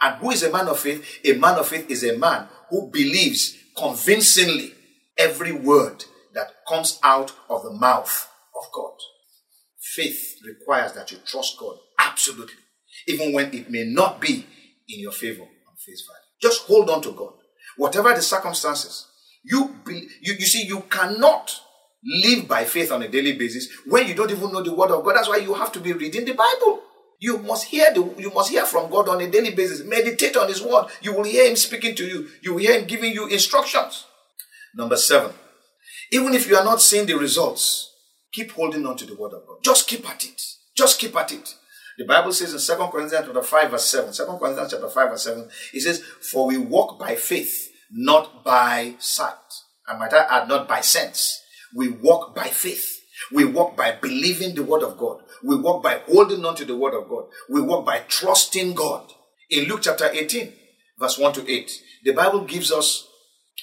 And 0.03 0.17
who 0.17 0.31
is 0.31 0.43
a 0.43 0.51
man 0.51 0.67
of 0.67 0.79
faith? 0.79 1.21
A 1.23 1.33
man 1.33 1.57
of 1.57 1.67
faith 1.67 1.89
is 1.89 2.03
a 2.03 2.17
man 2.17 2.49
who 2.69 2.91
believes 2.91 3.57
convincingly 3.77 4.73
every 5.17 5.53
word 5.53 6.03
that 6.33 6.47
comes 6.67 6.99
out 7.03 7.31
of 7.49 7.63
the 7.63 7.71
mouth 7.71 8.29
of 8.53 8.71
God. 8.73 8.91
Faith 9.79 10.39
requires 10.45 10.91
that 10.93 11.09
you 11.11 11.19
trust 11.25 11.57
God 11.57 11.77
absolutely, 11.99 12.55
even 13.07 13.31
when 13.31 13.53
it 13.53 13.69
may 13.69 13.85
not 13.85 14.19
be 14.19 14.45
in 14.89 14.99
your 14.99 15.13
favor 15.13 15.43
on 15.43 15.75
face 15.77 16.05
value. 16.05 16.19
Just 16.41 16.63
hold 16.63 16.89
on 16.89 17.01
to 17.03 17.11
God. 17.11 17.33
Whatever 17.77 18.13
the 18.13 18.21
circumstances, 18.21 19.07
you, 19.43 19.73
be, 19.85 20.07
you, 20.21 20.33
you 20.33 20.45
see, 20.45 20.65
you 20.65 20.81
cannot 20.89 21.57
live 22.03 22.47
by 22.47 22.65
faith 22.65 22.91
on 22.91 23.03
a 23.03 23.07
daily 23.07 23.33
basis 23.37 23.69
when 23.85 24.05
you 24.07 24.13
don't 24.13 24.31
even 24.31 24.51
know 24.51 24.61
the 24.61 24.73
word 24.73 24.91
of 24.91 25.05
God. 25.05 25.15
That's 25.15 25.29
why 25.29 25.37
you 25.37 25.53
have 25.53 25.71
to 25.71 25.79
be 25.79 25.93
reading 25.93 26.25
the 26.25 26.33
Bible. 26.33 26.81
You 27.23 27.37
must 27.37 27.67
hear 27.67 27.85
the 27.93 28.03
you 28.17 28.31
must 28.31 28.51
hear 28.51 28.65
from 28.65 28.91
God 28.91 29.07
on 29.07 29.21
a 29.21 29.31
daily 29.31 29.51
basis. 29.55 29.85
Meditate 29.85 30.35
on 30.35 30.49
his 30.49 30.61
word. 30.61 30.87
You 31.01 31.13
will 31.13 31.23
hear 31.23 31.49
him 31.49 31.55
speaking 31.55 31.95
to 31.95 32.05
you. 32.05 32.27
You 32.41 32.51
will 32.51 32.59
hear 32.59 32.77
him 32.77 32.85
giving 32.85 33.13
you 33.13 33.27
instructions. 33.27 34.03
Number 34.75 34.97
seven. 34.97 35.31
Even 36.11 36.33
if 36.33 36.49
you 36.49 36.57
are 36.57 36.65
not 36.65 36.81
seeing 36.81 37.05
the 37.05 37.13
results, 37.13 37.93
keep 38.33 38.51
holding 38.51 38.85
on 38.85 38.97
to 38.97 39.05
the 39.05 39.15
word 39.15 39.31
of 39.31 39.47
God. 39.47 39.59
Just 39.63 39.87
keep 39.87 40.07
at 40.09 40.25
it. 40.25 40.41
Just 40.75 40.99
keep 40.99 41.15
at 41.15 41.31
it. 41.31 41.55
The 41.97 42.03
Bible 42.03 42.33
says 42.33 42.51
in 42.53 42.77
2 42.77 42.87
Corinthians 42.91 43.25
chapter 43.25 43.41
5, 43.41 43.71
verse 43.71 43.85
7, 43.85 44.11
2 44.13 44.37
Corinthians 44.37 44.71
chapter 44.71 44.89
5, 44.89 45.09
verse 45.11 45.23
7, 45.23 45.49
it 45.73 45.81
says, 45.81 46.03
For 46.29 46.45
we 46.45 46.57
walk 46.57 46.99
by 46.99 47.15
faith, 47.15 47.69
not 47.89 48.43
by 48.43 48.95
sight. 48.99 49.33
I 49.87 49.97
might 49.97 50.11
add, 50.11 50.49
not 50.49 50.67
by 50.67 50.81
sense. 50.81 51.41
We 51.73 51.87
walk 51.87 52.35
by 52.35 52.47
faith. 52.47 52.99
We 53.31 53.45
walk 53.45 53.77
by 53.77 53.93
believing 53.93 54.55
the 54.55 54.63
word 54.63 54.83
of 54.83 54.97
God. 54.97 55.22
We 55.43 55.57
walk 55.57 55.83
by 55.83 56.01
holding 56.07 56.45
on 56.45 56.55
to 56.55 56.65
the 56.65 56.75
word 56.75 56.93
of 56.93 57.09
God. 57.09 57.25
We 57.49 57.61
walk 57.61 57.85
by 57.85 57.99
trusting 58.07 58.73
God. 58.73 59.11
In 59.49 59.65
Luke 59.65 59.81
chapter 59.83 60.09
18, 60.09 60.53
verse 60.97 61.17
1 61.17 61.33
to 61.33 61.51
8, 61.51 61.71
the 62.05 62.13
Bible 62.13 62.45
gives 62.45 62.71
us 62.71 63.07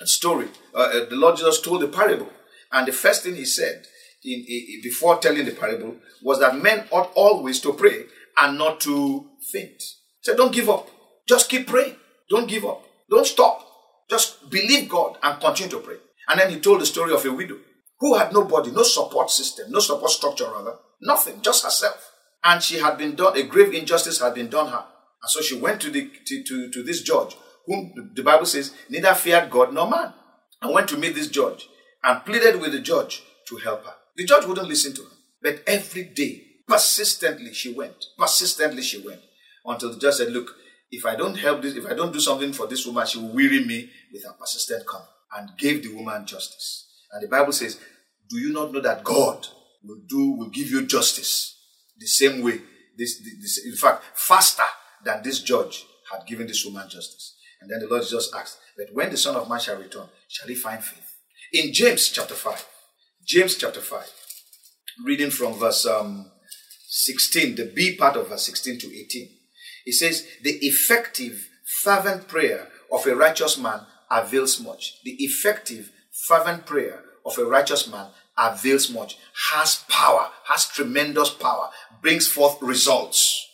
a 0.00 0.06
story. 0.06 0.48
Uh, 0.74 0.78
uh, 0.78 1.08
the 1.08 1.16
Lord 1.16 1.36
Jesus 1.36 1.60
told 1.60 1.82
a 1.82 1.88
parable. 1.88 2.28
And 2.72 2.86
the 2.86 2.92
first 2.92 3.24
thing 3.24 3.34
he 3.34 3.44
said 3.44 3.84
in, 4.24 4.44
in, 4.46 4.80
before 4.82 5.18
telling 5.18 5.44
the 5.44 5.52
parable 5.52 5.96
was 6.22 6.38
that 6.40 6.62
men 6.62 6.84
ought 6.90 7.10
always 7.14 7.60
to 7.60 7.72
pray 7.72 8.04
and 8.40 8.58
not 8.58 8.80
to 8.80 9.26
faint. 9.52 9.82
Said, 10.22 10.36
Don't 10.36 10.52
give 10.52 10.68
up. 10.68 10.88
Just 11.26 11.48
keep 11.48 11.66
praying. 11.66 11.96
Don't 12.28 12.48
give 12.48 12.64
up. 12.64 12.84
Don't 13.08 13.26
stop. 13.26 13.66
Just 14.08 14.50
believe 14.50 14.88
God 14.88 15.16
and 15.22 15.40
continue 15.40 15.70
to 15.70 15.78
pray. 15.78 15.96
And 16.28 16.40
then 16.40 16.50
he 16.50 16.60
told 16.60 16.80
the 16.80 16.86
story 16.86 17.12
of 17.12 17.24
a 17.24 17.32
widow 17.32 17.56
who 17.98 18.16
had 18.16 18.32
nobody, 18.32 18.70
no 18.70 18.82
support 18.82 19.30
system, 19.30 19.70
no 19.70 19.80
support 19.80 20.10
structure 20.10 20.50
rather, 20.50 20.76
nothing, 21.00 21.40
just 21.42 21.64
herself. 21.64 22.12
And 22.42 22.62
she 22.62 22.78
had 22.78 22.96
been 22.96 23.16
done, 23.16 23.36
a 23.36 23.42
grave 23.42 23.74
injustice 23.74 24.20
had 24.20 24.34
been 24.34 24.48
done 24.48 24.68
her. 24.68 24.84
And 25.22 25.30
so 25.30 25.40
she 25.40 25.58
went 25.58 25.80
to, 25.82 25.90
the, 25.90 26.10
to, 26.26 26.42
to, 26.42 26.70
to 26.70 26.82
this 26.82 27.02
judge, 27.02 27.36
whom 27.66 28.12
the 28.14 28.22
Bible 28.22 28.46
says 28.46 28.74
neither 28.88 29.14
feared 29.14 29.50
God 29.50 29.74
nor 29.74 29.88
man, 29.88 30.14
and 30.62 30.72
went 30.72 30.88
to 30.88 30.98
meet 30.98 31.14
this 31.14 31.28
judge 31.28 31.68
and 32.02 32.24
pleaded 32.24 32.60
with 32.60 32.72
the 32.72 32.80
judge 32.80 33.22
to 33.48 33.56
help 33.56 33.84
her. 33.84 33.94
The 34.16 34.24
judge 34.24 34.46
wouldn't 34.46 34.68
listen 34.68 34.94
to 34.94 35.02
her. 35.02 35.16
But 35.42 35.62
every 35.66 36.04
day, 36.04 36.42
persistently, 36.66 37.52
she 37.52 37.72
went. 37.72 38.04
Persistently, 38.18 38.82
she 38.82 39.04
went. 39.06 39.20
Until 39.64 39.92
the 39.92 39.98
judge 39.98 40.14
said, 40.14 40.32
Look, 40.32 40.54
if 40.90 41.04
I 41.06 41.16
don't 41.16 41.36
help 41.36 41.62
this, 41.62 41.74
if 41.74 41.86
I 41.86 41.94
don't 41.94 42.12
do 42.12 42.20
something 42.20 42.52
for 42.52 42.66
this 42.66 42.86
woman, 42.86 43.06
she 43.06 43.18
will 43.18 43.34
weary 43.34 43.64
me 43.64 43.90
with 44.12 44.24
her 44.24 44.32
persistent 44.38 44.86
coming. 44.86 45.06
And 45.36 45.56
gave 45.56 45.82
the 45.82 45.94
woman 45.94 46.26
justice. 46.26 46.88
And 47.12 47.22
the 47.22 47.28
Bible 47.28 47.52
says, 47.52 47.78
Do 48.28 48.38
you 48.38 48.52
not 48.52 48.72
know 48.72 48.80
that 48.80 49.04
God 49.04 49.46
will 49.84 50.00
do, 50.08 50.32
will 50.32 50.50
give 50.50 50.70
you 50.70 50.86
justice 50.86 51.58
the 51.98 52.06
same 52.06 52.42
way? 52.42 52.60
This, 52.96 53.20
this 53.40 53.64
in 53.64 53.76
fact, 53.76 54.04
faster 54.14 54.64
than 55.04 55.22
this 55.22 55.40
judge 55.40 55.84
had 56.12 56.26
given 56.26 56.46
this 56.46 56.64
woman 56.64 56.88
justice. 56.88 57.36
And 57.60 57.70
then 57.70 57.80
the 57.80 57.88
Lord 57.88 58.04
just 58.06 58.34
asked 58.34 58.58
that 58.76 58.94
when 58.94 59.10
the 59.10 59.16
Son 59.16 59.36
of 59.36 59.48
Man 59.48 59.60
shall 59.60 59.78
return, 59.78 60.08
shall 60.28 60.48
he 60.48 60.54
find 60.54 60.82
faith? 60.82 61.16
In 61.52 61.72
James 61.72 62.08
chapter 62.08 62.34
5, 62.34 62.66
James 63.26 63.56
chapter 63.56 63.80
5, 63.80 64.04
reading 65.04 65.30
from 65.30 65.54
verse 65.54 65.86
um, 65.86 66.30
16, 66.88 67.56
the 67.56 67.72
B 67.74 67.96
part 67.96 68.16
of 68.16 68.28
verse 68.28 68.46
16 68.46 68.78
to 68.80 68.86
18, 68.86 69.28
it 69.86 69.94
says, 69.94 70.26
The 70.42 70.58
effective, 70.62 71.48
fervent 71.82 72.28
prayer 72.28 72.68
of 72.92 73.06
a 73.06 73.14
righteous 73.14 73.58
man 73.58 73.80
avails 74.10 74.60
much. 74.60 75.00
The 75.04 75.16
effective, 75.18 75.90
fervent 76.26 76.66
prayer 76.66 77.02
of 77.24 77.38
a 77.38 77.44
righteous 77.44 77.90
man 77.90 78.08
avails 78.40 78.90
much, 78.90 79.18
has 79.52 79.84
power, 79.88 80.28
has 80.46 80.66
tremendous 80.66 81.30
power, 81.30 81.68
brings 82.02 82.26
forth 82.26 82.60
results. 82.62 83.46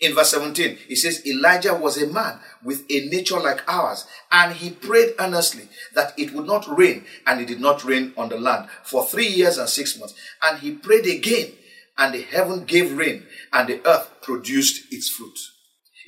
In 0.00 0.14
verse 0.14 0.30
17, 0.30 0.78
it 0.88 0.96
says, 0.96 1.26
Elijah 1.26 1.74
was 1.74 2.00
a 2.00 2.06
man 2.06 2.40
with 2.64 2.84
a 2.90 3.06
nature 3.08 3.38
like 3.38 3.62
ours, 3.68 4.06
and 4.32 4.54
he 4.54 4.70
prayed 4.70 5.14
earnestly 5.18 5.68
that 5.94 6.18
it 6.18 6.32
would 6.32 6.46
not 6.46 6.66
rain, 6.78 7.04
and 7.26 7.40
it 7.40 7.48
did 7.48 7.60
not 7.60 7.84
rain 7.84 8.14
on 8.16 8.30
the 8.30 8.38
land 8.38 8.70
for 8.82 9.04
three 9.04 9.26
years 9.26 9.58
and 9.58 9.68
six 9.68 9.98
months. 9.98 10.14
And 10.42 10.58
he 10.60 10.72
prayed 10.72 11.04
again, 11.06 11.52
and 11.98 12.14
the 12.14 12.22
heaven 12.22 12.64
gave 12.64 12.96
rain, 12.96 13.26
and 13.52 13.68
the 13.68 13.86
earth 13.86 14.10
produced 14.22 14.90
its 14.90 15.10
fruit. 15.10 15.38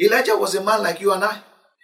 Elijah 0.00 0.36
was 0.36 0.54
a 0.54 0.64
man 0.64 0.82
like 0.82 1.00
you 1.00 1.12
and 1.12 1.24
I. 1.24 1.40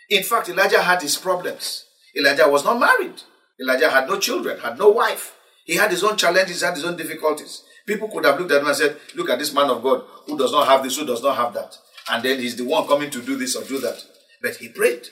In 0.08 0.22
fact, 0.22 0.48
Elijah 0.48 0.82
had 0.82 1.02
his 1.02 1.18
problems. 1.18 1.84
Elijah 2.16 2.48
was 2.48 2.64
not 2.64 2.80
married. 2.80 3.20
Elijah 3.60 3.90
had 3.90 4.08
no 4.08 4.18
children, 4.18 4.58
had 4.60 4.78
no 4.78 4.88
wife. 4.88 5.34
He 5.68 5.76
had 5.76 5.92
his 5.92 6.02
own 6.02 6.16
challenges, 6.16 6.62
had 6.62 6.74
his 6.74 6.84
own 6.84 6.96
difficulties. 6.96 7.62
People 7.86 8.08
could 8.08 8.24
have 8.24 8.40
looked 8.40 8.50
at 8.50 8.62
him 8.62 8.66
and 8.66 8.76
said, 8.76 8.96
Look 9.14 9.30
at 9.30 9.38
this 9.38 9.54
man 9.54 9.70
of 9.70 9.82
God 9.82 10.02
who 10.26 10.36
does 10.36 10.50
not 10.50 10.66
have 10.66 10.82
this, 10.82 10.96
who 10.98 11.06
does 11.06 11.22
not 11.22 11.36
have 11.36 11.54
that 11.54 11.76
and 12.10 12.24
then 12.24 12.38
he's 12.38 12.56
the 12.56 12.64
one 12.64 12.86
coming 12.86 13.10
to 13.10 13.22
do 13.22 13.36
this 13.36 13.54
or 13.54 13.64
do 13.64 13.78
that. 13.80 14.02
But 14.42 14.56
he 14.56 14.68
prayed. 14.68 15.08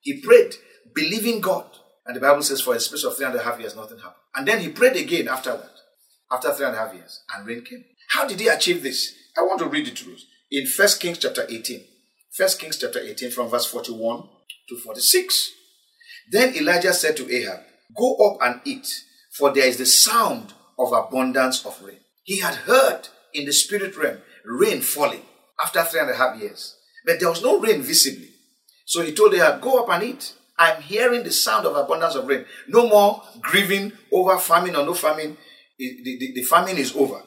He 0.00 0.20
prayed, 0.20 0.54
believing 0.94 1.40
God. 1.40 1.66
And 2.06 2.16
the 2.16 2.20
Bible 2.20 2.42
says, 2.42 2.60
for 2.60 2.74
a 2.74 2.80
space 2.80 3.04
of 3.04 3.16
three 3.16 3.26
and 3.26 3.34
a 3.34 3.42
half 3.42 3.58
years, 3.60 3.76
nothing 3.76 3.98
happened. 3.98 4.14
And 4.34 4.46
then 4.46 4.60
he 4.60 4.68
prayed 4.68 4.96
again 4.96 5.28
after 5.28 5.50
that, 5.50 5.70
after 6.30 6.52
three 6.52 6.66
and 6.66 6.74
a 6.74 6.78
half 6.78 6.94
years, 6.94 7.22
and 7.34 7.46
rain 7.46 7.64
came. 7.64 7.84
How 8.10 8.26
did 8.26 8.40
he 8.40 8.48
achieve 8.48 8.82
this? 8.82 9.12
I 9.36 9.42
want 9.42 9.58
to 9.60 9.66
read 9.66 9.88
it 9.88 9.96
to 9.96 10.10
you 10.10 10.16
in 10.50 10.66
First 10.66 11.00
Kings 11.00 11.18
chapter 11.18 11.44
18. 11.48 11.84
First 12.32 12.60
Kings 12.60 12.78
chapter 12.78 13.00
18, 13.00 13.30
from 13.30 13.48
verse 13.48 13.66
41 13.66 14.28
to 14.68 14.76
46. 14.76 15.50
Then 16.30 16.54
Elijah 16.54 16.94
said 16.94 17.16
to 17.16 17.30
Ahab, 17.30 17.60
Go 17.96 18.16
up 18.16 18.38
and 18.42 18.60
eat, 18.64 18.86
for 19.38 19.52
there 19.52 19.66
is 19.66 19.76
the 19.76 19.86
sound 19.86 20.52
of 20.78 20.92
abundance 20.92 21.64
of 21.64 21.80
rain. 21.82 21.98
He 22.24 22.40
had 22.40 22.54
heard 22.54 23.08
in 23.32 23.44
the 23.44 23.52
spirit 23.52 23.96
realm 23.96 24.18
rain 24.44 24.80
falling 24.80 25.22
after 25.62 25.82
three 25.82 26.00
and 26.00 26.10
a 26.10 26.16
half 26.16 26.40
years. 26.40 26.76
But 27.06 27.20
there 27.20 27.28
was 27.28 27.42
no 27.42 27.60
rain 27.60 27.82
visibly. 27.82 28.28
So 28.84 29.02
he 29.02 29.14
told 29.14 29.34
Ahab, 29.34 29.60
Go 29.60 29.82
up 29.82 29.90
and 29.90 30.02
eat. 30.02 30.34
I'm 30.58 30.82
hearing 30.82 31.22
the 31.22 31.30
sound 31.30 31.66
of 31.66 31.76
abundance 31.76 32.16
of 32.16 32.26
rain. 32.26 32.44
No 32.66 32.88
more 32.88 33.22
grieving 33.40 33.92
over 34.12 34.36
famine 34.38 34.74
or 34.74 34.84
no 34.84 34.94
famine. 34.94 35.36
The, 35.78 36.00
the, 36.02 36.32
the 36.34 36.42
famine 36.42 36.76
is 36.76 36.96
over. 36.96 37.22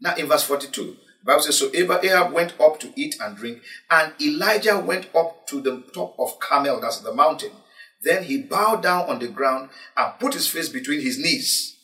Now 0.00 0.14
in 0.14 0.26
verse 0.26 0.44
42, 0.44 0.96
Bible 1.24 1.42
says, 1.42 1.58
So 1.58 1.70
Ahab 1.74 2.32
went 2.32 2.54
up 2.60 2.78
to 2.80 2.92
eat 2.94 3.16
and 3.20 3.36
drink, 3.36 3.60
and 3.90 4.12
Elijah 4.20 4.78
went 4.78 5.12
up 5.14 5.46
to 5.48 5.60
the 5.60 5.82
top 5.92 6.14
of 6.18 6.38
Carmel, 6.38 6.80
that's 6.80 7.00
the 7.00 7.12
mountain. 7.12 7.50
Then 8.02 8.24
he 8.24 8.42
bowed 8.42 8.82
down 8.82 9.08
on 9.08 9.18
the 9.18 9.28
ground 9.28 9.70
and 9.96 10.18
put 10.18 10.34
his 10.34 10.48
face 10.48 10.68
between 10.68 11.00
his 11.00 11.18
knees 11.18 11.76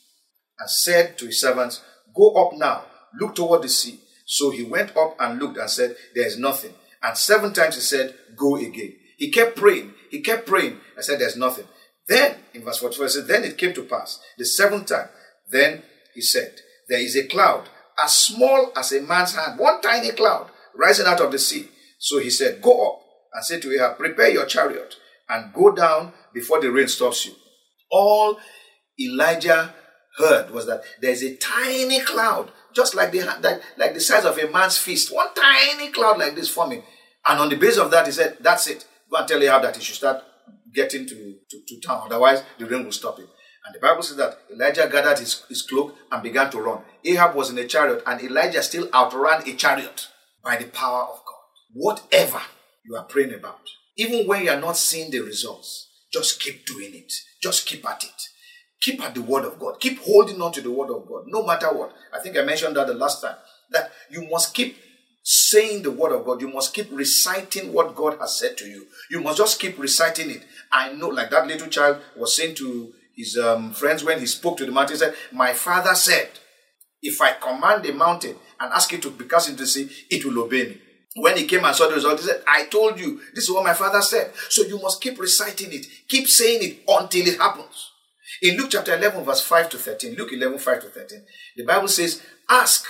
and 0.59 0.69
said 0.69 1.17
to 1.17 1.25
his 1.25 1.41
servants, 1.41 1.81
Go 2.15 2.31
up 2.35 2.57
now, 2.57 2.85
look 3.19 3.35
toward 3.35 3.63
the 3.63 3.69
sea. 3.69 3.99
So 4.25 4.49
he 4.49 4.63
went 4.63 4.95
up 4.95 5.15
and 5.19 5.39
looked 5.39 5.57
and 5.57 5.69
said, 5.69 5.95
There 6.13 6.25
is 6.25 6.37
nothing. 6.37 6.73
And 7.03 7.17
seven 7.17 7.53
times 7.53 7.75
he 7.75 7.81
said, 7.81 8.15
Go 8.35 8.55
again. 8.55 8.95
He 9.17 9.29
kept 9.29 9.57
praying. 9.57 9.93
He 10.09 10.21
kept 10.21 10.47
praying. 10.47 10.79
I 10.97 11.01
said, 11.01 11.19
There's 11.19 11.37
nothing. 11.37 11.65
Then, 12.07 12.35
in 12.53 12.63
verse 12.63 12.77
44, 12.77 13.05
he 13.05 13.09
said, 13.09 13.27
Then 13.27 13.43
it 13.43 13.57
came 13.57 13.73
to 13.73 13.83
pass, 13.83 14.19
the 14.37 14.45
seventh 14.45 14.87
time. 14.87 15.09
Then 15.49 15.83
he 16.13 16.21
said, 16.21 16.55
There 16.87 16.99
is 16.99 17.15
a 17.15 17.27
cloud 17.27 17.69
as 18.01 18.13
small 18.13 18.71
as 18.75 18.91
a 18.91 19.01
man's 19.01 19.35
hand, 19.35 19.59
one 19.59 19.81
tiny 19.81 20.11
cloud 20.11 20.49
rising 20.75 21.05
out 21.05 21.21
of 21.21 21.31
the 21.31 21.39
sea. 21.39 21.69
So 21.99 22.19
he 22.19 22.29
said, 22.29 22.61
Go 22.61 22.91
up 22.91 23.01
and 23.33 23.43
say 23.43 23.59
to 23.59 23.73
Ahab, 23.73 23.97
Prepare 23.97 24.29
your 24.29 24.45
chariot 24.45 24.95
and 25.29 25.53
go 25.53 25.73
down 25.73 26.13
before 26.33 26.61
the 26.61 26.71
rain 26.71 26.87
stops 26.87 27.25
you. 27.25 27.33
All 27.91 28.39
Elijah 28.99 29.73
heard 30.17 30.51
was 30.51 30.65
that 30.67 30.83
there's 31.01 31.23
a 31.23 31.35
tiny 31.37 31.99
cloud 32.01 32.51
just 32.73 32.93
like 32.93 33.11
the, 33.11 33.21
like, 33.41 33.61
like 33.77 33.93
the 33.93 33.99
size 34.01 34.25
of 34.25 34.37
a 34.37 34.51
man's 34.51 34.77
fist, 34.77 35.13
one 35.13 35.33
tiny 35.33 35.91
cloud 35.91 36.17
like 36.19 36.35
this 36.35 36.49
forming. 36.49 36.83
And 37.25 37.39
on 37.39 37.49
the 37.49 37.55
base 37.55 37.77
of 37.77 37.89
that, 37.91 38.05
he 38.05 38.11
said, 38.11 38.37
That's 38.41 38.67
it. 38.67 38.85
Go 39.09 39.17
and 39.17 39.27
tell 39.27 39.41
Ahab 39.41 39.61
that 39.63 39.77
he 39.77 39.81
should 39.81 39.95
start 39.95 40.21
getting 40.73 41.07
to, 41.07 41.35
to, 41.49 41.61
to 41.67 41.79
town, 41.79 42.03
otherwise 42.05 42.43
the 42.59 42.65
rain 42.65 42.83
will 42.83 42.91
stop 42.91 43.17
him. 43.17 43.27
And 43.65 43.73
the 43.73 43.79
Bible 43.79 44.03
says 44.03 44.17
that 44.17 44.37
Elijah 44.53 44.87
gathered 44.91 45.19
his, 45.19 45.43
his 45.49 45.63
cloak 45.63 45.95
and 46.11 46.21
began 46.21 46.51
to 46.51 46.59
run. 46.59 46.83
Ahab 47.03 47.33
was 47.33 47.49
in 47.49 47.57
a 47.57 47.65
chariot, 47.65 48.03
and 48.05 48.21
Elijah 48.21 48.61
still 48.61 48.87
outran 48.93 49.47
a 49.47 49.55
chariot 49.55 50.07
by 50.43 50.57
the 50.57 50.65
power 50.65 51.03
of 51.03 51.21
God. 51.25 51.35
Whatever 51.73 52.41
you 52.83 52.95
are 52.95 53.05
praying 53.05 53.33
about, 53.33 53.61
even 53.97 54.27
when 54.27 54.43
you 54.43 54.51
are 54.51 54.59
not 54.59 54.77
seeing 54.77 55.11
the 55.11 55.19
results, 55.19 55.89
just 56.11 56.39
keep 56.41 56.65
doing 56.65 56.93
it. 56.95 57.13
Just 57.41 57.65
keep 57.65 57.87
at 57.89 58.03
it. 58.03 58.21
Keep 58.81 59.01
at 59.01 59.15
the 59.15 59.21
word 59.21 59.45
of 59.45 59.59
God. 59.59 59.79
Keep 59.79 59.99
holding 59.99 60.41
on 60.41 60.51
to 60.53 60.61
the 60.61 60.71
word 60.71 60.89
of 60.89 61.07
God, 61.07 61.23
no 61.27 61.45
matter 61.45 61.67
what. 61.67 61.93
I 62.13 62.19
think 62.19 62.37
I 62.37 62.43
mentioned 62.43 62.75
that 62.75 62.87
the 62.87 62.93
last 62.93 63.21
time. 63.21 63.35
That 63.71 63.91
you 64.09 64.27
must 64.29 64.53
keep 64.53 64.77
saying 65.23 65.81
the 65.81 65.91
word 65.91 66.11
of 66.11 66.25
God. 66.25 66.41
You 66.41 66.49
must 66.49 66.73
keep 66.73 66.87
reciting 66.91 67.73
what 67.73 67.95
God 67.95 68.19
has 68.19 68.37
said 68.37 68.57
to 68.57 68.65
you. 68.67 68.85
You 69.09 69.21
must 69.21 69.37
just 69.37 69.59
keep 69.59 69.79
reciting 69.79 70.29
it. 70.29 70.43
I 70.71 70.93
know, 70.93 71.07
like 71.07 71.31
that 71.31 71.47
little 71.47 71.67
child 71.67 71.97
was 72.15 72.35
saying 72.35 72.55
to 72.55 72.93
his 73.15 73.37
um, 73.37 73.73
friends 73.73 74.03
when 74.03 74.19
he 74.19 74.25
spoke 74.25 74.57
to 74.57 74.65
the 74.65 74.71
mountain, 74.71 74.95
he 74.95 74.99
said, 74.99 75.15
My 75.31 75.53
father 75.53 75.95
said, 75.95 76.29
if 77.01 77.21
I 77.21 77.33
command 77.33 77.83
the 77.83 77.93
mountain 77.93 78.35
and 78.59 78.73
ask 78.73 78.91
it 78.93 79.01
to 79.03 79.11
be 79.11 79.25
cast 79.25 79.49
into 79.49 79.63
the 79.63 79.67
sea, 79.67 79.89
it 80.09 80.25
will 80.25 80.43
obey 80.43 80.63
me. 80.69 80.81
When 81.17 81.37
he 81.37 81.45
came 81.45 81.63
and 81.63 81.73
saw 81.75 81.87
the 81.87 81.95
result, 81.95 82.19
he 82.19 82.25
said, 82.25 82.43
I 82.45 82.65
told 82.65 82.99
you, 82.99 83.21
this 83.33 83.45
is 83.45 83.51
what 83.51 83.63
my 83.63 83.73
father 83.73 84.01
said. 84.01 84.33
So 84.49 84.63
you 84.63 84.81
must 84.81 85.01
keep 85.01 85.17
reciting 85.17 85.71
it, 85.71 85.87
keep 86.09 86.27
saying 86.27 86.59
it 86.61 86.79
until 86.87 87.25
it 87.27 87.37
happens. 87.37 87.91
In 88.41 88.57
Luke 88.57 88.69
chapter 88.71 88.95
11, 88.95 89.23
verse 89.23 89.41
5 89.41 89.69
to 89.69 89.77
13, 89.77 90.15
Luke 90.15 90.33
11, 90.33 90.59
5 90.59 90.81
to 90.81 90.87
13, 90.89 91.25
the 91.55 91.63
Bible 91.63 91.87
says, 91.87 92.21
Ask 92.49 92.85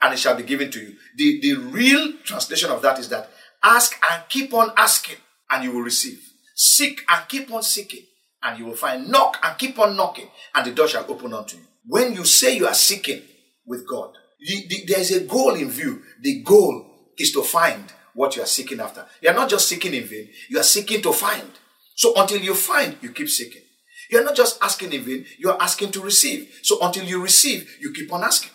and 0.00 0.14
it 0.14 0.18
shall 0.18 0.36
be 0.36 0.44
given 0.44 0.70
to 0.70 0.80
you. 0.80 0.94
The, 1.16 1.40
the 1.40 1.54
real 1.54 2.12
translation 2.22 2.70
of 2.70 2.80
that 2.82 2.98
is 2.98 3.08
that 3.08 3.30
ask 3.62 3.98
and 4.10 4.22
keep 4.28 4.54
on 4.54 4.70
asking 4.76 5.16
and 5.50 5.64
you 5.64 5.72
will 5.72 5.82
receive. 5.82 6.20
Seek 6.54 7.02
and 7.08 7.26
keep 7.28 7.52
on 7.52 7.62
seeking 7.62 8.04
and 8.42 8.58
you 8.58 8.66
will 8.66 8.76
find. 8.76 9.08
Knock 9.08 9.38
and 9.42 9.58
keep 9.58 9.78
on 9.80 9.96
knocking 9.96 10.28
and 10.54 10.64
the 10.64 10.72
door 10.72 10.86
shall 10.86 11.10
open 11.10 11.32
unto 11.34 11.56
you. 11.56 11.64
When 11.86 12.14
you 12.14 12.24
say 12.24 12.56
you 12.56 12.66
are 12.66 12.74
seeking 12.74 13.22
with 13.66 13.88
God, 13.88 14.12
the, 14.38 14.66
the, 14.68 14.84
there 14.86 15.00
is 15.00 15.10
a 15.10 15.24
goal 15.24 15.54
in 15.54 15.70
view. 15.70 16.02
The 16.20 16.42
goal 16.42 16.83
is 17.18 17.32
to 17.32 17.42
find 17.42 17.92
what 18.14 18.36
you 18.36 18.42
are 18.42 18.46
seeking 18.46 18.80
after. 18.80 19.06
You 19.20 19.30
are 19.30 19.34
not 19.34 19.50
just 19.50 19.68
seeking 19.68 19.94
in 19.94 20.04
vain, 20.04 20.28
you 20.48 20.58
are 20.58 20.64
seeking 20.64 21.02
to 21.02 21.12
find. 21.12 21.50
So 21.96 22.12
until 22.16 22.40
you 22.40 22.54
find, 22.54 22.96
you 23.00 23.12
keep 23.12 23.28
seeking. 23.28 23.62
You're 24.10 24.24
not 24.24 24.36
just 24.36 24.62
asking 24.62 24.92
in 24.92 25.02
vain, 25.02 25.26
you're 25.38 25.60
asking 25.60 25.92
to 25.92 26.00
receive. 26.00 26.60
So 26.62 26.78
until 26.82 27.04
you 27.04 27.22
receive, 27.22 27.76
you 27.80 27.92
keep 27.92 28.12
on 28.12 28.22
asking. 28.22 28.50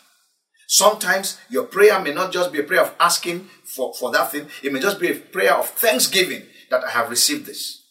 Sometimes 0.68 1.40
your 1.50 1.64
prayer 1.64 2.00
may 2.00 2.14
not 2.14 2.32
just 2.32 2.52
be 2.52 2.60
a 2.60 2.64
prayer 2.64 2.82
of 2.82 2.96
asking 3.00 3.50
for, 3.64 3.94
for 3.96 4.12
that 4.12 4.32
thing, 4.32 4.48
it 4.62 4.72
may 4.72 4.80
just 4.80 5.00
be 5.00 5.10
a 5.10 5.16
prayer 5.16 5.56
of 5.56 5.68
thanksgiving 5.68 6.44
that 6.70 6.84
I 6.84 6.92
have 6.92 7.10
received 7.10 7.46
this. 7.48 7.84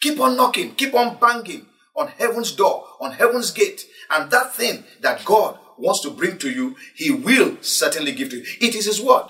Keep 0.00 0.20
on 0.20 0.36
knocking, 0.36 0.74
keep 0.74 0.94
on 0.94 1.18
banging 1.18 1.66
on 1.96 2.08
heaven's 2.08 2.52
door, 2.52 2.84
on 3.00 3.12
heaven's 3.12 3.50
gate, 3.50 3.86
and 4.10 4.30
that 4.30 4.54
thing 4.54 4.84
that 5.00 5.24
God 5.24 5.58
wants 5.78 6.00
to 6.00 6.10
bring 6.10 6.38
to 6.38 6.50
you, 6.50 6.76
He 6.94 7.10
will 7.10 7.56
certainly 7.62 8.12
give 8.12 8.30
to 8.30 8.36
you. 8.36 8.44
It 8.60 8.74
is 8.74 8.86
His 8.86 9.00
word. 9.00 9.26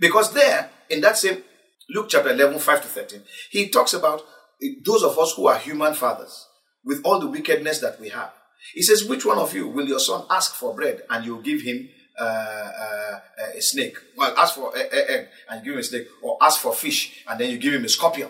Because 0.00 0.32
there, 0.32 0.70
in 0.88 1.00
that 1.02 1.18
same 1.18 1.42
Luke 1.90 2.06
chapter 2.08 2.30
11, 2.30 2.58
5 2.58 2.82
to 2.82 2.88
13, 2.88 3.22
He 3.50 3.68
talks 3.68 3.94
about 3.94 4.22
those 4.84 5.02
of 5.02 5.18
us 5.18 5.34
who 5.36 5.46
are 5.46 5.58
human 5.58 5.94
fathers 5.94 6.46
with 6.84 7.00
all 7.04 7.20
the 7.20 7.26
wickedness 7.28 7.80
that 7.80 8.00
we 8.00 8.08
have. 8.08 8.32
He 8.74 8.82
says, 8.82 9.04
Which 9.04 9.24
one 9.24 9.38
of 9.38 9.54
you 9.54 9.68
will 9.68 9.86
your 9.86 10.00
son 10.00 10.24
ask 10.30 10.54
for 10.54 10.74
bread 10.74 11.02
and 11.10 11.24
you'll 11.24 11.42
give 11.42 11.62
him 11.62 11.88
uh, 12.18 12.24
uh, 12.24 13.20
a 13.54 13.60
snake? 13.60 13.96
Well, 14.16 14.34
ask 14.36 14.54
for 14.54 14.76
an 14.76 14.86
egg 14.90 15.28
and 15.48 15.64
give 15.64 15.74
him 15.74 15.80
a 15.80 15.84
snake, 15.84 16.08
or 16.22 16.38
ask 16.40 16.60
for 16.60 16.74
fish 16.74 17.24
and 17.28 17.38
then 17.38 17.50
you 17.50 17.58
give 17.58 17.74
him 17.74 17.84
a 17.84 17.88
scorpion. 17.88 18.28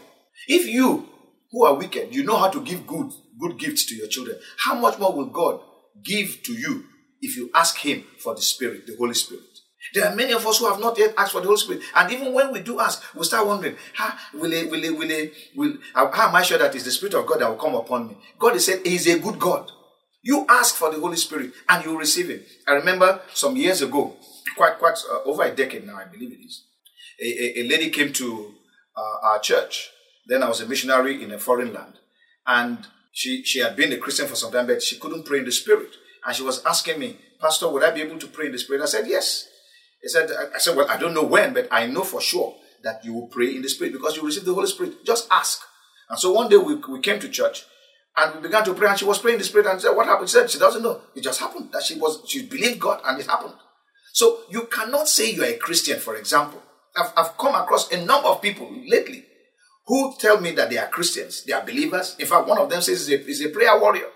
If 0.49 0.67
you 0.67 1.09
who 1.51 1.65
are 1.65 1.75
wicked, 1.75 2.15
you 2.15 2.25
know 2.25 2.37
how 2.37 2.49
to 2.49 2.61
give 2.63 2.87
good, 2.87 3.11
good 3.41 3.59
gifts 3.59 3.85
to 3.87 3.97
your 3.97 4.07
children, 4.09 4.39
how 4.65 4.75
much 4.75 4.99
more 4.99 5.13
will 5.13 5.27
God 5.27 5.61
give 6.03 6.43
to 6.45 6.53
you 6.53 6.85
if 7.21 7.37
you 7.37 7.51
ask 7.55 7.77
Him 7.79 8.05
for 8.19 8.35
the 8.35 8.41
Spirit, 8.41 8.87
the 8.87 8.97
Holy 8.97 9.15
Spirit. 9.15 9.45
There 9.95 10.07
are 10.07 10.15
many 10.15 10.33
of 10.33 10.47
us 10.47 10.59
who 10.59 10.69
have 10.69 10.79
not 10.79 10.99
yet 10.99 11.15
asked 11.17 11.33
for 11.33 11.41
the 11.41 11.47
Holy 11.47 11.59
Spirit. 11.59 11.83
And 11.97 12.13
even 12.13 12.33
when 12.33 12.53
we 12.53 12.61
do 12.61 12.79
ask, 12.79 13.03
we 13.15 13.25
start 13.25 13.47
wondering, 13.47 13.77
how 13.95 14.15
will 14.35 14.53
it, 14.53 14.71
will 14.71 14.85
it, 14.85 14.97
will 14.97 15.11
it, 15.11 15.33
will, 15.57 15.75
how 15.95 16.29
am 16.29 16.35
I 16.35 16.43
sure 16.43 16.59
that 16.59 16.75
it's 16.75 16.85
the 16.85 16.91
Spirit 16.91 17.15
of 17.15 17.27
God 17.27 17.41
that 17.41 17.49
will 17.49 17.57
come 17.57 17.75
upon 17.75 18.09
me? 18.09 18.17
God 18.39 18.57
is 18.57 18.67
saying 18.67 18.83
He's 18.85 19.07
a 19.07 19.19
good 19.19 19.39
God. 19.39 19.71
You 20.23 20.45
ask 20.49 20.75
for 20.75 20.93
the 20.93 21.01
Holy 21.01 21.17
Spirit 21.17 21.53
and 21.69 21.85
you 21.85 21.99
receive 21.99 22.29
it. 22.29 22.47
I 22.69 22.73
remember 22.73 23.21
some 23.33 23.57
years 23.57 23.81
ago, 23.81 24.17
quite, 24.57 24.79
quite 24.79 24.99
uh, 25.11 25.23
over 25.25 25.45
a 25.45 25.55
decade 25.55 25.87
now, 25.87 25.97
I 25.97 26.05
believe 26.05 26.33
it 26.33 26.45
is, 26.45 26.65
a, 27.21 27.25
a, 27.25 27.63
a 27.63 27.69
lady 27.69 27.89
came 27.91 28.13
to 28.13 28.55
uh, 28.97 29.27
our 29.29 29.39
church. 29.39 29.91
Then 30.27 30.43
I 30.43 30.49
was 30.49 30.61
a 30.61 30.67
missionary 30.67 31.23
in 31.25 31.33
a 31.33 31.39
foreign 31.39 31.73
land. 31.73 31.95
And 32.47 32.87
she, 33.13 33.43
she 33.45 33.61
had 33.61 33.77
been 33.77 33.93
a 33.93 33.97
Christian 33.97 34.27
for 34.27 34.37
some 34.37 34.53
time, 34.53 34.67
but 34.67 34.83
she 34.83 34.99
couldn't 34.99 35.25
pray 35.25 35.39
in 35.39 35.47
the 35.47 35.53
Spirit. 35.53 35.97
And 36.25 36.37
she 36.37 36.43
was 36.43 36.65
asking 36.65 36.99
me, 36.99 37.17
Pastor, 37.41 37.71
would 37.71 37.83
I 37.83 37.91
be 37.91 38.03
able 38.03 38.19
to 38.19 38.27
pray 38.27 38.47
in 38.47 38.53
the 38.53 38.59
Spirit? 38.59 38.83
I 38.83 38.87
said, 38.87 39.07
Yes. 39.09 39.49
He 40.03 40.09
said, 40.09 40.31
I 40.55 40.59
said, 40.59 40.77
Well, 40.77 40.89
I 40.89 40.97
don't 40.97 41.15
know 41.15 41.25
when, 41.25 41.53
but 41.55 41.69
I 41.71 41.87
know 41.87 42.03
for 42.03 42.21
sure 42.21 42.57
that 42.83 43.05
you 43.05 43.13
will 43.13 43.29
pray 43.29 43.55
in 43.55 43.63
the 43.63 43.69
Spirit 43.69 43.93
because 43.93 44.17
you 44.17 44.23
receive 44.25 44.45
the 44.45 44.55
Holy 44.55 44.67
Spirit. 44.67 45.05
Just 45.05 45.29
ask. 45.31 45.61
And 46.09 46.19
so 46.19 46.33
one 46.33 46.49
day 46.49 46.57
we, 46.57 46.75
we 46.75 47.01
came 47.01 47.21
to 47.21 47.29
church 47.29 47.65
and 48.17 48.35
we 48.35 48.41
began 48.43 48.65
to 48.65 48.75
pray, 48.75 48.89
and 48.89 48.99
she 48.99 49.05
was 49.05 49.19
praying 49.19 49.37
in 49.37 49.41
the 49.41 49.45
Spirit 49.45 49.67
and 49.67 49.81
said, 49.81 49.93
What 49.93 50.07
happened? 50.07 50.29
She 50.29 50.35
said, 50.35 50.51
She 50.51 50.59
doesn't 50.59 50.83
know. 50.83 51.01
It 51.15 51.23
just 51.23 51.41
happened 51.41 51.71
that 51.73 51.83
she 51.83 51.99
was 51.99 52.23
she 52.27 52.47
believed 52.47 52.81
God 52.81 53.01
and 53.05 53.21
it 53.21 53.27
happened. 53.27 53.55
So 54.13 54.41
you 54.51 54.67
cannot 54.67 55.09
say 55.09 55.33
you're 55.33 55.45
a 55.45 55.57
Christian, 55.57 55.99
for 56.01 56.17
example. 56.17 56.63
I've, 56.97 57.13
I've 57.17 57.39
come 57.39 57.55
across 57.55 57.93
a 57.93 58.05
number 58.05 58.29
of 58.29 58.43
people 58.43 58.69
lately 58.87 59.25
who 59.87 60.13
tell 60.19 60.41
me 60.41 60.53
that 60.53 60.71
they 60.71 60.79
are 60.79 60.89
Christians, 60.89 61.45
they 61.45 61.53
are 61.53 61.65
believers. 61.65 62.17
In 62.19 62.27
fact, 62.27 62.47
one 62.47 62.59
of 62.59 62.69
them 62.69 62.81
says 62.81 63.07
he's 63.07 63.21
a, 63.21 63.25
he's 63.25 63.45
a 63.45 63.49
prayer 63.49 63.79
warrior, 63.81 64.07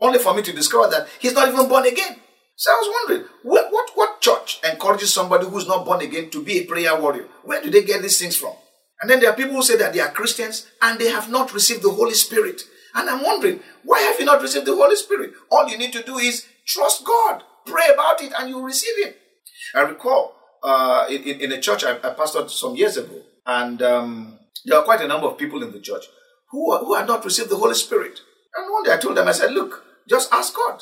only 0.00 0.18
for 0.18 0.34
me 0.34 0.42
to 0.42 0.52
discover 0.52 0.88
that 0.90 1.08
he's 1.20 1.34
not 1.34 1.48
even 1.48 1.68
born 1.68 1.86
again. 1.86 2.16
So 2.56 2.70
I 2.70 2.74
was 2.74 2.94
wondering, 3.08 3.28
what, 3.42 3.72
what, 3.72 3.90
what 3.94 4.03
church 4.24 4.60
encourages 4.64 5.12
somebody 5.12 5.46
who's 5.46 5.68
not 5.68 5.84
born 5.84 6.00
again 6.00 6.30
to 6.30 6.42
be 6.42 6.58
a 6.58 6.66
prayer 6.66 6.98
warrior? 7.00 7.26
Where 7.42 7.62
do 7.62 7.70
they 7.70 7.82
get 7.84 8.02
these 8.02 8.18
things 8.18 8.36
from? 8.36 8.54
And 9.00 9.10
then 9.10 9.20
there 9.20 9.30
are 9.30 9.36
people 9.36 9.54
who 9.54 9.62
say 9.62 9.76
that 9.76 9.92
they 9.92 10.00
are 10.00 10.10
Christians 10.10 10.66
and 10.80 10.98
they 10.98 11.10
have 11.10 11.30
not 11.30 11.52
received 11.52 11.82
the 11.82 11.90
Holy 11.90 12.14
Spirit. 12.14 12.62
And 12.94 13.10
I'm 13.10 13.22
wondering, 13.22 13.60
why 13.84 14.00
have 14.00 14.18
you 14.18 14.24
not 14.24 14.40
received 14.40 14.66
the 14.66 14.76
Holy 14.76 14.96
Spirit? 14.96 15.32
All 15.50 15.68
you 15.68 15.76
need 15.76 15.92
to 15.92 16.02
do 16.02 16.16
is 16.18 16.46
trust 16.66 17.04
God, 17.04 17.42
pray 17.66 17.88
about 17.92 18.22
it, 18.22 18.32
and 18.38 18.48
you 18.48 18.64
receive 18.64 19.04
Him. 19.04 19.14
I 19.74 19.80
recall 19.80 20.36
uh, 20.62 21.06
in, 21.10 21.40
in 21.40 21.52
a 21.52 21.60
church 21.60 21.84
I, 21.84 21.96
I 21.96 22.14
pastored 22.14 22.48
some 22.48 22.76
years 22.76 22.96
ago, 22.96 23.20
and 23.44 23.82
um, 23.82 24.38
there 24.64 24.78
were 24.78 24.84
quite 24.84 25.02
a 25.02 25.08
number 25.08 25.26
of 25.26 25.36
people 25.36 25.62
in 25.62 25.72
the 25.72 25.80
church 25.80 26.04
who, 26.50 26.76
who 26.78 26.94
had 26.94 27.06
not 27.06 27.24
received 27.24 27.50
the 27.50 27.56
Holy 27.56 27.74
Spirit. 27.74 28.20
And 28.54 28.72
one 28.72 28.84
day 28.84 28.94
I 28.94 28.96
told 28.96 29.16
them, 29.16 29.28
I 29.28 29.32
said, 29.32 29.52
Look, 29.52 29.84
just 30.08 30.32
ask 30.32 30.54
God. 30.54 30.80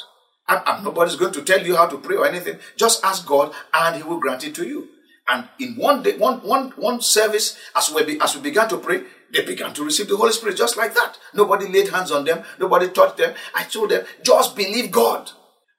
And, 0.48 0.60
and 0.66 0.84
nobody's 0.84 1.16
going 1.16 1.32
to 1.34 1.42
tell 1.42 1.64
you 1.64 1.76
how 1.76 1.86
to 1.86 1.98
pray 1.98 2.16
or 2.16 2.26
anything. 2.26 2.58
Just 2.76 3.04
ask 3.04 3.26
God, 3.26 3.52
and 3.72 3.96
He 3.96 4.02
will 4.02 4.20
grant 4.20 4.44
it 4.44 4.54
to 4.56 4.66
you. 4.66 4.88
And 5.28 5.48
in 5.60 5.76
one 5.76 6.02
day, 6.02 6.18
one, 6.18 6.40
one, 6.40 6.70
one 6.72 7.00
service, 7.00 7.56
as 7.76 7.92
we, 7.92 8.20
as 8.20 8.34
we 8.34 8.42
began 8.42 8.68
to 8.68 8.78
pray, 8.78 9.04
they 9.32 9.44
began 9.44 9.72
to 9.74 9.84
receive 9.84 10.08
the 10.08 10.16
Holy 10.16 10.32
Spirit 10.32 10.56
just 10.56 10.76
like 10.76 10.94
that. 10.94 11.16
Nobody 11.32 11.68
laid 11.68 11.88
hands 11.88 12.10
on 12.10 12.24
them, 12.24 12.42
nobody 12.58 12.88
touched 12.88 13.16
them. 13.16 13.34
I 13.54 13.64
told 13.64 13.90
them, 13.90 14.04
just 14.22 14.56
believe 14.56 14.90
God. 14.90 15.30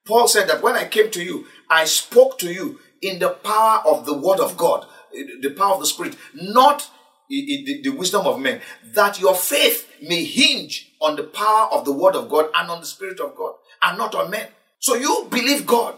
Paul 0.06 0.28
said 0.28 0.50
that 0.50 0.62
when 0.62 0.76
I 0.76 0.86
came 0.86 1.12
to 1.12 1.24
you, 1.24 1.46
I 1.70 1.86
spoke 1.86 2.40
to 2.40 2.52
you 2.52 2.80
in 3.02 3.20
the 3.20 3.30
power 3.30 3.82
of 3.86 4.06
the 4.06 4.18
Word 4.18 4.40
of 4.40 4.58
God, 4.58 4.86
the 5.14 5.54
power 5.56 5.76
of 5.76 5.80
the 5.82 5.86
Spirit, 5.86 6.16
not 6.34 6.90
the 7.30 7.94
wisdom 7.98 8.26
of 8.26 8.40
men, 8.40 8.62
that 8.94 9.20
your 9.20 9.36
faith 9.36 9.90
may 10.02 10.24
hinge 10.24 10.92
on 11.02 11.16
the 11.16 11.24
power 11.24 11.68
of 11.72 11.86
the 11.86 11.94
Word 11.94 12.16
of 12.16 12.30
God 12.30 12.50
and 12.56 12.70
on 12.70 12.80
the 12.80 12.86
Spirit 12.86 13.20
of 13.20 13.36
God, 13.36 13.54
and 13.84 13.98
not 13.98 14.16
on 14.16 14.30
men. 14.30 14.48
So 14.80 14.96
you 14.96 15.28
believe 15.30 15.66
God, 15.66 15.96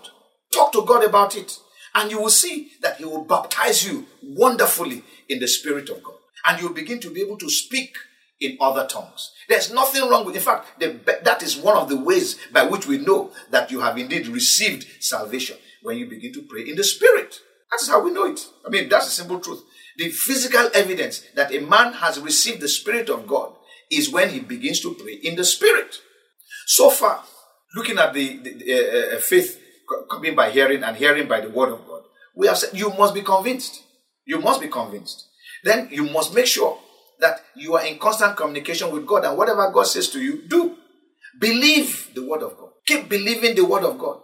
talk 0.53 0.71
to 0.73 0.85
God 0.85 1.03
about 1.03 1.35
it, 1.35 1.57
and 1.93 2.11
you 2.11 2.21
will 2.21 2.29
see 2.29 2.71
that 2.81 2.97
He 2.97 3.05
will 3.05 3.23
baptize 3.23 3.87
you 3.87 4.05
wonderfully 4.21 5.03
in 5.29 5.39
the 5.39 5.47
Spirit 5.47 5.89
of 5.89 6.03
God, 6.03 6.15
and 6.45 6.61
you'll 6.61 6.73
begin 6.73 6.99
to 6.99 7.09
be 7.09 7.21
able 7.21 7.37
to 7.37 7.49
speak 7.49 7.95
in 8.39 8.57
other 8.59 8.85
tongues. 8.85 9.31
There's 9.47 9.71
nothing 9.71 10.09
wrong 10.09 10.25
with. 10.25 10.35
In 10.35 10.41
fact, 10.41 10.79
the, 10.79 10.99
that 11.23 11.41
is 11.41 11.57
one 11.57 11.77
of 11.77 11.89
the 11.89 11.97
ways 11.97 12.37
by 12.51 12.63
which 12.63 12.85
we 12.85 12.97
know 12.97 13.31
that 13.49 13.71
you 13.71 13.79
have 13.79 13.97
indeed 13.97 14.27
received 14.27 14.85
salvation 14.99 15.57
when 15.81 15.97
you 15.97 16.07
begin 16.07 16.33
to 16.33 16.41
pray 16.41 16.63
in 16.63 16.75
the 16.75 16.83
Spirit. 16.83 17.39
That 17.71 17.81
is 17.81 17.87
how 17.87 18.03
we 18.03 18.11
know 18.11 18.25
it. 18.25 18.45
I 18.65 18.69
mean, 18.69 18.89
that's 18.89 19.07
a 19.07 19.11
simple 19.11 19.39
truth. 19.39 19.63
The 19.97 20.09
physical 20.09 20.69
evidence 20.73 21.23
that 21.35 21.53
a 21.53 21.61
man 21.61 21.93
has 21.93 22.19
received 22.19 22.61
the 22.61 22.67
Spirit 22.67 23.09
of 23.09 23.25
God 23.25 23.53
is 23.89 24.11
when 24.11 24.29
he 24.29 24.39
begins 24.39 24.81
to 24.81 24.93
pray 24.93 25.13
in 25.13 25.35
the 25.35 25.45
Spirit. 25.45 25.95
So 26.67 26.89
far, 26.89 27.23
looking 27.75 27.97
at 27.97 28.13
the, 28.13 28.37
the, 28.37 28.53
the 28.53 28.73
uh, 28.73 29.15
uh 29.15 29.19
faith 29.19 29.61
coming 30.09 30.35
by 30.35 30.49
hearing 30.49 30.83
and 30.83 30.97
hearing 30.97 31.27
by 31.27 31.41
the 31.41 31.49
Word 31.49 31.73
of 31.73 31.85
God, 31.85 32.03
we 32.35 32.47
have 32.47 32.57
said 32.57 32.77
you 32.77 32.89
must 32.91 33.13
be 33.13 33.21
convinced. 33.21 33.83
You 34.25 34.39
must 34.39 34.61
be 34.61 34.67
convinced. 34.67 35.27
Then 35.63 35.89
you 35.91 36.05
must 36.05 36.33
make 36.33 36.47
sure 36.47 36.79
that 37.19 37.41
you 37.55 37.75
are 37.75 37.85
in 37.85 37.99
constant 37.99 38.35
communication 38.35 38.91
with 38.91 39.05
God 39.05 39.23
and 39.25 39.37
whatever 39.37 39.69
God 39.71 39.83
says 39.83 40.09
to 40.09 40.21
you, 40.21 40.47
do. 40.47 40.77
Believe 41.39 42.11
the 42.15 42.25
Word 42.25 42.43
of 42.43 42.57
God. 42.57 42.69
Keep 42.85 43.09
believing 43.09 43.55
the 43.55 43.65
Word 43.65 43.83
of 43.83 43.97
God. 43.97 44.21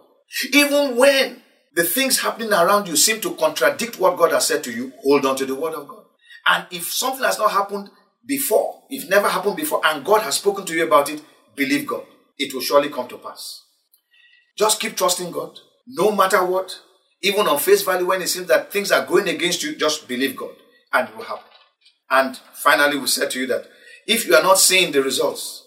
Even 0.52 0.96
when 0.96 1.42
the 1.74 1.84
things 1.84 2.20
happening 2.20 2.52
around 2.52 2.88
you 2.88 2.96
seem 2.96 3.20
to 3.20 3.34
contradict 3.34 3.98
what 3.98 4.16
God 4.16 4.32
has 4.32 4.46
said 4.46 4.62
to 4.64 4.72
you, 4.72 4.92
hold 5.02 5.24
on 5.24 5.36
to 5.36 5.46
the 5.46 5.54
word 5.54 5.74
of 5.74 5.88
God. 5.88 6.04
And 6.46 6.66
if 6.70 6.92
something 6.92 7.24
has 7.24 7.38
not 7.38 7.52
happened 7.52 7.90
before, 8.26 8.82
if 8.90 9.08
never 9.08 9.28
happened 9.28 9.56
before, 9.56 9.80
and 9.84 10.04
God 10.04 10.22
has 10.22 10.36
spoken 10.36 10.64
to 10.66 10.74
you 10.74 10.84
about 10.84 11.10
it, 11.10 11.22
believe 11.56 11.86
God. 11.86 12.04
It 12.38 12.52
will 12.54 12.60
surely 12.60 12.88
come 12.88 13.08
to 13.08 13.18
pass. 13.18 13.62
Just 14.56 14.80
keep 14.80 14.96
trusting 14.96 15.30
God, 15.30 15.58
no 15.86 16.12
matter 16.12 16.44
what. 16.44 16.78
Even 17.22 17.46
on 17.46 17.58
face 17.58 17.82
value, 17.82 18.06
when 18.06 18.20
it 18.20 18.28
seems 18.28 18.48
that 18.48 18.72
things 18.72 18.90
are 18.90 19.06
going 19.06 19.28
against 19.28 19.62
you, 19.62 19.76
just 19.76 20.08
believe 20.08 20.36
God, 20.36 20.54
and 20.92 21.08
it 21.08 21.16
will 21.16 21.24
happen. 21.24 21.44
And 22.10 22.36
finally, 22.52 22.98
we 22.98 23.06
said 23.06 23.30
to 23.30 23.40
you 23.40 23.46
that 23.46 23.66
if 24.06 24.26
you 24.26 24.34
are 24.34 24.42
not 24.42 24.58
seeing 24.58 24.92
the 24.92 25.02
results, 25.02 25.64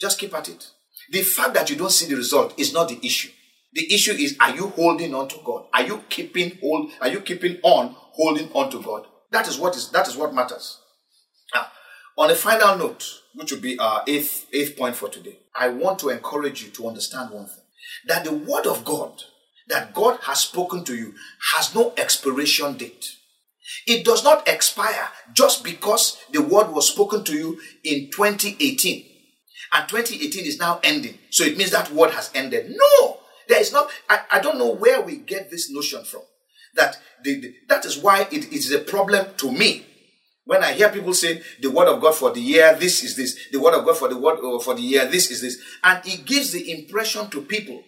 just 0.00 0.18
keep 0.18 0.34
at 0.34 0.48
it. 0.48 0.70
The 1.10 1.22
fact 1.22 1.54
that 1.54 1.68
you 1.68 1.76
don't 1.76 1.92
see 1.92 2.06
the 2.06 2.16
result 2.16 2.58
is 2.58 2.72
not 2.72 2.88
the 2.88 2.98
issue. 3.02 3.30
The 3.74 3.92
issue 3.92 4.12
is, 4.12 4.36
are 4.40 4.54
you 4.54 4.68
holding 4.68 5.14
on 5.14 5.28
to 5.28 5.36
God? 5.44 5.66
Are 5.74 5.82
you 5.82 6.02
keeping 6.08 6.58
hold? 6.62 6.92
Are 7.00 7.08
you 7.08 7.20
keeping 7.20 7.58
on 7.62 7.94
holding 7.96 8.50
on 8.52 8.70
to 8.70 8.80
God? 8.80 9.06
That 9.30 9.48
is 9.48 9.58
what 9.58 9.76
is 9.76 9.90
that 9.90 10.08
is 10.08 10.16
what 10.16 10.32
matters. 10.34 10.78
On 12.16 12.30
a 12.30 12.34
final 12.34 12.76
note, 12.78 13.04
which 13.34 13.50
will 13.52 13.60
be 13.60 13.78
our 13.78 14.04
eighth 14.06 14.46
eighth 14.52 14.76
point 14.76 14.96
for 14.96 15.08
today, 15.08 15.38
I 15.54 15.68
want 15.68 15.98
to 16.00 16.10
encourage 16.10 16.62
you 16.62 16.70
to 16.70 16.88
understand 16.88 17.30
one 17.30 17.46
thing: 17.46 17.64
that 18.06 18.24
the 18.24 18.32
word 18.32 18.66
of 18.66 18.84
God 18.84 19.22
that 19.68 19.94
God 19.94 20.20
has 20.22 20.40
spoken 20.40 20.84
to 20.84 20.94
you 20.94 21.14
has 21.54 21.74
no 21.74 21.92
expiration 21.96 22.76
date. 22.76 23.16
It 23.86 24.04
does 24.04 24.22
not 24.22 24.46
expire 24.46 25.08
just 25.32 25.64
because 25.64 26.18
the 26.30 26.42
word 26.42 26.70
was 26.70 26.88
spoken 26.88 27.24
to 27.24 27.32
you 27.32 27.60
in 27.82 28.10
2018 28.10 29.06
and 29.72 29.88
2018 29.88 30.44
is 30.44 30.58
now 30.58 30.80
ending. 30.82 31.18
So 31.30 31.44
it 31.44 31.56
means 31.56 31.70
that 31.70 31.90
word 31.90 32.10
has 32.10 32.30
ended. 32.34 32.74
No, 32.76 33.18
there 33.48 33.60
is 33.60 33.72
not, 33.72 33.90
I, 34.08 34.20
I 34.32 34.40
don't 34.40 34.58
know 34.58 34.74
where 34.74 35.00
we 35.00 35.16
get 35.16 35.50
this 35.50 35.70
notion 35.70 36.04
from. 36.04 36.22
That 36.74 36.98
the, 37.22 37.40
the, 37.40 37.54
that 37.68 37.84
is 37.84 37.98
why 37.98 38.26
it 38.30 38.52
is 38.52 38.70
a 38.72 38.78
problem 38.80 39.28
to 39.38 39.50
me. 39.50 39.86
When 40.44 40.62
I 40.62 40.72
hear 40.72 40.90
people 40.90 41.14
say 41.14 41.42
the 41.60 41.70
word 41.70 41.88
of 41.88 42.00
God 42.00 42.14
for 42.14 42.30
the 42.30 42.40
year, 42.40 42.74
this 42.78 43.02
is 43.02 43.16
this, 43.16 43.48
the 43.50 43.60
word 43.60 43.74
of 43.74 43.84
God 43.84 43.96
for 43.96 44.08
the 44.08 44.18
word 44.18 44.38
uh, 44.44 44.58
for 44.58 44.74
the 44.74 44.82
year, 44.82 45.06
this 45.06 45.30
is 45.30 45.40
this, 45.40 45.58
and 45.82 46.04
it 46.06 46.26
gives 46.26 46.52
the 46.52 46.70
impression 46.70 47.30
to 47.30 47.40
people 47.42 47.82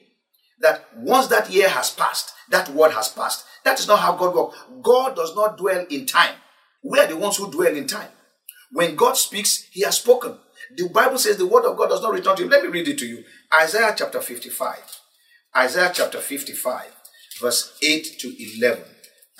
that 0.60 0.86
once 0.96 1.26
that 1.28 1.50
year 1.50 1.68
has 1.68 1.90
passed, 1.90 2.32
that 2.50 2.70
word 2.70 2.92
has 2.92 3.08
passed. 3.08 3.44
That 3.64 3.78
is 3.78 3.88
not 3.88 3.98
how 3.98 4.16
God 4.16 4.34
works. 4.34 4.58
God 4.82 5.16
does 5.16 5.34
not 5.36 5.58
dwell 5.58 5.84
in 5.90 6.06
time. 6.06 6.34
We 6.82 6.98
are 6.98 7.06
the 7.06 7.16
ones 7.16 7.36
who 7.36 7.50
dwell 7.50 7.74
in 7.74 7.86
time. 7.86 8.08
When 8.72 8.96
God 8.96 9.16
speaks, 9.16 9.64
He 9.72 9.82
has 9.82 9.98
spoken. 9.98 10.38
The 10.76 10.88
Bible 10.88 11.18
says 11.18 11.36
the 11.36 11.46
word 11.46 11.64
of 11.64 11.76
God 11.76 11.88
does 11.88 12.02
not 12.02 12.12
return 12.12 12.36
to 12.36 12.44
Him. 12.44 12.48
Let 12.48 12.62
me 12.62 12.70
read 12.70 12.88
it 12.88 12.98
to 12.98 13.06
you. 13.06 13.24
Isaiah 13.52 13.94
chapter 13.96 14.20
55. 14.20 14.78
Isaiah 15.56 15.90
chapter 15.94 16.18
55, 16.18 16.84
verse 17.40 17.78
8 17.82 18.18
to 18.20 18.58
11. 18.58 18.84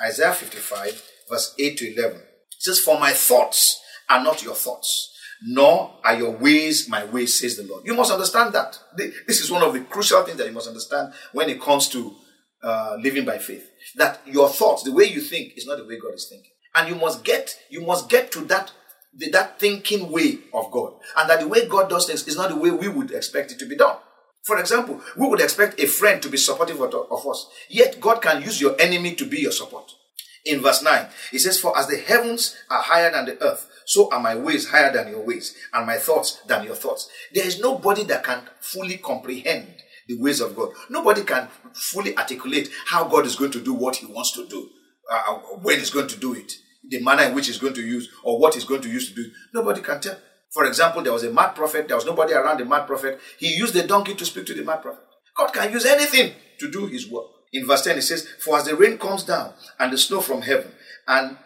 Isaiah 0.02 0.32
55, 0.32 1.02
verse 1.28 1.54
8 1.58 1.78
to 1.78 1.94
11. 1.94 2.22
It 2.56 2.62
says, 2.62 2.78
For 2.80 2.98
my 2.98 3.12
thoughts 3.12 3.80
are 4.08 4.22
not 4.22 4.42
your 4.42 4.54
thoughts, 4.54 5.12
nor 5.42 5.98
are 6.04 6.16
your 6.16 6.30
ways 6.30 6.88
my 6.88 7.04
ways, 7.04 7.38
says 7.38 7.56
the 7.56 7.64
Lord. 7.64 7.86
You 7.86 7.94
must 7.94 8.12
understand 8.12 8.54
that. 8.54 8.78
This 8.96 9.40
is 9.40 9.50
one 9.50 9.62
of 9.62 9.72
the 9.72 9.80
crucial 9.80 10.22
things 10.22 10.38
that 10.38 10.46
you 10.46 10.52
must 10.52 10.68
understand 10.68 11.12
when 11.32 11.48
it 11.48 11.60
comes 11.60 11.88
to 11.90 12.14
uh, 12.62 12.96
living 13.00 13.24
by 13.24 13.38
faith. 13.38 13.70
That 13.96 14.20
your 14.26 14.48
thoughts, 14.48 14.82
the 14.82 14.92
way 14.92 15.04
you 15.04 15.20
think, 15.20 15.56
is 15.56 15.66
not 15.66 15.78
the 15.78 15.84
way 15.84 15.98
God 15.98 16.14
is 16.14 16.28
thinking. 16.28 16.52
And 16.74 16.88
you 16.88 16.94
must 16.94 17.24
get, 17.24 17.58
you 17.70 17.80
must 17.80 18.08
get 18.08 18.32
to 18.32 18.40
that 18.46 18.72
that 19.32 19.58
thinking 19.58 20.10
way 20.10 20.38
of 20.52 20.70
God. 20.70 20.94
And 21.16 21.30
that 21.30 21.40
the 21.40 21.48
way 21.48 21.66
God 21.66 21.88
does 21.88 22.06
things 22.06 22.26
is 22.28 22.36
not 22.36 22.50
the 22.50 22.56
way 22.56 22.70
we 22.70 22.88
would 22.88 23.12
expect 23.12 23.50
it 23.52 23.58
to 23.60 23.66
be 23.66 23.76
done. 23.76 23.96
For 24.44 24.58
example, 24.58 25.00
we 25.16 25.26
would 25.26 25.40
expect 25.40 25.80
a 25.80 25.86
friend 25.86 26.22
to 26.22 26.28
be 26.28 26.36
supportive 26.36 26.80
of 26.80 27.26
us, 27.26 27.48
yet 27.68 28.00
God 28.00 28.22
can 28.22 28.42
use 28.42 28.60
your 28.60 28.80
enemy 28.80 29.14
to 29.16 29.24
be 29.24 29.40
your 29.40 29.52
support. 29.52 29.90
In 30.46 30.62
verse 30.62 30.80
9, 30.80 31.08
It 31.32 31.40
says, 31.40 31.58
For 31.58 31.76
as 31.76 31.88
the 31.88 31.98
heavens 31.98 32.56
are 32.70 32.80
higher 32.80 33.10
than 33.10 33.26
the 33.26 33.42
earth, 33.42 33.68
so 33.84 34.08
are 34.12 34.20
my 34.20 34.36
ways 34.36 34.68
higher 34.68 34.92
than 34.92 35.08
your 35.08 35.24
ways, 35.24 35.56
and 35.74 35.86
my 35.86 35.96
thoughts 35.96 36.40
than 36.46 36.64
your 36.64 36.76
thoughts. 36.76 37.08
There 37.34 37.44
is 37.44 37.60
nobody 37.60 38.04
that 38.04 38.22
can 38.22 38.42
fully 38.60 38.98
comprehend 38.98 39.74
the 40.06 40.16
ways 40.18 40.40
of 40.40 40.54
God. 40.54 40.70
Nobody 40.88 41.24
can 41.24 41.48
fully 41.74 42.16
articulate 42.16 42.70
how 42.86 43.08
God 43.08 43.26
is 43.26 43.34
going 43.34 43.50
to 43.52 43.60
do 43.60 43.74
what 43.74 43.96
He 43.96 44.06
wants 44.06 44.32
to 44.32 44.46
do, 44.46 44.68
uh, 45.10 45.34
when 45.62 45.80
He's 45.80 45.90
going 45.90 46.08
to 46.08 46.16
do 46.16 46.34
it, 46.34 46.52
the 46.88 47.02
manner 47.02 47.24
in 47.24 47.34
which 47.34 47.48
He's 47.48 47.58
going 47.58 47.74
to 47.74 47.82
use, 47.82 48.08
or 48.22 48.38
what 48.38 48.54
He's 48.54 48.64
going 48.64 48.82
to 48.82 48.88
use 48.88 49.08
to 49.08 49.14
do 49.16 49.22
it. 49.22 49.32
Nobody 49.52 49.80
can 49.80 50.00
tell. 50.00 50.16
For 50.50 50.64
example, 50.64 51.02
there 51.02 51.12
was 51.12 51.24
a 51.24 51.32
mad 51.32 51.56
prophet, 51.56 51.88
there 51.88 51.96
was 51.96 52.06
nobody 52.06 52.34
around 52.34 52.60
the 52.60 52.64
mad 52.64 52.86
prophet. 52.86 53.20
He 53.38 53.56
used 53.56 53.74
the 53.74 53.82
donkey 53.82 54.14
to 54.14 54.24
speak 54.24 54.46
to 54.46 54.54
the 54.54 54.62
mad 54.62 54.82
prophet. 54.82 55.02
God 55.36 55.52
can 55.52 55.72
use 55.72 55.84
anything 55.84 56.34
to 56.60 56.70
do 56.70 56.86
His 56.86 57.10
work. 57.10 57.26
In 57.52 57.66
verse 57.66 57.82
10, 57.82 57.98
it 57.98 58.02
says, 58.02 58.26
For 58.40 58.58
as 58.58 58.64
the 58.64 58.76
rain 58.76 58.98
comes 58.98 59.22
down 59.22 59.54
and 59.78 59.92
the 59.92 59.98
snow 59.98 60.20
from 60.20 60.42
heaven, 60.42 60.72
and 61.06 61.38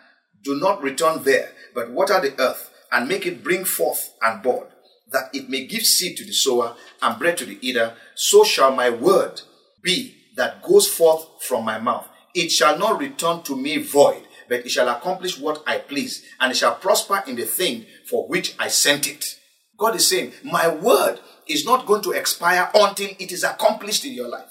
do 0.43 0.59
not 0.59 0.83
return 0.83 1.23
there, 1.23 1.53
but 1.75 1.91
water 1.91 2.21
the 2.21 2.39
earth 2.41 2.71
and 2.91 3.09
make 3.09 3.27
it 3.27 3.45
bring 3.45 3.65
forth 3.65 4.15
and 4.23 4.43
bud, 4.43 4.67
that 5.13 5.31
it 5.35 5.49
may 5.49 5.67
give 5.67 5.85
seed 5.85 6.17
to 6.17 6.25
the 6.25 6.33
sower 6.33 6.77
and 7.03 7.19
bread 7.19 7.37
to 7.39 7.45
the 7.45 7.59
eater, 7.67 7.95
so 8.15 8.45
shall 8.45 8.75
my 8.75 8.91
word 8.91 9.43
be 9.83 10.17
that 10.37 10.63
goes 10.63 10.89
forth 10.89 11.27
from 11.41 11.65
my 11.65 11.79
mouth. 11.79 12.09
It 12.35 12.51
shall 12.51 12.79
not 12.79 12.99
return 12.99 13.43
to 13.43 13.57
me 13.57 13.79
void, 13.79 14.23
but 14.49 14.61
it 14.61 14.71
shall 14.71 14.89
accomplish 14.89 15.39
what 15.39 15.63
I 15.67 15.79
please, 15.79 16.25
and 16.41 16.53
it 16.53 16.57
shall 16.57 16.75
prosper 16.75 17.23
in 17.27 17.37
the 17.37 17.45
thing 17.45 17.87
for 18.09 18.27
which 18.29 18.55
I 18.59 18.69
sent 18.69 19.09
it. 19.09 19.37
God 19.77 19.97
is 19.97 20.07
saying, 20.07 20.33
My 20.45 20.69
word 20.69 21.21
is 21.47 21.65
not 21.65 21.87
going 21.87 22.03
to 22.03 22.13
expire 22.13 22.71
until 22.75 23.11
it 23.19 23.33
is 23.33 23.45
accomplished 23.45 24.05
in 24.05 24.13
your 24.13 24.29
life. 24.29 24.50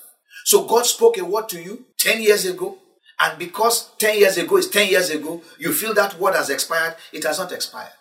So 0.50 0.66
God 0.66 0.84
spoke 0.88 1.20
a 1.20 1.24
word 1.24 1.48
to 1.50 1.62
you 1.62 1.86
10 2.00 2.24
years 2.24 2.44
ago, 2.44 2.76
and 3.20 3.38
because 3.38 3.92
10 4.00 4.18
years 4.18 4.36
ago 4.36 4.58
is 4.58 4.68
10 4.68 4.90
years 4.90 5.12
ago, 5.12 5.44
you 5.60 5.72
feel 5.72 5.94
that 5.94 6.20
word 6.20 6.34
has 6.34 6.50
expired. 6.50 6.96
It 7.14 7.24
has 7.24 7.38
not 7.38 7.52
expired. 7.52 7.92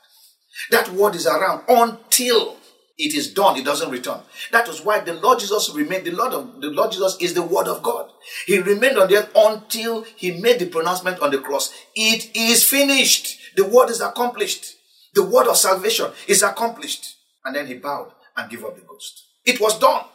That 0.70 0.88
word 0.92 1.14
is 1.14 1.26
around 1.26 1.64
until 1.68 2.56
it 2.96 3.12
is 3.12 3.34
done, 3.34 3.58
it 3.58 3.66
doesn't 3.66 3.90
return. 3.90 4.20
That 4.50 4.66
was 4.66 4.82
why 4.82 5.00
the 5.00 5.12
Lord 5.12 5.40
Jesus 5.40 5.68
remained, 5.74 6.06
the 6.06 6.12
Lord 6.12 6.32
of 6.32 6.62
the 6.62 6.70
Lord 6.70 6.90
Jesus 6.90 7.18
is 7.20 7.34
the 7.34 7.42
word 7.42 7.68
of 7.68 7.82
God. 7.82 8.08
He 8.46 8.58
remained 8.58 8.96
on 8.96 9.08
the 9.08 9.18
earth 9.18 9.30
until 9.36 10.04
he 10.16 10.40
made 10.40 10.58
the 10.58 10.70
pronouncement 10.70 11.20
on 11.20 11.30
the 11.30 11.40
cross. 11.40 11.70
It 11.94 12.34
is 12.34 12.64
finished. 12.64 13.38
The 13.56 13.66
word 13.66 13.90
is 13.90 14.00
accomplished. 14.00 14.74
The 15.12 15.22
word 15.22 15.48
of 15.48 15.58
salvation 15.58 16.12
is 16.26 16.42
accomplished. 16.42 17.14
And 17.44 17.54
then 17.54 17.66
he 17.66 17.74
bowed 17.74 18.12
and 18.38 18.50
gave 18.50 18.64
up 18.64 18.74
the 18.74 18.86
ghost. 18.86 19.22
It 19.44 19.60
was 19.60 19.78
done. 19.78 20.06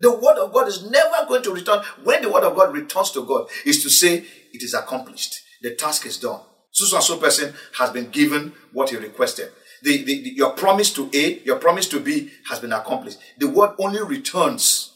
The 0.00 0.12
word 0.12 0.38
of 0.38 0.52
God 0.52 0.68
is 0.68 0.88
never 0.90 1.26
going 1.26 1.42
to 1.42 1.54
return. 1.54 1.82
When 2.04 2.22
the 2.22 2.30
word 2.30 2.44
of 2.44 2.54
God 2.54 2.74
returns 2.74 3.10
to 3.12 3.24
God, 3.24 3.48
is 3.64 3.82
to 3.82 3.90
say 3.90 4.24
it 4.52 4.62
is 4.62 4.74
accomplished. 4.74 5.40
The 5.62 5.74
task 5.74 6.06
is 6.06 6.18
done. 6.18 6.40
So 6.70 6.94
and 6.94 7.04
so 7.04 7.16
person 7.16 7.54
has 7.78 7.90
been 7.90 8.10
given 8.10 8.52
what 8.72 8.90
he 8.90 8.96
requested 8.96 9.50
the, 9.82 10.04
the, 10.04 10.22
the, 10.22 10.30
your 10.30 10.50
promise 10.50 10.92
to 10.94 11.10
A, 11.14 11.40
your 11.44 11.56
promise 11.56 11.88
to 11.88 12.00
B 12.00 12.30
has 12.48 12.58
been 12.58 12.72
accomplished. 12.72 13.18
The 13.38 13.48
word 13.48 13.74
only 13.78 14.02
returns 14.02 14.92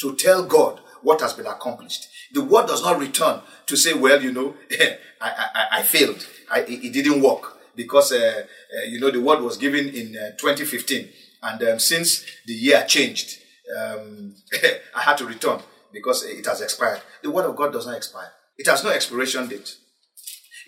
to 0.00 0.14
tell 0.16 0.44
God 0.44 0.80
what 1.02 1.20
has 1.20 1.32
been 1.32 1.46
accomplished. 1.46 2.08
The 2.32 2.44
word 2.44 2.66
does 2.66 2.82
not 2.82 2.98
return 2.98 3.40
to 3.66 3.76
say, 3.76 3.94
well, 3.94 4.22
you 4.22 4.32
know, 4.32 4.54
I, 5.20 5.48
I, 5.54 5.66
I, 5.78 5.82
failed. 5.82 6.26
I, 6.50 6.60
it 6.60 6.92
didn't 6.92 7.22
work 7.22 7.58
because, 7.74 8.12
uh, 8.12 8.44
uh, 8.76 8.84
you 8.86 9.00
know, 9.00 9.10
the 9.10 9.20
word 9.20 9.40
was 9.40 9.56
given 9.56 9.88
in 9.88 10.16
uh, 10.16 10.36
2015. 10.38 11.08
And 11.42 11.62
um, 11.62 11.78
since 11.78 12.24
the 12.46 12.52
year 12.52 12.84
changed, 12.86 13.38
um, 13.76 14.34
I 14.94 15.00
had 15.02 15.18
to 15.18 15.26
return 15.26 15.60
because 15.92 16.24
it 16.24 16.46
has 16.46 16.60
expired. 16.60 17.00
The 17.22 17.30
word 17.30 17.46
of 17.46 17.56
God 17.56 17.72
does 17.72 17.86
not 17.86 17.96
expire. 17.96 18.30
It 18.56 18.66
has 18.66 18.84
no 18.84 18.90
expiration 18.90 19.48
date. 19.48 19.76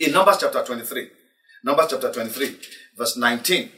In 0.00 0.12
Numbers 0.12 0.38
chapter 0.40 0.62
23, 0.62 1.08
Numbers 1.64 1.86
chapter 1.90 2.12
23, 2.12 2.58
verse 2.96 3.16
19. 3.16 3.70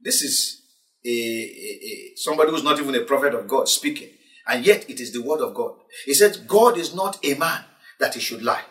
This 0.00 0.22
is 0.22 0.62
a, 1.04 1.08
a, 1.08 1.10
a, 1.10 2.12
somebody 2.16 2.50
who's 2.50 2.62
not 2.62 2.78
even 2.78 2.94
a 2.94 3.00
prophet 3.00 3.34
of 3.34 3.48
God 3.48 3.68
speaking, 3.68 4.10
and 4.46 4.64
yet 4.64 4.88
it 4.88 5.00
is 5.00 5.12
the 5.12 5.22
word 5.22 5.40
of 5.40 5.54
God. 5.54 5.72
He 6.04 6.14
said, 6.14 6.46
God 6.46 6.76
is 6.76 6.94
not 6.94 7.18
a 7.24 7.34
man 7.34 7.64
that 7.98 8.14
he 8.14 8.20
should 8.20 8.42
lie, 8.42 8.62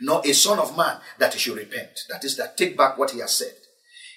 nor 0.00 0.22
a 0.24 0.32
son 0.32 0.58
of 0.58 0.76
man 0.76 0.98
that 1.18 1.34
he 1.34 1.40
should 1.40 1.56
repent. 1.56 1.98
That 2.10 2.24
is, 2.24 2.36
that 2.36 2.56
take 2.56 2.76
back 2.76 2.98
what 2.98 3.10
he 3.10 3.20
has 3.20 3.32
said. 3.32 3.54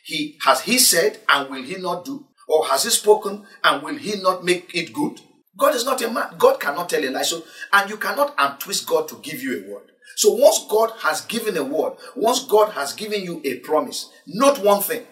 He 0.04 0.38
has 0.46 0.62
he 0.62 0.78
said, 0.78 1.20
and 1.28 1.50
will 1.50 1.64
he 1.64 1.76
not 1.78 2.06
do? 2.06 2.26
Or 2.50 2.66
has 2.66 2.84
he 2.84 2.90
spoken, 2.90 3.46
and 3.64 3.84
will 3.84 3.96
he 3.96 4.20
not 4.20 4.44
make 4.44 4.74
it 4.74 4.92
good? 4.92 5.22
God 5.56 5.76
is 5.76 5.86
not 5.86 6.02
a 6.02 6.10
man. 6.10 6.34
God 6.38 6.60
cannot 6.60 6.90
tell 6.90 7.04
a 7.04 7.10
lie. 7.10 7.22
So, 7.22 7.44
and 7.72 7.90
you 7.90 7.98
cannot 7.98 8.34
untwist 8.40 8.88
God 8.88 9.08
to 9.10 9.16
give 9.22 9.44
you 9.44 9.64
a 9.64 9.72
word. 9.72 9.84
So 10.16 10.32
once 10.32 10.66
God 10.68 10.92
has 11.00 11.22
given 11.22 11.56
a 11.58 11.64
word, 11.64 11.94
once 12.16 12.46
God 12.46 12.72
has 12.72 12.94
given 12.94 13.24
you 13.24 13.40
a 13.46 13.60
promise, 13.60 14.10
note 14.26 14.60
one 14.60 14.82
thing. 14.82 15.06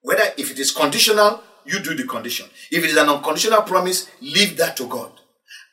Whether 0.00 0.24
if 0.38 0.50
it 0.50 0.58
is 0.58 0.72
conditional, 0.72 1.42
you 1.66 1.80
do 1.80 1.94
the 1.94 2.04
condition. 2.04 2.46
If 2.70 2.82
it 2.82 2.90
is 2.90 2.96
an 2.96 3.08
unconditional 3.08 3.62
promise, 3.62 4.08
leave 4.20 4.56
that 4.56 4.76
to 4.78 4.86
God. 4.86 5.12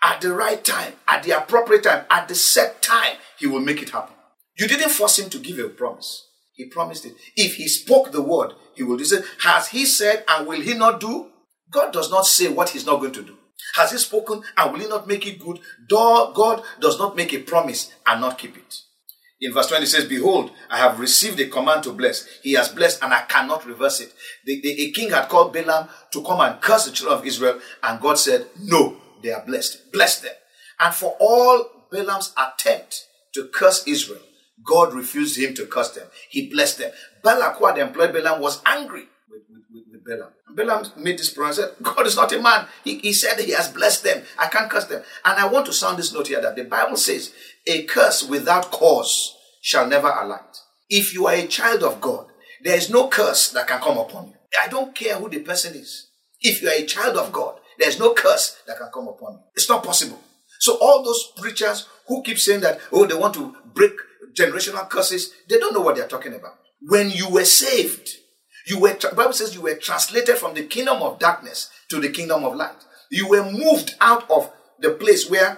At 0.04 0.22
the 0.22 0.34
right 0.34 0.64
time, 0.64 0.94
at 1.08 1.24
the 1.24 1.32
appropriate 1.32 1.84
time, 1.84 2.06
at 2.10 2.28
the 2.28 2.36
set 2.36 2.82
time, 2.82 3.16
He 3.38 3.48
will 3.48 3.62
make 3.62 3.82
it 3.82 3.90
happen. 3.90 4.16
You 4.58 4.68
didn't 4.68 4.92
force 4.92 5.20
Him 5.20 5.30
to 5.32 5.40
give 5.40 5.58
a 5.58 5.70
promise. 5.70 6.29
He 6.60 6.66
promised 6.66 7.06
it. 7.06 7.14
If 7.36 7.56
He 7.56 7.68
spoke 7.68 8.12
the 8.12 8.22
word, 8.22 8.52
He 8.76 8.84
will 8.84 8.98
do 8.98 9.06
it. 9.10 9.26
Has 9.40 9.70
He 9.70 9.86
said 9.86 10.26
and 10.28 10.46
will 10.46 10.62
He 10.62 10.74
not 10.74 11.00
do? 11.00 11.32
God 11.72 11.94
does 11.94 12.12
not 12.12 12.26
say 12.28 12.50
what 12.50 12.70
He's 12.70 12.86
not 12.86 13.00
going 13.00 13.14
to 13.14 13.24
do. 13.24 13.38
Has 13.76 13.92
he 13.92 13.98
spoken 13.98 14.42
and 14.58 14.72
will 14.72 14.80
he 14.80 14.88
not 14.88 15.08
make 15.08 15.28
it 15.28 15.40
good? 15.40 15.60
God 15.88 16.64
does 16.80 16.98
not 16.98 17.16
make 17.16 17.34
a 17.34 17.40
promise 17.40 17.92
and 18.08 18.22
not 18.22 18.38
keep 18.38 18.58
it. 18.58 18.82
In 19.42 19.54
verse 19.54 19.68
20 19.68 19.84
it 19.84 19.88
says, 19.88 20.06
Behold, 20.06 20.52
I 20.70 20.78
have 20.78 21.00
received 21.00 21.40
a 21.40 21.48
command 21.48 21.84
to 21.84 21.94
bless. 21.94 22.28
He 22.44 22.54
has 22.54 22.70
blessed 22.70 23.02
and 23.02 23.14
I 23.14 23.22
cannot 23.22 23.66
reverse 23.66 24.02
it. 24.02 24.14
The, 24.46 24.60
the, 24.62 24.82
a 24.82 24.92
king 24.92 25.12
had 25.12 25.30
called 25.30 25.54
Balaam 25.54 25.88
to 26.12 26.24
come 26.24 26.42
and 26.42 26.60
curse 26.62 26.86
the 26.86 26.92
children 26.92 27.20
of 27.20 27.26
Israel 27.26 27.60
and 27.84 28.02
God 28.02 28.18
said, 28.18 28.48
No, 28.62 28.98
they 29.22 29.32
are 29.32 29.46
blessed. 29.46 29.92
Bless 29.94 30.20
them. 30.20 30.34
And 30.80 30.94
for 30.94 31.16
all 31.20 31.86
Balaam's 31.90 32.34
attempt 32.38 33.06
to 33.36 33.50
curse 33.54 33.88
Israel, 33.88 34.22
God 34.64 34.94
refused 34.94 35.38
him 35.40 35.54
to 35.56 35.66
curse 35.66 35.92
them. 35.92 36.08
He 36.30 36.50
blessed 36.50 36.80
them. 36.80 36.92
Balak, 37.24 37.58
who 37.58 37.66
had 37.66 37.78
employed 37.78 38.14
Balaam, 38.14 38.42
was 38.42 38.62
angry 38.66 39.04
with 39.30 40.06
Balaam. 40.06 40.30
And 40.48 40.56
Balaam 40.56 40.86
made 40.98 41.18
this 41.18 41.34
promise. 41.34 41.58
Said, 41.58 41.72
God 41.82 42.06
is 42.06 42.16
not 42.16 42.34
a 42.34 42.42
man. 42.42 42.68
He, 42.84 43.00
he 43.00 43.14
said 43.14 43.40
he 43.40 43.52
has 43.52 43.70
blessed 43.70 44.04
them. 44.04 44.24
I 44.38 44.48
can't 44.48 44.70
curse 44.70 44.86
them. 44.86 45.04
And 45.24 45.40
I 45.40 45.48
want 45.48 45.66
to 45.68 45.74
sound 45.74 45.98
this 45.98 46.14
note 46.14 46.28
here 46.28 46.42
that 46.42 46.56
the 46.56 46.64
Bible 46.64 46.98
says, 46.98 47.34
a 47.68 47.84
curse 47.84 48.28
without 48.28 48.72
cause 48.72 49.36
shall 49.62 49.88
never 49.88 50.10
alight. 50.10 50.58
If 50.90 51.14
you 51.14 51.28
are 51.28 51.36
a 51.36 51.48
child 51.48 51.84
of 51.84 52.02
God, 52.02 52.28
there 52.64 52.76
is 52.76 52.90
no 52.90 53.08
curse 53.08 53.52
that 53.52 53.68
can 53.68 53.80
come 53.80 53.98
upon 53.98 54.28
you. 54.28 54.34
I 54.64 54.68
don't 54.68 54.96
care 54.96 55.16
who 55.16 55.30
the 55.30 55.40
person 55.40 55.76
is. 55.76 56.08
If 56.42 56.62
you 56.62 56.70
are 56.70 56.76
a 56.76 56.86
child 56.86 57.18
of 57.18 57.32
God, 57.32 57.60
there 57.78 57.88
is 57.88 58.00
no 58.00 58.14
curse 58.14 58.58
that 58.68 58.78
can 58.78 58.90
come 58.94 59.08
upon 59.08 59.34
you. 59.34 59.40
It's 59.56 59.70
not 59.70 59.84
possible. 59.84 60.20
So 60.60 60.78
all 60.82 61.04
those 61.04 61.32
preachers 61.38 61.88
who 62.08 62.22
keep 62.24 62.38
saying 62.38 62.62
that, 62.62 62.80
oh, 62.92 63.06
they 63.06 63.16
want 63.16 63.34
to 63.36 63.56
break 63.74 63.94
generational 64.34 64.90
curses, 64.90 65.34
they 65.48 65.60
don't 65.60 65.74
know 65.74 65.82
what 65.82 65.96
they're 65.96 66.08
talking 66.08 66.34
about. 66.34 66.56
When 66.82 67.10
you 67.10 67.30
were 67.30 67.46
saved, 67.46 68.10
you 68.68 68.80
were, 68.80 68.98
Bible 69.16 69.34
says 69.34 69.56
you 69.56 69.62
were 69.62 69.76
translated 69.76 70.38
from 70.38 70.54
the 70.54 70.64
kingdom 70.64 71.02
of 71.02 71.20
darkness 71.20 71.70
to 71.90 72.00
the 72.00 72.10
kingdom 72.10 72.44
of 72.44 72.56
light. 72.56 72.86
You 73.12 73.28
were 73.28 73.44
moved 73.44 73.96
out 74.00 74.30
of 74.30 74.52
the 74.80 74.92
place 74.92 75.30
where 75.30 75.58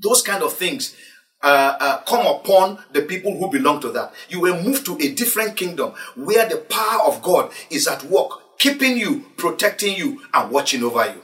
those 0.00 0.22
kind 0.22 0.42
of 0.42 0.52
things 0.52 0.94
uh, 1.42 1.76
uh, 1.78 1.98
come 2.02 2.26
upon 2.26 2.78
the 2.92 3.02
people 3.02 3.36
who 3.36 3.50
belong 3.50 3.80
to 3.80 3.90
that. 3.92 4.12
You 4.28 4.40
were 4.40 4.62
moved 4.62 4.86
to 4.86 4.96
a 5.00 5.14
different 5.14 5.56
kingdom 5.56 5.92
where 6.14 6.48
the 6.48 6.58
power 6.58 7.02
of 7.06 7.22
God 7.22 7.52
is 7.70 7.86
at 7.86 8.04
work, 8.04 8.58
keeping 8.58 8.96
you, 8.96 9.26
protecting 9.36 9.94
you, 9.96 10.22
and 10.32 10.50
watching 10.50 10.82
over 10.82 11.04
you. 11.06 11.22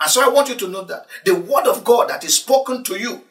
And 0.00 0.10
so 0.10 0.22
I 0.22 0.32
want 0.32 0.48
you 0.48 0.56
to 0.56 0.68
know 0.68 0.84
that 0.84 1.06
the 1.24 1.34
word 1.34 1.66
of 1.66 1.84
God 1.84 2.10
that 2.10 2.24
is 2.24 2.36
spoken 2.36 2.84
to 2.84 2.98
you 2.98 3.22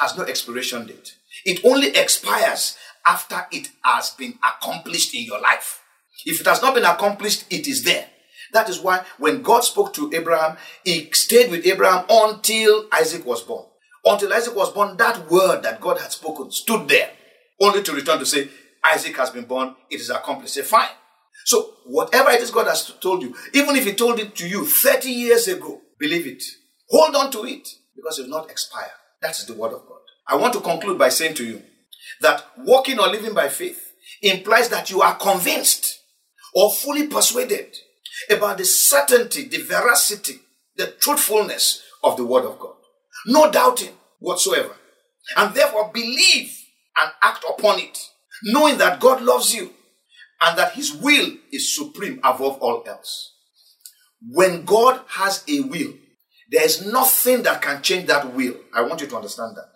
has 0.00 0.16
no 0.16 0.24
expiration 0.24 0.86
date. 0.86 1.14
It 1.46 1.64
only 1.64 1.88
expires 1.96 2.76
after 3.06 3.46
it 3.52 3.68
has 3.82 4.10
been 4.10 4.34
accomplished 4.44 5.14
in 5.14 5.22
your 5.22 5.40
life. 5.40 5.80
If 6.24 6.40
it 6.40 6.46
has 6.46 6.60
not 6.60 6.74
been 6.74 6.84
accomplished, 6.84 7.44
it 7.50 7.68
is 7.68 7.84
there. 7.84 8.08
That 8.52 8.68
is 8.68 8.80
why 8.80 9.04
when 9.18 9.42
God 9.42 9.60
spoke 9.60 9.94
to 9.94 10.10
Abraham, 10.12 10.56
he 10.84 11.08
stayed 11.12 11.52
with 11.52 11.64
Abraham 11.64 12.04
until 12.10 12.88
Isaac 12.92 13.24
was 13.24 13.42
born. 13.42 13.64
Until 14.04 14.32
Isaac 14.32 14.56
was 14.56 14.72
born, 14.72 14.96
that 14.96 15.30
word 15.30 15.62
that 15.62 15.80
God 15.80 15.98
had 15.98 16.10
spoken 16.10 16.50
stood 16.50 16.88
there, 16.88 17.10
only 17.60 17.82
to 17.84 17.92
return 17.92 18.18
to 18.18 18.26
say, 18.26 18.48
Isaac 18.84 19.16
has 19.16 19.30
been 19.30 19.44
born, 19.44 19.74
it 19.88 20.00
is 20.00 20.10
accomplished. 20.10 20.54
Say, 20.54 20.62
fine. 20.62 20.88
So, 21.44 21.74
whatever 21.86 22.30
it 22.30 22.40
is 22.40 22.50
God 22.50 22.66
has 22.66 22.92
told 23.00 23.22
you, 23.22 23.34
even 23.52 23.76
if 23.76 23.84
He 23.84 23.92
told 23.94 24.18
it 24.18 24.34
to 24.36 24.48
you 24.48 24.66
30 24.66 25.10
years 25.10 25.46
ago, 25.46 25.80
believe 25.98 26.26
it. 26.26 26.42
Hold 26.88 27.14
on 27.14 27.30
to 27.32 27.44
it 27.44 27.68
because 27.94 28.18
it 28.18 28.22
will 28.22 28.38
not 28.40 28.50
expire. 28.50 28.90
That 29.22 29.38
is 29.38 29.46
the 29.46 29.54
word 29.54 29.72
of 29.72 29.86
God. 29.86 30.05
I 30.28 30.36
want 30.36 30.52
to 30.54 30.60
conclude 30.60 30.98
by 30.98 31.08
saying 31.08 31.34
to 31.36 31.44
you 31.44 31.62
that 32.20 32.44
walking 32.58 32.98
or 32.98 33.08
living 33.08 33.34
by 33.34 33.48
faith 33.48 33.92
implies 34.22 34.68
that 34.70 34.90
you 34.90 35.02
are 35.02 35.14
convinced 35.16 36.00
or 36.54 36.72
fully 36.72 37.06
persuaded 37.06 37.76
about 38.30 38.58
the 38.58 38.64
certainty, 38.64 39.46
the 39.48 39.58
veracity, 39.58 40.40
the 40.76 40.88
truthfulness 41.00 41.82
of 42.02 42.16
the 42.16 42.24
Word 42.24 42.44
of 42.44 42.58
God. 42.58 42.74
No 43.26 43.50
doubting 43.50 43.92
whatsoever. 44.18 44.74
And 45.36 45.54
therefore 45.54 45.90
believe 45.92 46.56
and 47.00 47.10
act 47.22 47.44
upon 47.48 47.80
it, 47.80 47.98
knowing 48.42 48.78
that 48.78 49.00
God 49.00 49.22
loves 49.22 49.54
you 49.54 49.72
and 50.40 50.56
that 50.58 50.72
His 50.72 50.94
will 50.94 51.32
is 51.52 51.74
supreme 51.74 52.20
above 52.24 52.58
all 52.60 52.82
else. 52.86 53.34
When 54.28 54.64
God 54.64 55.00
has 55.08 55.44
a 55.48 55.60
will, 55.60 55.92
There 56.50 56.64
is 56.64 56.86
nothing 56.86 57.42
that 57.42 57.60
can 57.60 57.82
change 57.82 58.06
that 58.06 58.32
will. 58.34 58.54
I 58.72 58.82
want 58.82 59.00
you 59.00 59.06
to 59.08 59.16
understand 59.16 59.56
that. 59.56 59.70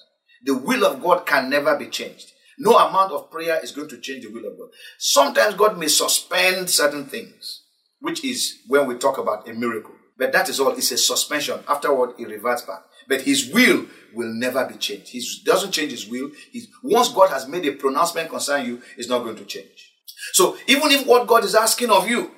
The 0.44 0.56
will 0.56 0.84
of 0.84 1.02
God 1.02 1.26
can 1.26 1.50
never 1.50 1.76
be 1.76 1.86
changed. 1.86 2.32
No 2.58 2.76
amount 2.76 3.12
of 3.12 3.30
prayer 3.30 3.58
is 3.62 3.72
going 3.72 3.88
to 3.88 3.98
change 3.98 4.24
the 4.24 4.30
will 4.30 4.46
of 4.46 4.58
God. 4.58 4.68
Sometimes 4.98 5.54
God 5.54 5.78
may 5.78 5.88
suspend 5.88 6.68
certain 6.68 7.06
things, 7.06 7.62
which 8.00 8.24
is 8.24 8.58
when 8.66 8.86
we 8.86 8.96
talk 8.96 9.18
about 9.18 9.48
a 9.48 9.54
miracle. 9.54 9.94
But 10.18 10.32
that 10.32 10.50
is 10.50 10.60
all. 10.60 10.72
It's 10.72 10.92
a 10.92 10.98
suspension. 10.98 11.60
Afterward, 11.66 12.10
it 12.18 12.28
reverts 12.28 12.62
back. 12.62 12.82
But 13.08 13.22
his 13.22 13.50
will 13.52 13.86
will 14.14 14.32
never 14.34 14.66
be 14.66 14.74
changed. 14.74 15.08
He 15.08 15.22
doesn't 15.44 15.72
change 15.72 15.92
his 15.92 16.06
will. 16.06 16.30
He's, 16.52 16.68
once 16.82 17.08
God 17.08 17.30
has 17.30 17.48
made 17.48 17.64
a 17.64 17.72
pronouncement 17.72 18.28
concerning 18.28 18.66
you, 18.66 18.82
it's 18.98 19.08
not 19.08 19.24
going 19.24 19.36
to 19.36 19.44
change. 19.46 19.92
So 20.32 20.58
even 20.66 20.90
if 20.90 21.06
what 21.06 21.26
God 21.26 21.44
is 21.44 21.54
asking 21.54 21.90
of 21.90 22.06
you 22.06 22.30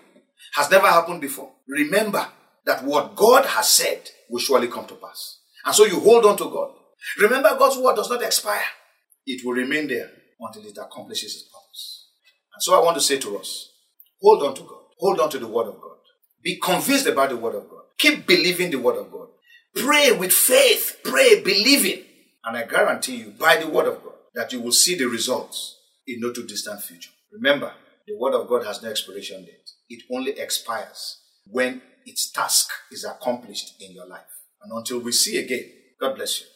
has 0.55 0.71
never 0.71 0.87
happened 0.87 1.21
before, 1.21 1.51
remember 1.67 2.27
that 2.65 2.85
what 2.85 3.17
God 3.17 3.45
has 3.45 3.69
said 3.69 4.09
will 4.31 4.39
surely 4.39 4.69
come 4.69 4.87
to 4.87 4.95
pass. 4.95 5.41
And 5.65 5.75
so 5.75 5.85
you 5.85 5.99
hold 5.99 6.25
on 6.25 6.37
to 6.37 6.45
God. 6.45 6.75
Remember, 7.21 7.57
God's 7.59 7.79
word 7.79 7.97
does 7.97 8.11
not 8.11 8.23
expire. 8.23 8.63
It 9.27 9.45
will 9.45 9.55
remain 9.55 9.89
there 9.89 10.11
until 10.41 10.65
it 10.65 10.79
accomplishes 10.79 11.35
its 11.35 11.45
purpose. 11.45 12.09
And 12.55 12.63
so 12.63 12.81
I 12.81 12.85
want 12.85 12.97
to 12.97 13.03
say 13.03 13.19
to 13.19 13.39
us, 13.39 13.71
hold 14.21 14.43
on 14.43 14.55
to 14.55 14.63
God. 14.63 14.79
Hold 14.99 15.21
on 15.21 15.31
to 15.31 15.39
the 15.39 15.47
word 15.47 15.69
of 15.69 15.81
God. 15.81 15.97
Be 16.43 16.59
convinced 16.59 17.07
about 17.07 17.31
the 17.31 17.37
word 17.37 17.55
of 17.55 17.69
God. 17.69 17.83
Keep 17.99 18.27
believing 18.27 18.71
the 18.71 18.79
word 18.79 18.99
of 18.99 19.11
God. 19.11 19.29
Pray 19.77 20.13
with 20.13 20.33
faith. 20.33 20.99
Pray 21.05 21.41
believing. 21.43 22.05
And 22.45 22.57
I 22.57 22.65
guarantee 22.65 23.17
you, 23.17 23.31
by 23.39 23.57
the 23.57 23.69
word 23.69 23.87
of 23.87 24.03
God, 24.03 24.15
that 24.35 24.53
you 24.53 24.61
will 24.61 24.73
see 24.73 24.97
the 24.97 25.07
results 25.07 25.79
in 26.07 26.21
no 26.21 26.33
too 26.33 26.47
distant 26.47 26.83
future. 26.83 27.11
Remember, 27.33 27.73
the 28.07 28.17
word 28.19 28.35
of 28.35 28.49
God 28.49 28.67
has 28.67 28.83
no 28.83 28.91
expiration 28.91 29.45
date. 29.45 29.71
It 29.89 30.03
only 30.13 30.33
expires 30.33 31.21
when 31.47 31.81
its 32.05 32.31
task 32.33 32.69
is 32.91 33.05
accomplished 33.05 33.75
in 33.81 33.93
your 33.93 34.07
life. 34.07 34.21
And 34.63 34.73
until 34.73 35.01
we 35.01 35.13
see 35.13 35.39
again, 35.39 35.71
God 36.01 36.17
bless 36.17 36.41
you. 36.41 36.47